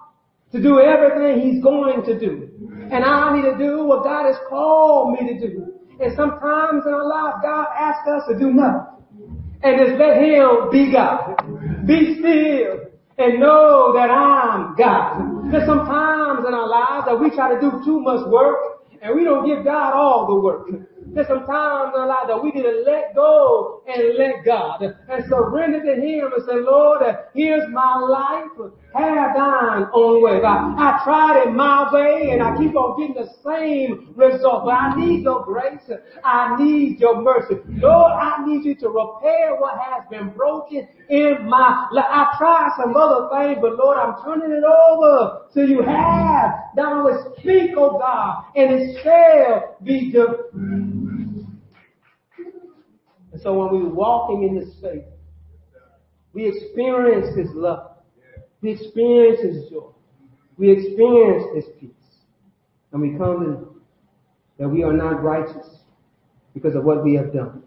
to 0.52 0.62
do 0.62 0.80
everything 0.80 1.42
He's 1.42 1.64
going 1.64 2.04
to 2.06 2.20
do. 2.20 2.50
And 2.92 3.04
I 3.04 3.36
need 3.36 3.44
to 3.44 3.58
do 3.58 3.86
what 3.86 4.04
God 4.04 4.26
has 4.26 4.38
called 4.50 5.20
me 5.20 5.40
to 5.40 5.40
do. 5.40 5.73
And 6.00 6.16
sometimes 6.16 6.84
in 6.86 6.94
our 6.94 7.08
lives, 7.08 7.38
God 7.42 7.68
asks 7.78 8.08
us 8.08 8.24
to 8.30 8.40
do 8.40 8.52
nothing. 8.52 8.94
And 9.62 9.80
just 9.80 10.00
let 10.00 10.18
Him 10.18 10.70
be 10.72 10.92
God. 10.92 11.88
Be 11.88 12.20
still 12.20 12.94
and 13.18 13.40
know 13.40 13.94
that 13.94 14.10
I'm 14.10 14.76
God. 14.76 15.52
There's 15.52 15.68
sometimes 15.68 16.46
in 16.48 16.54
our 16.54 16.68
lives 16.68 17.06
that 17.06 17.20
we 17.20 17.30
try 17.30 17.54
to 17.54 17.62
do 17.62 17.72
too 17.86 18.00
much 18.00 18.26
work 18.28 18.58
and 19.02 19.16
we 19.16 19.24
don't 19.24 19.46
give 19.46 19.64
God 19.64 19.94
all 19.94 20.26
the 20.28 20.36
work. 20.36 20.68
There's 21.14 21.28
some 21.28 21.46
times 21.46 21.92
in 21.94 22.02
our 22.02 22.08
life 22.08 22.26
that 22.28 22.42
we 22.42 22.52
need 22.52 22.64
to 22.64 22.84
let 22.86 23.14
go 23.14 23.84
and 23.86 24.18
let 24.18 24.44
God 24.46 24.82
and 24.82 25.24
surrender 25.30 25.84
to 25.84 26.02
Him 26.02 26.32
and 26.34 26.44
say, 26.48 26.56
Lord, 26.56 27.04
here's 27.36 27.70
my 27.72 28.00
life. 28.00 28.72
Have 28.94 29.36
thine 29.36 29.88
own 29.94 30.22
way. 30.22 30.40
I, 30.44 31.02
tried 31.04 31.48
it 31.48 31.52
my 31.52 31.92
way 31.92 32.30
and 32.32 32.44
I 32.44 32.56
keep 32.58 32.76
on 32.76 33.00
getting 33.00 33.16
the 33.16 33.30
same 33.44 34.14
result. 34.16 34.66
But 34.66 34.72
I 34.72 34.96
need 34.96 35.24
your 35.24 35.44
grace. 35.44 35.90
I 36.24 36.56
need 36.60 37.00
your 37.00 37.22
mercy. 37.22 37.56
Lord, 37.70 38.12
I 38.12 38.46
need 38.46 38.66
you 38.66 38.76
to 38.76 38.90
repair 38.90 39.56
what 39.58 39.80
has 39.80 40.04
been 40.12 40.30
broken 40.30 40.88
in 41.10 41.50
my 41.50 41.88
life. 41.92 42.06
I 42.08 42.36
tried 42.38 42.72
some 42.78 42.96
other 42.96 43.30
things, 43.34 43.58
but 43.62 43.78
Lord, 43.78 43.98
I'm 43.98 44.24
turning 44.24 44.52
it 44.52 44.64
over 44.64 45.42
to 45.56 45.68
you. 45.68 45.82
Have 45.82 46.52
thou 46.76 47.00
only 47.00 47.14
speak, 47.40 47.72
oh 47.76 47.98
God, 47.98 48.44
and 48.56 48.74
it 48.74 49.04
shall 49.04 49.76
be 49.84 50.12
done. 50.12 51.60
And 53.32 53.42
so 53.42 53.54
when 53.56 53.72
we're 53.72 53.90
walking 53.90 54.44
in 54.44 54.60
this 54.60 54.76
faith, 54.80 55.06
we 56.34 56.48
experience 56.48 57.36
His 57.36 57.50
love. 57.56 57.93
We 58.64 58.72
experience 58.72 59.70
joy. 59.70 59.90
We 60.58 60.72
experience 60.72 61.44
His 61.54 61.66
peace. 61.80 61.90
And 62.94 63.02
we 63.02 63.10
come 63.18 63.44
to 63.44 63.82
that 64.58 64.70
we 64.70 64.84
are 64.84 64.94
not 64.94 65.22
righteous 65.22 65.68
because 66.54 66.76
of 66.76 66.84
what 66.84 67.04
we 67.04 67.16
have 67.16 67.34
done, 67.34 67.64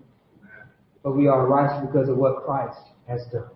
but 1.02 1.12
we 1.12 1.26
are 1.28 1.46
righteous 1.46 1.86
because 1.86 2.08
of 2.08 2.16
what 2.16 2.44
Christ 2.44 2.78
has 3.08 3.20
done. 3.32 3.50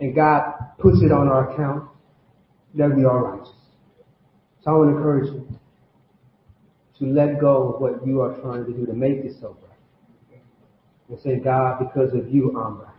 And 0.00 0.14
God 0.14 0.54
puts 0.78 1.02
it 1.02 1.10
on 1.10 1.28
our 1.28 1.52
account 1.52 1.88
that 2.74 2.94
we 2.94 3.04
are 3.04 3.36
righteous. 3.36 3.54
So 4.62 4.70
I 4.70 4.74
want 4.74 4.90
to 4.90 4.96
encourage 4.96 5.32
you 5.32 5.48
to 6.98 7.06
let 7.06 7.40
go 7.40 7.74
of 7.74 7.80
what 7.80 8.06
you 8.06 8.20
are 8.20 8.38
trying 8.40 8.64
to 8.66 8.72
do 8.72 8.86
to 8.86 8.92
make 8.92 9.24
yourself 9.24 9.56
right. 9.62 10.40
And 11.08 11.18
say, 11.20 11.36
God, 11.36 11.78
because 11.80 12.14
of 12.14 12.32
you, 12.32 12.56
I'm 12.58 12.80
right. 12.80 12.93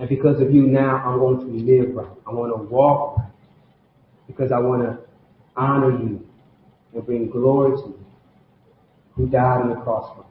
And 0.00 0.08
because 0.08 0.40
of 0.40 0.50
you 0.52 0.62
now, 0.62 0.96
I'm 0.96 1.18
going 1.18 1.40
to 1.40 1.72
live 1.72 1.94
right. 1.94 2.16
I 2.26 2.32
want 2.32 2.56
to 2.56 2.62
walk 2.62 3.18
right. 3.18 3.28
Because 4.26 4.50
I 4.50 4.58
want 4.58 4.82
to 4.82 4.98
honor 5.56 5.90
you 5.90 6.26
and 6.94 7.04
bring 7.04 7.28
glory 7.28 7.76
to 7.76 7.88
you 7.88 8.06
who 9.14 9.26
died 9.26 9.60
on 9.60 9.68
the 9.68 9.76
cross 9.76 10.10
for 10.16 10.22
me. 10.22 10.28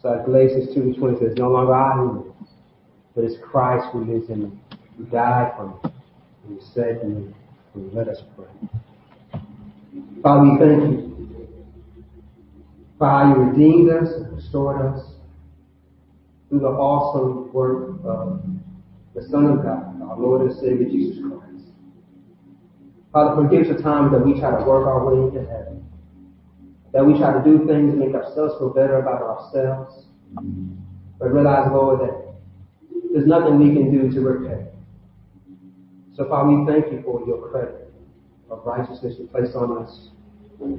So 0.00 0.08
as 0.18 0.24
Galatians 0.24 0.74
2 0.74 0.94
20 0.94 1.18
says, 1.18 1.36
no 1.36 1.50
longer 1.50 1.74
I 1.74 1.92
who 1.92 2.24
live, 2.24 2.48
but 3.14 3.24
it's 3.24 3.36
Christ 3.44 3.86
who 3.92 4.04
lives 4.04 4.30
in 4.30 4.44
me, 4.44 4.50
who 4.96 5.04
died 5.04 5.52
for 5.56 5.68
me, 5.68 5.92
who 6.48 6.60
saved 6.74 7.04
me, 7.04 7.34
who 7.74 7.90
let 7.92 8.08
us 8.08 8.22
pray. 8.34 9.40
Father, 10.22 10.42
we 10.42 10.58
thank 10.58 10.82
you 10.82 11.14
how 12.98 13.28
you 13.28 13.42
redeemed 13.42 13.90
us 13.90 14.08
and 14.14 14.34
restored 14.34 14.80
us 14.80 15.13
through 16.54 16.60
the 16.60 16.68
awesome 16.68 17.52
work 17.52 17.98
of 18.04 18.44
the 19.14 19.22
Son 19.28 19.46
of 19.46 19.64
God, 19.64 20.00
our 20.02 20.18
Lord 20.18 20.42
and 20.42 20.54
Savior 20.60 20.88
Jesus 20.88 21.18
Christ. 21.18 21.66
Father, 23.12 23.42
forgive 23.42 23.66
the 23.74 23.82
times 23.82 24.12
that 24.12 24.24
we 24.24 24.38
try 24.38 24.56
to 24.56 24.64
work 24.64 24.86
our 24.86 25.04
way 25.04 25.26
into 25.26 25.40
heaven, 25.50 25.84
that 26.92 27.04
we 27.04 27.18
try 27.18 27.32
to 27.32 27.42
do 27.42 27.66
things 27.66 27.92
to 27.92 27.98
make 27.98 28.14
ourselves 28.14 28.54
feel 28.58 28.70
better 28.70 29.00
about 29.02 29.22
ourselves, 29.22 30.06
but 31.18 31.32
realize, 31.32 31.70
Lord, 31.72 32.00
that 32.00 32.34
there's 33.12 33.26
nothing 33.26 33.58
we 33.58 33.74
can 33.74 33.90
do 33.90 34.10
to 34.14 34.20
repay. 34.20 34.70
So, 36.16 36.28
Father, 36.28 36.50
we 36.50 36.66
thank 36.70 36.92
you 36.92 37.02
for 37.02 37.26
your 37.26 37.50
credit 37.50 37.92
of 38.48 38.62
righteousness 38.64 39.16
you 39.18 39.26
placed 39.26 39.56
on 39.56 39.82
us 39.82 40.10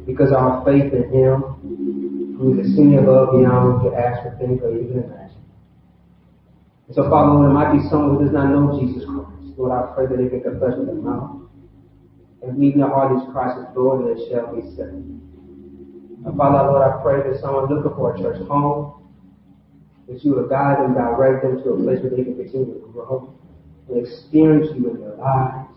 because 0.06 0.32
our 0.32 0.64
faith 0.64 0.94
in 0.94 1.12
Him, 1.12 2.36
who 2.40 2.60
is 2.60 2.68
exceeding 2.68 3.00
above 3.00 3.32
beyond 3.32 3.82
could 3.82 3.94
ask 3.94 4.24
for 4.24 4.38
things 4.38 4.62
or 4.62 4.76
even 4.76 5.04
imagine. 5.04 5.25
And 6.88 6.96
so, 6.96 7.10
Father, 7.10 7.34
Lord, 7.34 7.50
there 7.50 7.54
might 7.54 7.74
be 7.74 7.88
someone 7.90 8.18
who 8.18 8.24
does 8.24 8.34
not 8.34 8.50
know 8.50 8.80
Jesus 8.80 9.06
Christ. 9.06 9.58
Lord, 9.58 9.72
I 9.72 9.94
pray 9.96 10.06
that 10.08 10.18
they 10.18 10.30
can 10.30 10.42
confess 10.42 10.78
with 10.78 10.88
their 10.88 10.96
mouth 10.96 11.46
and 12.46 12.56
believe 12.56 12.74
in 12.74 12.80
their 12.80 12.90
heart 12.90 13.16
is 13.18 13.24
Christ 13.32 13.58
is 13.58 13.66
Lord 13.76 14.06
and 14.06 14.14
they 14.14 14.30
shall 14.30 14.54
be 14.54 14.62
saved. 14.76 15.10
And 16.26 16.38
Father, 16.38 16.70
Lord, 16.70 16.84
I 16.84 17.02
pray 17.02 17.26
that 17.26 17.42
someone 17.42 17.66
looking 17.74 17.96
for 17.96 18.14
a 18.14 18.20
church 18.20 18.38
home, 18.48 19.02
that 20.08 20.24
you 20.24 20.36
will 20.36 20.48
guide 20.48 20.78
them, 20.80 20.94
direct 20.94 21.44
them 21.44 21.64
to 21.64 21.70
a 21.70 21.78
place 21.82 22.00
where 22.02 22.12
they 22.12 22.24
can 22.24 22.36
continue 22.36 22.74
to 22.74 22.88
grow 22.94 23.34
and 23.90 24.06
experience 24.06 24.70
you 24.76 24.90
in 24.90 25.02
their 25.02 25.16
lives 25.16 25.74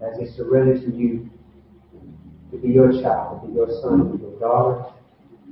as 0.00 0.18
they 0.18 0.26
surrender 0.36 0.78
to 0.78 0.96
you 0.96 1.28
to 2.50 2.58
be 2.58 2.68
your 2.68 2.92
child, 3.02 3.42
to 3.42 3.48
be 3.48 3.54
your 3.54 3.68
son, 3.82 3.98
to 3.98 4.16
be 4.16 4.22
your 4.22 4.38
daughter, 4.38 4.92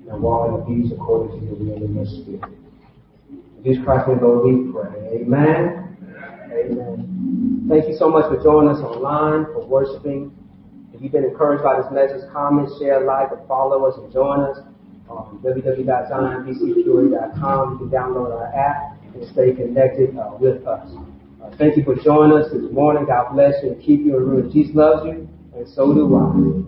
and 0.09 0.23
walk 0.23 0.49
in 0.49 0.55
obedience 0.55 0.93
according 0.93 1.41
to 1.41 1.47
your 1.47 1.55
will 1.55 1.85
and 1.85 1.95
your 1.95 2.07
spirit. 2.07 2.64
Jesus 3.65 3.83
Christ, 3.83 4.07
we 4.07 4.15
Lord, 4.21 4.45
we 4.45 4.71
pray. 4.71 5.25
Amen. 5.25 5.97
Amen. 6.53 7.65
Thank 7.67 7.89
you 7.89 7.97
so 7.97 8.11
much 8.11 8.29
for 8.29 8.37
joining 8.43 8.69
us 8.69 8.83
online, 8.85 9.47
for 9.57 9.65
worshiping. 9.65 10.31
If 10.93 11.01
you've 11.01 11.13
been 11.13 11.25
encouraged 11.25 11.65
by 11.65 11.81
this 11.81 11.91
message, 11.91 12.29
comment, 12.31 12.69
share, 12.79 13.01
like, 13.07 13.33
and 13.33 13.41
follow 13.49 13.87
us 13.87 13.97
and 13.97 14.13
join 14.13 14.41
us 14.41 14.59
on 15.09 15.41
www.zionbcpeoria.com. 15.43 17.73
You 17.73 17.79
can 17.79 17.89
download 17.89 18.37
our 18.37 18.55
app 18.55 18.99
and 19.15 19.27
stay 19.33 19.55
connected 19.55 20.15
uh, 20.19 20.37
with 20.39 20.67
us. 20.67 20.87
Uh, 21.43 21.49
thank 21.57 21.79
you 21.79 21.85
for 21.85 21.95
joining 21.97 22.37
us 22.37 22.53
this 22.53 22.71
morning. 22.71 23.07
God 23.07 23.33
bless 23.33 23.55
you 23.63 23.71
and 23.73 23.83
keep 23.83 24.01
you 24.01 24.19
in 24.19 24.27
room. 24.29 24.53
Jesus 24.53 24.77
loves 24.77 25.07
you, 25.07 25.27
and 25.57 25.67
so 25.67 25.95
do 25.95 26.15
I. 26.15 26.65